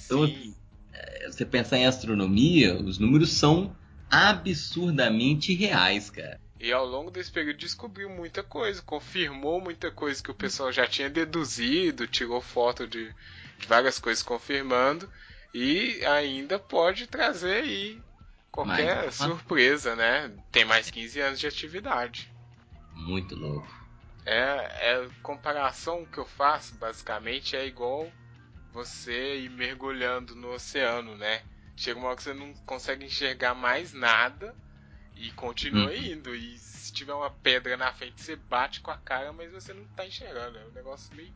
Então, 0.05 0.23
assim, 0.23 0.55
é, 0.93 1.27
você 1.27 1.45
pensar 1.45 1.77
em 1.77 1.85
astronomia, 1.85 2.75
os 2.75 2.97
números 2.97 3.31
são 3.33 3.75
absurdamente 4.09 5.53
reais, 5.53 6.09
cara. 6.09 6.39
E 6.59 6.73
ao 6.73 6.85
longo 6.85 7.09
desse 7.09 7.31
período 7.31 7.57
descobriu 7.57 8.09
muita 8.09 8.43
coisa, 8.43 8.81
confirmou 8.81 9.61
muita 9.61 9.89
coisa 9.89 10.21
que 10.21 10.31
o 10.31 10.35
pessoal 10.35 10.71
já 10.71 10.85
tinha 10.85 11.09
deduzido, 11.09 12.05
tirou 12.05 12.41
foto 12.41 12.85
de, 12.85 13.13
de 13.57 13.67
várias 13.67 13.97
coisas 13.97 14.21
confirmando 14.21 15.09
e 15.53 16.03
ainda 16.05 16.59
pode 16.59 17.07
trazer 17.07 17.63
aí 17.63 18.01
qualquer 18.51 19.11
surpresa, 19.13 19.95
né? 19.95 20.31
Tem 20.51 20.65
mais 20.65 20.91
15 20.91 21.19
anos 21.21 21.39
de 21.39 21.47
atividade. 21.47 22.29
Muito 22.93 23.35
louco. 23.35 23.78
É, 24.25 24.93
é 24.93 25.09
comparação 25.23 26.05
que 26.05 26.17
eu 26.17 26.25
faço 26.25 26.75
basicamente 26.75 27.55
é 27.55 27.65
igual 27.65 28.11
você 28.71 29.39
ir 29.39 29.49
mergulhando 29.49 30.35
no 30.35 30.53
oceano, 30.53 31.15
né? 31.17 31.41
Chega 31.75 31.99
uma 31.99 32.09
hora 32.09 32.17
que 32.17 32.23
você 32.23 32.33
não 32.33 32.53
consegue 32.65 33.05
enxergar 33.05 33.55
mais 33.55 33.93
nada 33.93 34.55
e 35.15 35.31
continua 35.31 35.91
uhum. 35.91 35.95
indo. 35.95 36.35
E 36.35 36.57
se 36.57 36.93
tiver 36.93 37.13
uma 37.13 37.29
pedra 37.29 37.77
na 37.77 37.91
frente, 37.93 38.21
você 38.21 38.35
bate 38.35 38.81
com 38.81 38.91
a 38.91 38.97
cara, 38.97 39.31
mas 39.33 39.51
você 39.51 39.73
não 39.73 39.85
tá 39.95 40.05
enxergando. 40.05 40.57
É 40.57 40.65
um 40.65 40.71
negócio 40.71 41.15
meio 41.15 41.33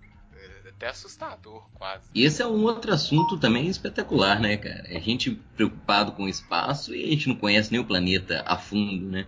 é 0.66 0.70
até 0.70 0.88
assustador, 0.88 1.70
quase. 1.76 2.10
E 2.14 2.24
esse 2.24 2.42
é 2.42 2.48
um 2.48 2.64
outro 2.64 2.94
assunto 2.94 3.38
também 3.38 3.68
espetacular, 3.68 4.40
né, 4.40 4.58
cara? 4.58 4.84
A 4.90 5.00
gente 5.00 5.32
preocupado 5.56 6.12
com 6.14 6.24
o 6.24 6.30
espaço 6.30 6.94
e 6.94 7.04
a 7.04 7.08
gente 7.08 7.30
não 7.30 7.36
conhece 7.36 7.72
nem 7.72 7.80
o 7.80 7.86
planeta 7.86 8.44
a 8.46 8.58
fundo, 8.58 9.06
né? 9.10 9.26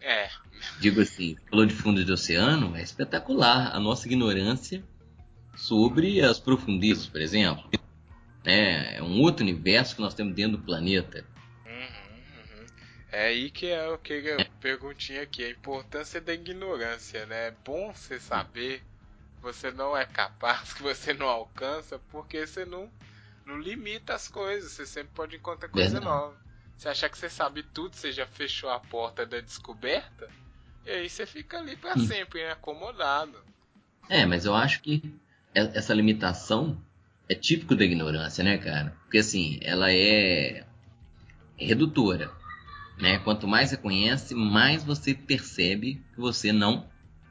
É. 0.00 0.28
Digo 0.78 1.00
assim, 1.00 1.36
falou 1.48 1.66
de 1.66 1.74
fundo 1.74 2.04
de 2.04 2.12
oceano, 2.12 2.76
é 2.76 2.82
espetacular 2.82 3.74
a 3.74 3.80
nossa 3.80 4.06
ignorância 4.06 4.82
sobre 5.56 6.20
as 6.20 6.38
profundezas, 6.38 7.06
por 7.06 7.20
exemplo. 7.20 7.68
É, 8.44 8.96
é 8.96 9.02
um 9.02 9.20
outro 9.20 9.42
universo 9.42 9.96
que 9.96 10.00
nós 10.00 10.14
temos 10.14 10.34
dentro 10.34 10.56
do 10.56 10.64
planeta. 10.64 11.26
Uhum, 11.66 11.72
uhum. 11.72 12.66
É 13.12 13.26
aí 13.26 13.50
que 13.50 13.66
é 13.66 13.88
o 13.88 13.98
que 13.98 14.30
a 14.32 14.44
perguntinha 14.60 15.22
aqui, 15.22 15.44
a 15.44 15.50
importância 15.50 16.20
da 16.20 16.32
ignorância, 16.32 17.26
né? 17.26 17.48
É 17.48 17.54
bom 17.64 17.92
você 17.92 18.18
saber 18.18 18.82
você 19.40 19.70
não 19.70 19.96
é 19.96 20.04
capaz, 20.04 20.72
que 20.74 20.82
você 20.82 21.12
não 21.12 21.26
alcança, 21.26 21.98
porque 22.10 22.46
você 22.46 22.64
não, 22.64 22.90
não 23.44 23.58
limita 23.58 24.14
as 24.14 24.28
coisas. 24.28 24.72
Você 24.72 24.86
sempre 24.86 25.12
pode 25.14 25.36
encontrar 25.36 25.68
coisa 25.68 25.98
é. 25.98 26.00
nova. 26.00 26.36
Você 26.76 26.88
achar 26.88 27.08
que 27.10 27.18
você 27.18 27.28
sabe 27.28 27.62
tudo, 27.62 27.94
você 27.94 28.10
já 28.10 28.26
fechou 28.26 28.70
a 28.70 28.80
porta 28.80 29.26
da 29.26 29.40
descoberta, 29.40 30.30
e 30.86 30.90
aí 30.90 31.08
você 31.08 31.26
fica 31.26 31.58
ali 31.58 31.76
para 31.76 31.96
sempre, 31.98 32.42
né, 32.42 32.52
acomodado. 32.52 33.42
É, 34.08 34.26
mas 34.26 34.44
eu 34.44 34.54
acho 34.54 34.80
que 34.82 35.02
essa 35.54 35.94
limitação 35.94 36.80
é 37.28 37.34
típico 37.34 37.74
da 37.76 37.84
ignorância, 37.84 38.42
né, 38.42 38.58
cara? 38.58 38.96
Porque 39.02 39.18
assim, 39.18 39.58
ela 39.62 39.92
é 39.92 40.66
redutora. 41.56 42.32
Né? 42.98 43.18
Quanto 43.18 43.46
mais 43.48 43.70
você 43.70 43.76
conhece, 43.76 44.34
mais 44.34 44.84
você 44.84 45.14
percebe 45.14 46.04
que 46.12 46.20
você 46.20 46.52
não 46.52 46.86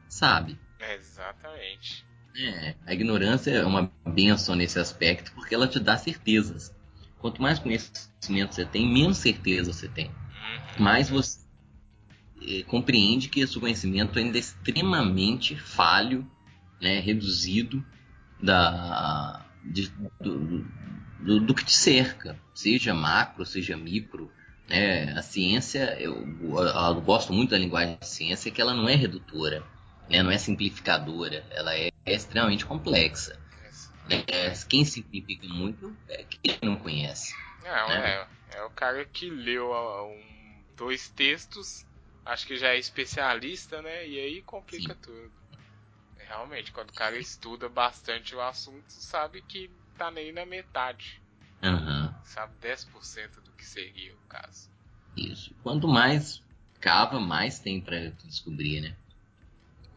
sabe. 0.08 0.58
Exatamente. 0.80 2.06
É, 2.36 2.76
a 2.86 2.94
ignorância 2.94 3.52
é 3.52 3.66
uma 3.66 3.92
benção 4.08 4.56
nesse 4.56 4.80
aspecto 4.80 5.32
porque 5.34 5.54
ela 5.54 5.68
te 5.68 5.80
dá 5.80 5.98
certezas. 5.98 6.74
Quanto 7.20 7.42
mais 7.42 7.60
conhecimento 7.60 8.56
você 8.56 8.66
tem, 8.66 8.88
menos 8.88 9.18
certeza 9.18 9.74
você 9.74 9.90
tem. 9.90 10.08
Uhum. 10.08 10.84
Mais 10.84 11.10
você 11.10 11.40
é, 12.42 12.64
compreende 12.64 13.30
que 13.30 13.42
esse 13.42 13.60
conhecimento 13.60 14.18
ainda 14.18 14.38
é 14.38 14.40
extremamente 14.40 15.56
falho, 15.56 16.30
né, 16.82 17.00
reduzido 17.00 17.84
da, 18.42 19.46
de, 19.64 19.92
do, 20.20 20.66
do, 21.20 21.40
do, 21.42 21.54
que 21.54 21.66
te 21.66 21.74
cerca, 21.74 22.40
seja 22.54 22.94
macro, 22.94 23.46
seja 23.46 23.76
micro. 23.76 24.32
Né? 24.68 25.12
A 25.14 25.22
ciência, 25.22 25.98
eu, 26.00 26.16
eu, 26.16 27.02
gosto 27.02 27.34
muito 27.34 27.52
da 27.52 27.58
linguagem 27.58 27.98
de 28.00 28.08
ciência, 28.08 28.52
que 28.52 28.62
ela 28.62 28.74
não 28.74 28.88
é 28.88 28.96
redutora, 28.96 29.64
né? 30.10 30.24
não 30.24 30.32
é 30.32 30.38
simplificadora, 30.38 31.44
ela 31.50 31.76
é, 31.76 31.92
é 32.06 32.14
extremamente 32.14 32.66
complexa. 32.66 33.38
Né? 34.08 34.24
Quem 34.68 34.86
simplifica 34.86 35.48
muito 35.48 35.96
é 36.08 36.24
quem 36.24 36.58
não 36.64 36.76
conhece. 36.76 37.34
Não, 37.64 37.90
né? 37.90 38.28
é, 38.54 38.58
é 38.58 38.64
o 38.64 38.70
cara 38.70 39.04
que 39.06 39.30
leu 39.30 39.72
um, 39.72 40.64
dois 40.76 41.10
textos, 41.10 41.86
acho 42.26 42.46
que 42.46 42.58
já 42.58 42.70
é 42.70 42.78
especialista, 42.78 43.82
né? 43.82 44.08
E 44.08 44.20
aí 44.20 44.42
complica 44.42 44.94
Sim. 44.94 45.00
tudo. 45.02 45.32
Realmente, 46.18 46.72
quando 46.72 46.92
o 46.92 46.94
cara 46.94 47.18
estuda 47.18 47.68
bastante 47.68 48.36
o 48.36 48.42
assunto, 48.42 48.90
sabe 48.90 49.42
que 49.42 49.70
tá 49.98 50.12
nem 50.12 50.32
na 50.32 50.46
metade. 50.46 51.22
Uhum. 51.64 52.14
Sabe 52.24 52.54
10% 52.62 53.42
do 53.42 53.52
que 53.52 53.66
seria 53.66 54.14
o 54.14 54.20
caso. 54.30 54.70
Isso. 55.18 55.54
Quanto 55.64 55.88
mais 55.88 56.42
cava, 56.80 57.20
mais 57.20 57.60
tem 57.60 57.82
para 57.82 58.10
descobrir, 58.24 58.82
né? 58.82 58.96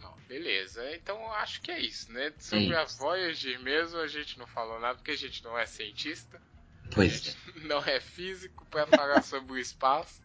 Não, 0.00 0.16
beleza. 0.26 0.82
Então 0.94 1.30
acho 1.34 1.60
que 1.60 1.70
é 1.70 1.80
isso, 1.80 2.10
né? 2.12 2.32
Sobre 2.38 2.72
é 2.72 2.78
a 2.78 2.84
Voyager 2.84 3.60
mesmo, 3.60 3.98
a 3.98 4.08
gente 4.08 4.38
não 4.38 4.46
falou 4.46 4.80
nada 4.80 4.96
porque 4.96 5.12
a 5.12 5.16
gente 5.16 5.44
não 5.44 5.56
é 5.58 5.66
cientista. 5.66 6.40
Pois 6.94 7.28
é. 7.28 7.32
Não 7.66 7.82
é 7.84 8.00
físico 8.00 8.66
para 8.66 8.86
falar 8.86 9.22
sobre 9.22 9.52
o 9.52 9.58
espaço. 9.58 10.21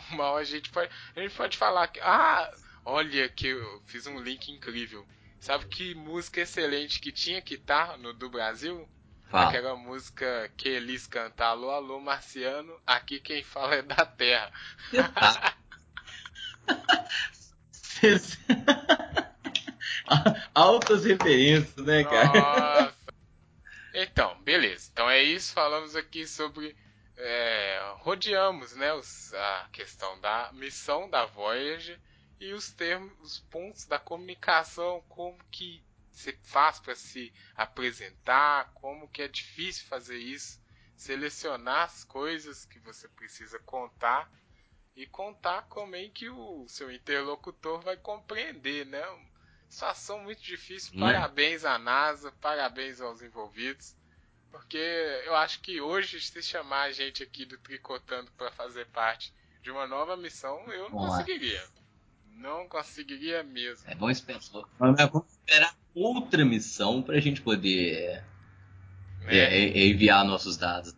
Mal 0.10 0.36
a 0.36 0.44
gente 0.44 0.70
pode. 0.70 0.90
A 1.14 1.20
gente 1.20 1.34
pode 1.34 1.56
falar 1.56 1.88
que. 1.88 2.00
Ah! 2.00 2.52
Olha 2.84 3.28
que 3.28 3.48
eu 3.48 3.82
fiz 3.86 4.06
um 4.06 4.20
link 4.20 4.50
incrível. 4.50 5.06
Sabe 5.38 5.66
que 5.66 5.94
música 5.94 6.40
excelente 6.40 7.00
que 7.00 7.12
tinha 7.12 7.40
que 7.40 7.54
estar 7.54 7.88
tá 7.92 7.96
no 7.96 8.12
do 8.12 8.28
Brasil? 8.28 8.88
Fala. 9.28 9.48
Aquela 9.48 9.76
música 9.76 10.50
que 10.56 10.68
eles 10.68 11.06
cantam 11.06 11.46
Alô, 11.46 11.70
alô, 11.70 12.00
Marciano, 12.00 12.78
aqui 12.86 13.18
quem 13.18 13.42
fala 13.42 13.76
é 13.76 13.82
da 13.82 14.04
Terra. 14.04 14.52
Altas 20.54 21.04
referências, 21.04 21.86
né, 21.86 22.04
cara? 22.04 22.82
Nossa. 22.82 22.94
Então, 23.94 24.36
beleza. 24.42 24.90
Então 24.92 25.08
é 25.08 25.22
isso. 25.22 25.52
Falamos 25.52 25.96
aqui 25.96 26.26
sobre. 26.26 26.76
É, 27.16 27.94
rodeamos 27.98 28.74
né, 28.74 28.92
os, 28.94 29.32
a 29.34 29.68
questão 29.72 30.18
da 30.20 30.50
missão 30.52 31.08
da 31.08 31.26
Voyager 31.26 32.00
e 32.40 32.52
os 32.52 32.72
termos, 32.72 33.12
os 33.20 33.38
pontos 33.38 33.86
da 33.86 33.98
comunicação, 33.98 35.04
como 35.08 35.38
que 35.50 35.84
se 36.10 36.32
faz 36.42 36.78
para 36.78 36.94
se 36.94 37.32
apresentar, 37.54 38.72
como 38.74 39.08
que 39.08 39.22
é 39.22 39.28
difícil 39.28 39.86
fazer 39.86 40.18
isso, 40.18 40.60
selecionar 40.96 41.84
as 41.84 42.04
coisas 42.04 42.64
que 42.66 42.78
você 42.80 43.08
precisa 43.08 43.58
contar 43.60 44.30
e 44.94 45.06
contar 45.06 45.62
como 45.68 45.96
é 45.96 46.08
que 46.08 46.28
o 46.28 46.66
seu 46.68 46.92
interlocutor 46.92 47.80
vai 47.80 47.96
compreender, 47.96 48.86
né? 48.86 49.02
Situação 49.68 50.22
muito 50.22 50.42
difícil. 50.42 50.94
Né? 50.94 51.00
Parabéns 51.00 51.64
à 51.64 51.78
NASA, 51.78 52.30
parabéns 52.32 53.00
aos 53.00 53.22
envolvidos. 53.22 53.96
Porque 54.52 54.76
eu 55.24 55.34
acho 55.34 55.60
que 55.60 55.80
hoje, 55.80 56.20
se 56.20 56.42
chamar 56.42 56.82
a 56.82 56.92
gente 56.92 57.22
aqui 57.22 57.46
do 57.46 57.56
Tricotando 57.56 58.30
para 58.36 58.52
fazer 58.52 58.86
parte 58.88 59.32
de 59.62 59.70
uma 59.70 59.86
nova 59.86 60.14
missão, 60.14 60.62
eu 60.70 60.90
não 60.90 60.90
conseguiria. 60.90 61.64
Não 62.36 62.68
conseguiria 62.68 63.42
mesmo. 63.42 63.90
É 63.90 63.94
bom 63.94 64.10
esperar. 64.10 64.40
Vamos 64.78 65.30
esperar 65.30 65.74
outra 65.94 66.44
missão 66.44 67.02
para 67.02 67.16
a 67.16 67.20
gente 67.20 67.40
poder 67.40 68.22
é. 69.22 69.38
É, 69.38 69.68
é, 69.68 69.86
enviar 69.86 70.24
nossos 70.24 70.58
dados. 70.58 70.94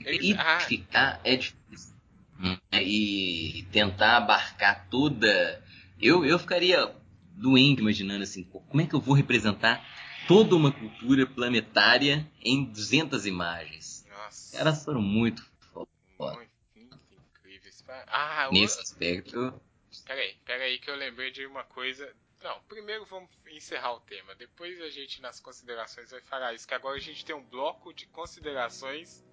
Identificar 0.00 1.16
ah. 1.16 1.20
é 1.22 1.36
difícil. 1.36 1.94
Hum, 2.40 2.58
e 2.72 3.66
tentar 3.72 4.18
abarcar 4.18 4.86
toda. 4.88 5.62
Eu, 6.00 6.24
eu 6.24 6.38
ficaria 6.38 6.94
doente 7.32 7.80
imaginando 7.80 8.22
assim, 8.22 8.44
como 8.44 8.80
é 8.80 8.86
que 8.86 8.94
eu 8.94 9.00
vou 9.00 9.14
representar 9.14 9.84
toda 10.26 10.54
uma 10.54 10.72
cultura 10.72 11.26
planetária 11.26 12.28
em 12.42 12.64
200 12.64 13.26
imagens. 13.26 14.04
Nossa. 14.08 14.46
Os 14.46 14.58
caras 14.58 14.84
foram 14.84 15.02
muito 15.02 15.44
foda. 15.70 15.88
Muito, 16.18 16.98
incríveis. 17.14 17.84
Ah, 18.08 18.48
Nesse 18.52 18.80
aspecto. 18.80 19.52
Peraí, 20.04 20.36
peraí 20.44 20.78
que 20.78 20.90
eu 20.90 20.96
lembrei 20.96 21.30
de 21.30 21.46
uma 21.46 21.64
coisa. 21.64 22.12
Não, 22.42 22.60
primeiro 22.68 23.04
vamos 23.06 23.30
encerrar 23.50 23.94
o 23.94 24.00
tema. 24.00 24.34
Depois 24.34 24.80
a 24.82 24.90
gente 24.90 25.20
nas 25.22 25.40
considerações 25.40 26.10
vai 26.10 26.20
falar 26.20 26.54
isso. 26.54 26.66
Que 26.66 26.74
agora 26.74 26.96
a 26.96 27.00
gente 27.00 27.24
tem 27.24 27.34
um 27.34 27.42
bloco 27.42 27.92
de 27.92 28.06
considerações. 28.06 29.24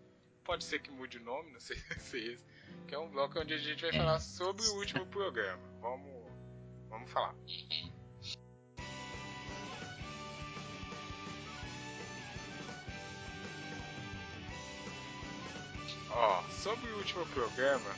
Pode 0.43 0.63
ser 0.63 0.79
que 0.79 0.91
mude 0.91 1.17
o 1.17 1.23
nome, 1.23 1.51
não 1.51 1.59
sei 1.59 1.77
se 1.99 2.17
é 2.17 2.33
esse. 2.33 2.45
Que 2.87 2.95
é 2.95 2.99
um 2.99 3.09
bloco 3.09 3.39
onde 3.39 3.53
a 3.53 3.57
gente 3.57 3.81
vai 3.81 3.93
falar 3.93 4.19
sobre 4.19 4.65
o 4.65 4.75
último 4.75 5.05
programa. 5.07 5.61
Vamos, 5.79 6.11
vamos 6.89 7.11
falar. 7.11 7.35
Ó, 16.13 16.43
sobre 16.49 16.89
o 16.91 16.97
último 16.97 17.25
programa, 17.27 17.95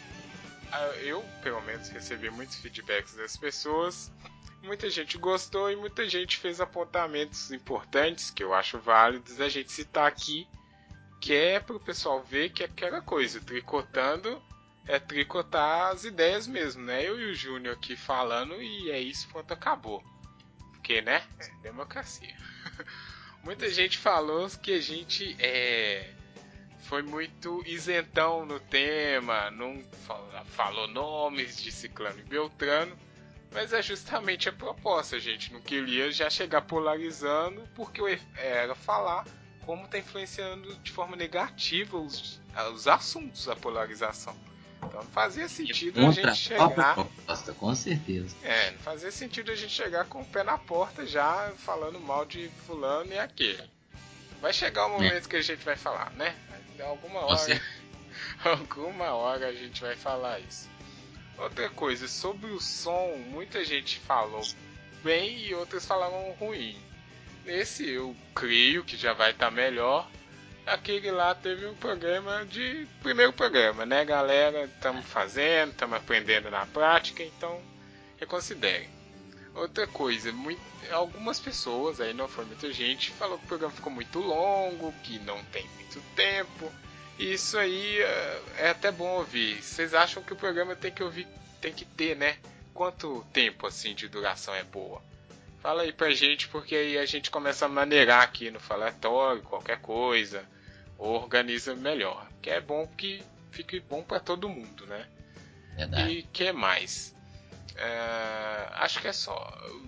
eu, 1.02 1.24
pelo 1.42 1.62
menos, 1.62 1.90
recebi 1.90 2.30
muitos 2.30 2.58
feedbacks 2.58 3.16
das 3.16 3.38
pessoas. 3.38 4.12
Muita 4.64 4.90
gente 4.90 5.18
gostou 5.18 5.70
e 5.70 5.76
muita 5.76 6.08
gente 6.10 6.38
fez 6.38 6.60
apontamentos 6.60 7.52
importantes 7.52 8.32
que 8.32 8.44
eu 8.44 8.54
acho 8.54 8.80
válidos 8.80 9.40
a 9.40 9.48
gente 9.48 9.72
citar 9.72 10.08
aqui, 10.08 10.48
que 11.22 11.34
é 11.34 11.60
para 11.60 11.76
o 11.76 11.80
pessoal 11.80 12.24
ver 12.24 12.50
que 12.50 12.64
é 12.64 12.66
aquela 12.66 13.02
coisa, 13.02 13.40
tricotando 13.40 14.42
é 14.88 15.00
tricotar 15.00 15.92
as 15.92 16.04
ideias 16.04 16.48
mesmo, 16.48 16.84
né? 16.84 17.04
Eu 17.04 17.20
e 17.20 17.32
o 17.32 17.36
Júnior 17.36 17.76
aqui 17.76 17.96
falando 17.96 18.62
e 18.62 18.92
é 18.92 19.00
isso, 19.00 19.28
pronto, 19.30 19.52
acabou. 19.52 20.04
Porque, 20.72 21.02
né? 21.02 21.24
É 21.40 21.62
democracia. 21.64 22.36
Muita 23.44 23.70
gente 23.70 23.98
falou 23.98 24.48
que 24.62 24.74
a 24.74 24.82
gente 24.82 25.36
é 25.40 26.14
foi 26.84 27.02
muito 27.02 27.64
isentão 27.66 28.46
no 28.46 28.60
tema, 28.60 29.50
não 29.52 29.84
falou 30.46 30.88
nomes 30.88 31.62
de 31.62 31.72
Ciclano 31.72 32.20
e 32.20 32.24
Beltrano, 32.24 32.96
mas 33.52 33.74
é 33.74 33.82
justamente 33.82 34.50
a 34.50 34.54
proposta, 34.54 35.20
gente. 35.20 35.52
Não 35.52 35.62
queria 35.62 36.12
já 36.12 36.30
chegar 36.30 36.62
polarizando, 36.62 37.68
porque 37.74 38.20
era 38.36 38.76
falar 38.76 39.26
como 39.66 39.86
está 39.86 39.98
influenciando 39.98 40.76
de 40.76 40.92
forma 40.92 41.16
negativa 41.16 41.98
os, 41.98 42.40
os 42.74 42.88
assuntos 42.88 43.50
a 43.50 43.56
polarização. 43.56 44.36
Então 44.78 45.04
não 45.04 45.10
fazia 45.10 45.48
sentido 45.50 46.06
a 46.06 46.12
gente 46.12 46.36
chegar. 46.36 46.94
Proposta, 46.94 47.54
com 47.54 47.74
certeza. 47.74 48.36
É, 48.44 48.72
não 48.72 48.80
fazia 48.80 49.12
sentido 49.12 49.52
a 49.52 49.56
gente 49.56 49.72
chegar 49.72 50.06
com 50.06 50.22
o 50.22 50.26
pé 50.26 50.44
na 50.44 50.58
porta 50.58 51.06
já 51.06 51.52
falando 51.58 52.00
mal 52.00 52.26
de 52.26 52.50
fulano 52.68 53.12
e 53.12 53.18
aquele. 53.18 53.64
Vai 54.42 54.54
chegar 54.54 54.86
o 54.86 54.90
é. 54.90 54.92
momento 54.92 55.26
é. 55.26 55.30
que 55.30 55.36
a 55.36 55.42
gente 55.42 55.64
vai 55.64 55.76
falar, 55.76 56.12
né? 56.12 56.36
Alguma 56.84 57.22
hora. 57.22 57.38
Você... 57.38 57.62
alguma 58.44 59.14
hora 59.14 59.48
a 59.48 59.54
gente 59.54 59.82
vai 59.82 59.96
falar 59.96 60.40
isso. 60.40 60.70
Outra 61.38 61.70
coisa, 61.70 62.08
sobre 62.08 62.52
o 62.52 62.62
som, 62.62 63.18
muita 63.28 63.64
gente 63.66 64.00
falou 64.00 64.42
bem 65.04 65.38
e 65.40 65.54
outras 65.54 65.86
falaram 65.86 66.32
ruim. 66.40 66.78
Nesse 67.44 67.88
eu 67.88 68.16
creio 68.34 68.84
que 68.84 68.98
já 68.98 69.14
vai 69.14 69.32
estar 69.32 69.48
tá 69.48 69.52
melhor. 69.52 70.10
Aquele 70.66 71.12
lá 71.12 71.36
teve 71.36 71.68
um 71.68 71.76
programa 71.76 72.44
de. 72.46 72.88
Primeiro 73.04 73.32
programa, 73.32 73.86
né, 73.86 74.04
galera? 74.04 74.66
Estamos 74.66 75.06
fazendo, 75.06 75.72
estamos 75.72 75.98
aprendendo 75.98 76.50
na 76.50 76.66
prática, 76.66 77.22
então 77.22 77.62
reconsiderem. 78.18 78.95
Outra 79.56 79.88
coisa, 79.88 80.34
muito, 80.34 80.62
algumas 80.92 81.40
pessoas, 81.40 82.02
aí 82.02 82.14
não 82.14 82.28
foi 82.28 82.44
muita 82.44 82.72
gente, 82.74 83.12
falou 83.12 83.38
que 83.38 83.46
o 83.46 83.48
programa 83.48 83.74
ficou 83.74 83.92
muito 83.92 84.20
longo, 84.20 84.94
que 85.02 85.18
não 85.20 85.42
tem 85.46 85.66
muito 85.76 86.02
tempo. 86.14 86.70
Isso 87.18 87.58
aí 87.58 88.02
é, 88.02 88.42
é 88.58 88.70
até 88.70 88.92
bom 88.92 89.08
ouvir. 89.18 89.64
Vocês 89.64 89.94
acham 89.94 90.22
que 90.22 90.34
o 90.34 90.36
programa 90.36 90.76
tem 90.76 90.92
que 90.92 91.02
ouvir, 91.02 91.26
tem 91.62 91.72
que 91.72 91.86
ter, 91.86 92.18
né? 92.18 92.38
Quanto 92.74 93.26
tempo 93.32 93.66
assim 93.66 93.96
de 93.96 94.10
duração 94.10 94.54
é 94.54 94.64
boa? 94.64 95.02
Fala 95.62 95.84
aí 95.84 95.94
pra 95.94 96.12
gente, 96.12 96.50
porque 96.50 96.76
aí 96.76 96.98
a 96.98 97.06
gente 97.06 97.32
começa 97.32 97.66
a 97.66 97.70
maneirar 97.70 98.24
aqui 98.24 98.52
no 98.52 98.60
falatório, 98.60 99.42
qualquer 99.42 99.80
coisa, 99.80 100.44
ou 100.98 101.16
organiza 101.16 101.74
melhor. 101.74 102.28
Que 102.42 102.50
é 102.50 102.60
bom 102.60 102.86
que 102.98 103.24
fique 103.52 103.80
bom 103.80 104.04
para 104.04 104.20
todo 104.20 104.50
mundo, 104.50 104.86
né? 104.86 105.08
Verdade. 105.78 106.12
E 106.12 106.24
que 106.24 106.52
mais? 106.52 107.15
É, 107.76 108.70
acho 108.74 109.02
que 109.02 109.08
é 109.08 109.14
só. 109.14 109.36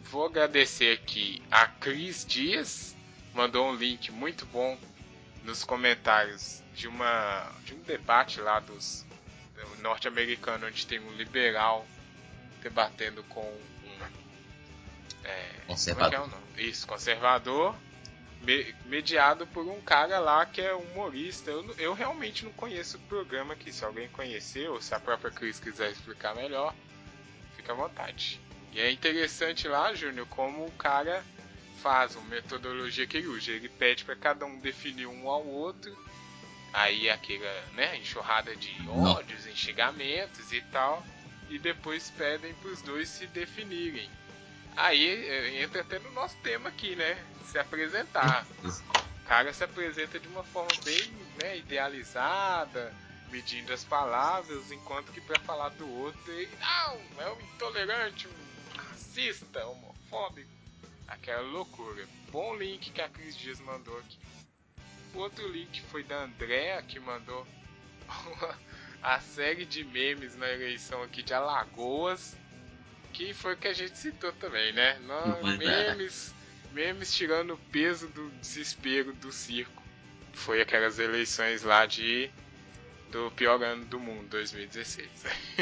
Vou 0.03 0.25
agradecer 0.25 0.93
aqui 0.93 1.41
a 1.49 1.67
Cris 1.67 2.25
Dias, 2.25 2.95
mandou 3.33 3.69
um 3.69 3.75
link 3.75 4.11
muito 4.11 4.45
bom 4.47 4.77
nos 5.43 5.63
comentários 5.63 6.61
de 6.73 6.87
uma 6.87 7.51
de 7.63 7.73
um 7.73 7.81
debate 7.81 8.41
lá 8.41 8.59
dos 8.59 9.05
norte-americano 9.79 10.67
onde 10.67 10.85
tem 10.85 10.99
um 10.99 11.11
liberal 11.13 11.85
debatendo 12.61 13.23
com 13.23 13.41
um 13.41 13.97
é, 15.23 15.51
conservador. 15.65 16.29
É, 16.57 16.61
é 16.61 16.63
Isso, 16.63 16.85
conservador 16.85 17.75
mediado 18.85 19.45
por 19.47 19.67
um 19.67 19.81
cara 19.81 20.19
lá 20.19 20.45
que 20.45 20.61
é 20.61 20.73
humorista. 20.73 21.51
Eu, 21.51 21.75
eu 21.77 21.93
realmente 21.93 22.45
não 22.45 22.53
conheço 22.53 22.97
o 22.97 23.01
programa 23.01 23.53
aqui. 23.53 23.73
Se 23.73 23.83
alguém 23.83 24.07
conhecer, 24.09 24.69
ou 24.69 24.81
se 24.81 24.93
a 24.93 24.99
própria 24.99 25.31
Cris 25.31 25.59
quiser 25.59 25.91
explicar 25.91 26.35
melhor, 26.35 26.73
fica 27.67 27.73
à 27.73 27.75
vontade. 27.75 28.39
E 28.71 28.79
é 28.79 28.91
interessante 28.91 29.67
lá, 29.67 29.93
Júnior, 29.93 30.27
como 30.27 30.65
o 30.65 30.71
cara 30.71 31.23
faz 31.81 32.15
uma 32.15 32.27
metodologia 32.29 33.05
que 33.05 33.17
ele 33.17 33.27
usa. 33.27 33.51
Ele 33.51 33.67
pede 33.67 34.05
para 34.05 34.15
cada 34.15 34.45
um 34.45 34.59
definir 34.59 35.07
um 35.07 35.29
ao 35.29 35.45
outro. 35.45 35.95
Aí 36.73 37.09
aquela 37.09 37.61
né, 37.73 37.97
enxurrada 37.97 38.55
de 38.55 38.73
ódios, 38.89 39.43
xingamentos 39.55 40.51
e 40.53 40.61
tal. 40.71 41.03
E 41.49 41.59
depois 41.59 42.09
pedem 42.11 42.53
para 42.55 42.71
os 42.71 42.81
dois 42.81 43.09
se 43.09 43.25
definirem. 43.27 44.09
Aí 44.75 45.07
eh, 45.07 45.63
entra 45.63 45.81
até 45.81 45.97
no 45.97 46.11
nosso 46.11 46.35
tema 46.37 46.69
aqui, 46.69 46.95
né? 46.95 47.17
Se 47.45 47.57
apresentar. 47.57 48.45
O 48.63 49.27
cara 49.27 49.51
se 49.53 49.63
apresenta 49.63 50.19
de 50.19 50.27
uma 50.27 50.43
forma 50.43 50.71
bem 50.83 51.03
né, 51.41 51.57
idealizada, 51.57 52.93
medindo 53.31 53.73
as 53.73 53.83
palavras, 53.83 54.71
enquanto 54.71 55.11
que 55.11 55.21
para 55.21 55.39
falar 55.39 55.69
do 55.69 55.89
outro, 55.89 56.31
ele, 56.31 56.49
não, 56.59 57.23
é 57.23 57.31
um 57.31 57.41
intolerante, 57.41 58.27
um 58.27 58.77
racista, 58.77 59.65
homofóbico. 59.65 60.49
Aquela 61.07 61.41
loucura. 61.41 62.07
Bom 62.31 62.55
link 62.55 62.91
que 62.91 63.01
a 63.01 63.07
Cris 63.07 63.37
Dias 63.37 63.59
mandou 63.61 63.97
aqui. 63.99 64.17
O 65.13 65.19
outro 65.19 65.47
link 65.47 65.81
foi 65.83 66.03
da 66.03 66.23
Andrea, 66.23 66.81
que 66.83 66.99
mandou 66.99 67.47
a 69.01 69.19
série 69.21 69.65
de 69.65 69.83
memes 69.85 70.35
na 70.35 70.49
eleição 70.51 71.01
aqui 71.01 71.23
de 71.23 71.33
Alagoas 71.33 72.35
que 73.17 73.33
foi 73.33 73.55
o 73.55 73.57
que 73.57 73.67
a 73.67 73.73
gente 73.73 73.97
citou 73.97 74.31
também, 74.33 74.71
né? 74.73 74.99
Não, 75.07 75.49
é. 75.49 75.57
memes, 75.57 76.33
memes 76.71 77.11
tirando 77.15 77.55
o 77.55 77.57
peso 77.71 78.07
do 78.09 78.29
desespero 78.39 79.11
do 79.13 79.31
circo. 79.31 79.81
Foi 80.33 80.61
aquelas 80.61 80.99
eleições 80.99 81.63
lá 81.63 81.87
de 81.87 82.29
do 83.11 83.31
pior 83.31 83.61
ano 83.63 83.85
do 83.85 83.99
mundo, 83.99 84.27
2016. 84.29 85.09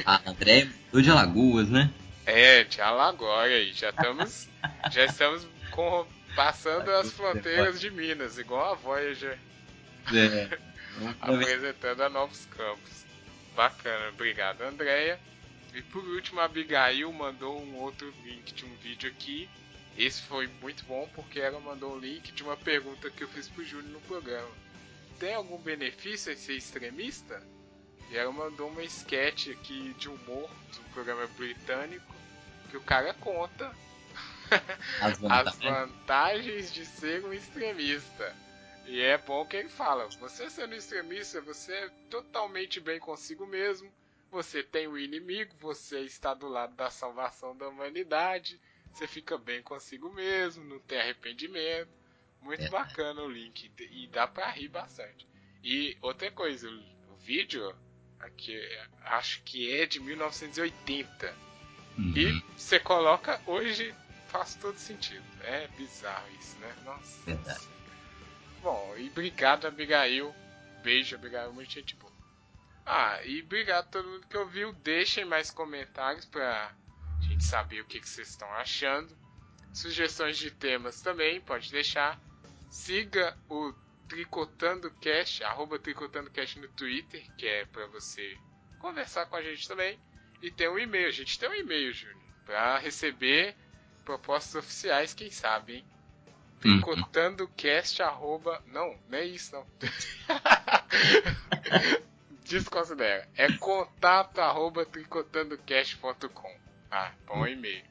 A 0.06 0.30
André 0.30 0.70
do 0.92 1.02
de 1.02 1.10
Alagoas, 1.10 1.70
né? 1.70 1.92
É, 2.26 2.64
de 2.64 2.82
Alagoas 2.82 3.46
aí. 3.46 3.74
Já 3.74 3.90
estamos, 3.90 4.50
já 4.92 5.06
estamos 5.06 5.48
com, 5.72 6.06
passando 6.36 6.90
as 6.92 7.12
fronteiras 7.12 7.80
de 7.80 7.90
Minas, 7.92 8.38
igual 8.38 8.74
a 8.74 8.76
Voyager. 8.76 9.38
É. 10.14 10.58
apresentando 11.22 12.02
a 12.02 12.10
novos 12.10 12.46
campos. 12.46 13.06
Bacana, 13.56 14.10
obrigado, 14.10 14.62
Andréia. 14.62 15.20
E 15.74 15.82
por 15.82 16.04
último, 16.04 16.40
a 16.40 16.46
Abigail 16.46 17.12
mandou 17.12 17.62
um 17.62 17.76
outro 17.76 18.14
link 18.24 18.54
de 18.54 18.66
um 18.66 18.76
vídeo 18.78 19.10
aqui. 19.10 19.50
Esse 19.98 20.22
foi 20.24 20.48
muito 20.62 20.84
bom 20.86 21.10
porque 21.14 21.40
ela 21.40 21.60
mandou 21.60 21.96
um 21.96 22.00
link 22.00 22.32
de 22.32 22.44
uma 22.44 22.58
pergunta 22.58 23.10
que 23.10 23.24
eu 23.24 23.28
fiz 23.30 23.48
pro 23.48 23.64
Júnior 23.64 23.92
no 23.92 24.02
programa. 24.02 24.65
Tem 25.20 25.34
algum 25.34 25.58
benefício 25.58 26.32
em 26.32 26.36
ser 26.36 26.56
extremista? 26.56 27.42
E 28.10 28.18
ela 28.18 28.32
mandou 28.32 28.70
uma 28.70 28.84
sketch 28.84 29.48
aqui 29.50 29.94
de 29.94 30.10
humor 30.10 30.50
um 30.80 30.94
programa 30.94 31.26
britânico 31.28 32.14
que 32.70 32.78
o 32.78 32.82
cara 32.82 33.14
conta 33.16 33.74
as 35.02 35.18
vantagens, 35.18 35.48
as 35.48 35.60
vantagens 35.60 36.74
de 36.74 36.86
ser 36.86 37.26
um 37.26 37.34
extremista. 37.34 38.36
E 38.86 39.02
é 39.02 39.18
bom 39.18 39.46
que 39.46 39.58
ele 39.58 39.70
fala: 39.70 40.08
você 40.20 40.50
sendo 40.50 40.76
extremista, 40.76 41.42
você 41.42 41.74
é 41.74 41.90
totalmente 42.10 42.80
bem 42.80 43.00
consigo 43.00 43.46
mesmo 43.46 43.92
você 44.36 44.62
tem 44.62 44.86
o 44.86 44.98
inimigo, 44.98 45.56
você 45.62 46.02
está 46.02 46.34
do 46.34 46.50
lado 46.50 46.76
da 46.76 46.90
salvação 46.90 47.56
da 47.56 47.70
humanidade, 47.70 48.60
você 48.92 49.08
fica 49.08 49.38
bem 49.38 49.64
consigo 49.64 50.12
mesmo, 50.12 50.62
não 50.66 50.78
tem 50.80 51.00
arrependimento. 51.00 51.90
Muito 52.46 52.64
é. 52.64 52.70
bacana 52.70 53.22
o 53.24 53.30
link 53.30 53.72
e 53.80 54.08
dá 54.08 54.28
pra 54.28 54.52
rir 54.52 54.68
bastante. 54.68 55.28
E 55.64 55.98
outra 56.00 56.30
coisa, 56.32 56.70
o 56.70 57.16
vídeo 57.18 57.76
aqui 58.20 58.56
acho 59.02 59.42
que 59.42 59.74
é 59.74 59.88
de 59.88 60.00
1980. 60.00 61.36
Uhum. 61.98 62.14
E 62.16 62.44
você 62.56 62.80
coloca 62.80 63.42
hoje 63.48 63.94
faz 64.28 64.54
todo 64.56 64.78
sentido. 64.78 65.26
É 65.42 65.68
bizarro 65.70 66.28
isso, 66.40 66.56
né? 66.60 66.76
Nossa. 66.86 67.26
Verdade. 67.26 67.68
Bom, 68.62 68.94
e 68.98 69.08
obrigado, 69.10 69.66
Abigail. 69.66 70.34
Beijo, 70.84 71.16
Abigail, 71.16 71.52
muito 71.52 71.72
gente 71.72 71.96
boa. 71.96 72.14
Ah, 72.86 73.20
e 73.24 73.42
obrigado 73.42 73.86
a 73.86 73.90
todo 73.90 74.08
mundo 74.08 74.28
que 74.28 74.38
ouviu. 74.38 74.72
Deixem 74.72 75.26
mais 75.26 75.50
comentários 75.50 76.26
pra 76.26 76.72
gente 77.22 77.44
saber 77.44 77.82
o 77.82 77.86
que, 77.86 78.00
que 78.00 78.08
vocês 78.08 78.30
estão 78.30 78.52
achando. 78.54 79.18
Sugestões 79.74 80.38
de 80.38 80.52
temas 80.52 81.02
também, 81.02 81.42
pode 81.42 81.72
deixar. 81.72 82.20
Siga 82.76 83.36
o 83.50 83.74
Tricotando 84.08 84.92
Cash, 85.02 85.42
arroba 85.42 85.80
Tricotando 85.80 86.30
Cash 86.30 86.58
no 86.58 86.68
Twitter, 86.68 87.26
que 87.38 87.48
é 87.48 87.66
para 87.66 87.88
você 87.88 88.38
conversar 88.80 89.26
com 89.28 89.38
a 89.38 89.42
gente 89.42 89.66
também. 89.66 89.98
E 90.42 90.52
tem 90.52 90.70
um 90.70 90.78
e-mail, 90.78 91.08
a 91.08 91.12
gente 91.12 91.40
tem 91.40 91.50
um 91.50 91.56
e-mail, 91.56 91.94
Júnior, 91.94 92.22
para 92.46 92.78
receber 92.78 93.56
propostas 94.04 94.56
oficiais, 94.56 95.14
quem 95.14 95.32
sabe, 95.32 95.78
hein? 95.78 95.86
Uhum. 96.66 96.82
Tricotandocast, 96.82 98.04
arroba... 98.04 98.62
Não, 98.68 99.00
não 99.08 99.18
é 99.18 99.24
isso, 99.24 99.56
não. 99.56 99.66
desconsidera. 102.44 103.28
É 103.38 103.52
contato 103.54 104.40
arroba 104.40 104.86
tricotandocast.com. 104.86 106.60
Ah, 106.92 107.14
bom 107.26 107.48
e-mail. 107.48 107.86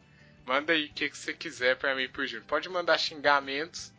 Manda 0.45 0.75
aí 0.75 0.87
o 0.87 0.93
que, 0.93 1.09
que 1.09 1.17
você 1.17 1.33
quiser 1.33 1.79
pra 1.79 1.97
mim 1.97 2.09
pro 2.09 2.27
Júnior. 2.27 2.47
Pode 2.47 2.69
mandar 2.69 2.99
xingamentos, 2.99 3.94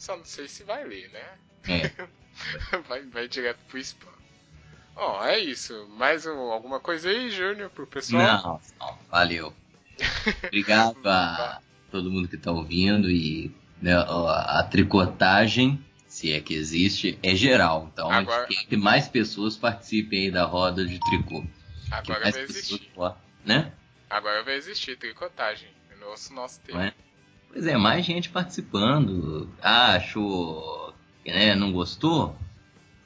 só 0.00 0.16
não 0.16 0.24
sei 0.24 0.48
se 0.48 0.64
vai 0.64 0.82
ler, 0.82 1.10
né? 1.10 1.38
É. 1.68 2.78
vai, 2.88 3.02
vai 3.02 3.28
direto 3.28 3.58
pro 3.68 3.78
spam. 3.78 4.08
Ó, 4.96 5.22
é 5.26 5.38
isso. 5.38 5.86
Mais 5.90 6.24
um, 6.24 6.50
alguma 6.50 6.80
coisa 6.80 7.10
aí, 7.10 7.30
Júnior, 7.30 7.68
pro 7.68 7.86
pessoal? 7.86 8.42
Não, 8.42 8.60
não 8.80 8.98
valeu. 9.10 9.54
Obrigado 10.44 11.06
a 11.06 11.60
todo 11.90 12.10
mundo 12.10 12.28
que 12.28 12.38
tá 12.38 12.50
ouvindo 12.50 13.10
e 13.10 13.54
né, 13.80 13.92
a, 13.94 14.66
tricotagem 14.70 15.84
se 16.08 16.32
é 16.32 16.40
que 16.40 16.54
existe, 16.54 17.18
é 17.22 17.36
geral. 17.36 17.90
Então 17.92 18.10
Agora... 18.10 18.46
que 18.46 18.76
mais 18.76 19.06
pessoas 19.06 19.56
participem 19.56 20.24
aí 20.24 20.30
da 20.30 20.44
roda 20.44 20.84
de 20.84 20.98
tricô. 20.98 21.44
Agora 21.90 22.30
vai 22.30 22.42
existir. 22.42 22.78
Pessoas, 22.78 23.14
né? 23.44 23.72
Agora 24.08 24.42
vai 24.42 24.54
existir 24.54 24.96
tricotagem. 24.96 25.68
Nosso, 26.00 26.32
nosso 26.32 26.58
tema. 26.60 26.86
É? 26.86 26.94
Pois 27.52 27.66
é, 27.66 27.76
mais 27.76 28.04
gente 28.04 28.30
participando. 28.30 29.48
Ah, 29.60 29.94
achou. 29.94 30.94
Né, 31.26 31.54
não 31.54 31.72
gostou? 31.72 32.36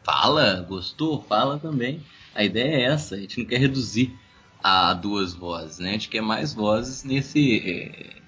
Fala, 0.03 0.61
gostou? 0.69 1.23
Fala 1.23 1.59
também. 1.59 2.05
A 2.35 2.45
ideia 2.45 2.77
é 2.77 2.83
essa, 2.93 3.15
a 3.15 3.19
gente 3.19 3.39
não 3.39 3.47
quer 3.47 3.59
reduzir 3.59 4.15
a 4.63 4.93
duas 4.93 5.35
vozes, 5.35 5.79
né? 5.79 5.91
A 5.91 5.93
gente 5.93 6.09
quer 6.09 6.21
mais 6.21 6.55
vozes 6.55 7.05
nesse, 7.05 7.59
eh, 7.59 8.21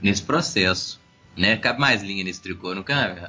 nesse 0.00 0.22
processo. 0.22 1.00
Né? 1.36 1.56
Cabe 1.56 1.80
mais 1.80 2.02
linha 2.02 2.24
nesse 2.24 2.42
tricô, 2.42 2.74
não 2.74 2.82
cabe? 2.82 3.20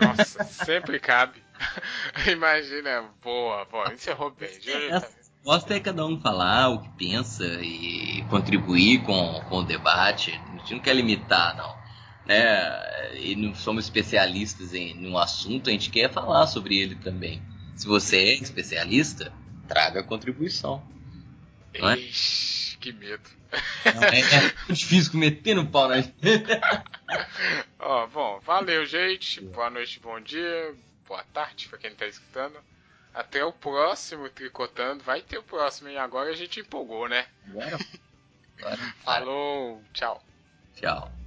Nossa, 0.00 0.42
sempre 0.44 0.98
cabe. 0.98 1.42
Imagina, 2.30 3.04
boa, 3.22 3.64
boa, 3.66 3.92
encerrou 3.92 4.30
bem. 4.30 4.48
Gosta 5.44 5.74
é 5.74 5.80
cada 5.80 6.04
um 6.04 6.20
falar 6.20 6.70
o 6.70 6.80
que 6.80 6.88
pensa 6.90 7.44
e 7.62 8.24
contribuir 8.28 9.02
com, 9.02 9.40
com 9.48 9.58
o 9.58 9.64
debate. 9.64 10.32
A 10.32 10.58
gente 10.58 10.74
não 10.74 10.80
quer 10.80 10.94
limitar, 10.94 11.56
não. 11.56 11.77
Né? 12.28 13.18
E 13.18 13.34
não 13.34 13.54
somos 13.54 13.86
especialistas 13.86 14.74
em 14.74 15.06
um 15.06 15.16
assunto, 15.16 15.70
a 15.70 15.72
gente 15.72 15.90
quer 15.90 16.12
falar 16.12 16.46
sobre 16.46 16.78
ele 16.78 16.94
também. 16.94 17.42
Se 17.74 17.86
você 17.86 18.16
é 18.18 18.34
especialista, 18.34 19.32
traga 19.66 20.02
contribuição. 20.02 20.86
Não 21.78 21.90
é? 21.90 21.98
Ixi, 21.98 22.76
que 22.78 22.92
medo. 22.92 23.30
Não, 23.94 24.02
é, 24.04 24.20
é 24.20 24.72
difícil 24.72 25.18
meter 25.18 25.54
no 25.54 25.66
pau 25.66 25.88
na 25.88 25.96
Ó, 27.78 28.06
bom, 28.08 28.40
valeu, 28.40 28.84
gente. 28.84 29.40
Boa 29.40 29.70
noite, 29.70 29.98
bom 30.00 30.20
dia, 30.20 30.74
boa 31.06 31.24
tarde 31.32 31.68
pra 31.68 31.78
quem 31.78 31.94
tá 31.94 32.06
escutando. 32.06 32.58
Até 33.14 33.42
o 33.44 33.52
próximo 33.52 34.28
Tricotando. 34.28 35.02
Vai 35.02 35.22
ter 35.22 35.38
o 35.38 35.42
próximo, 35.42 35.88
e 35.88 35.96
agora 35.96 36.30
a 36.30 36.36
gente 36.36 36.60
empolgou, 36.60 37.08
né? 37.08 37.26
Agora. 37.48 37.78
Falou, 39.02 39.82
tchau. 39.94 40.22
Tchau. 40.76 41.17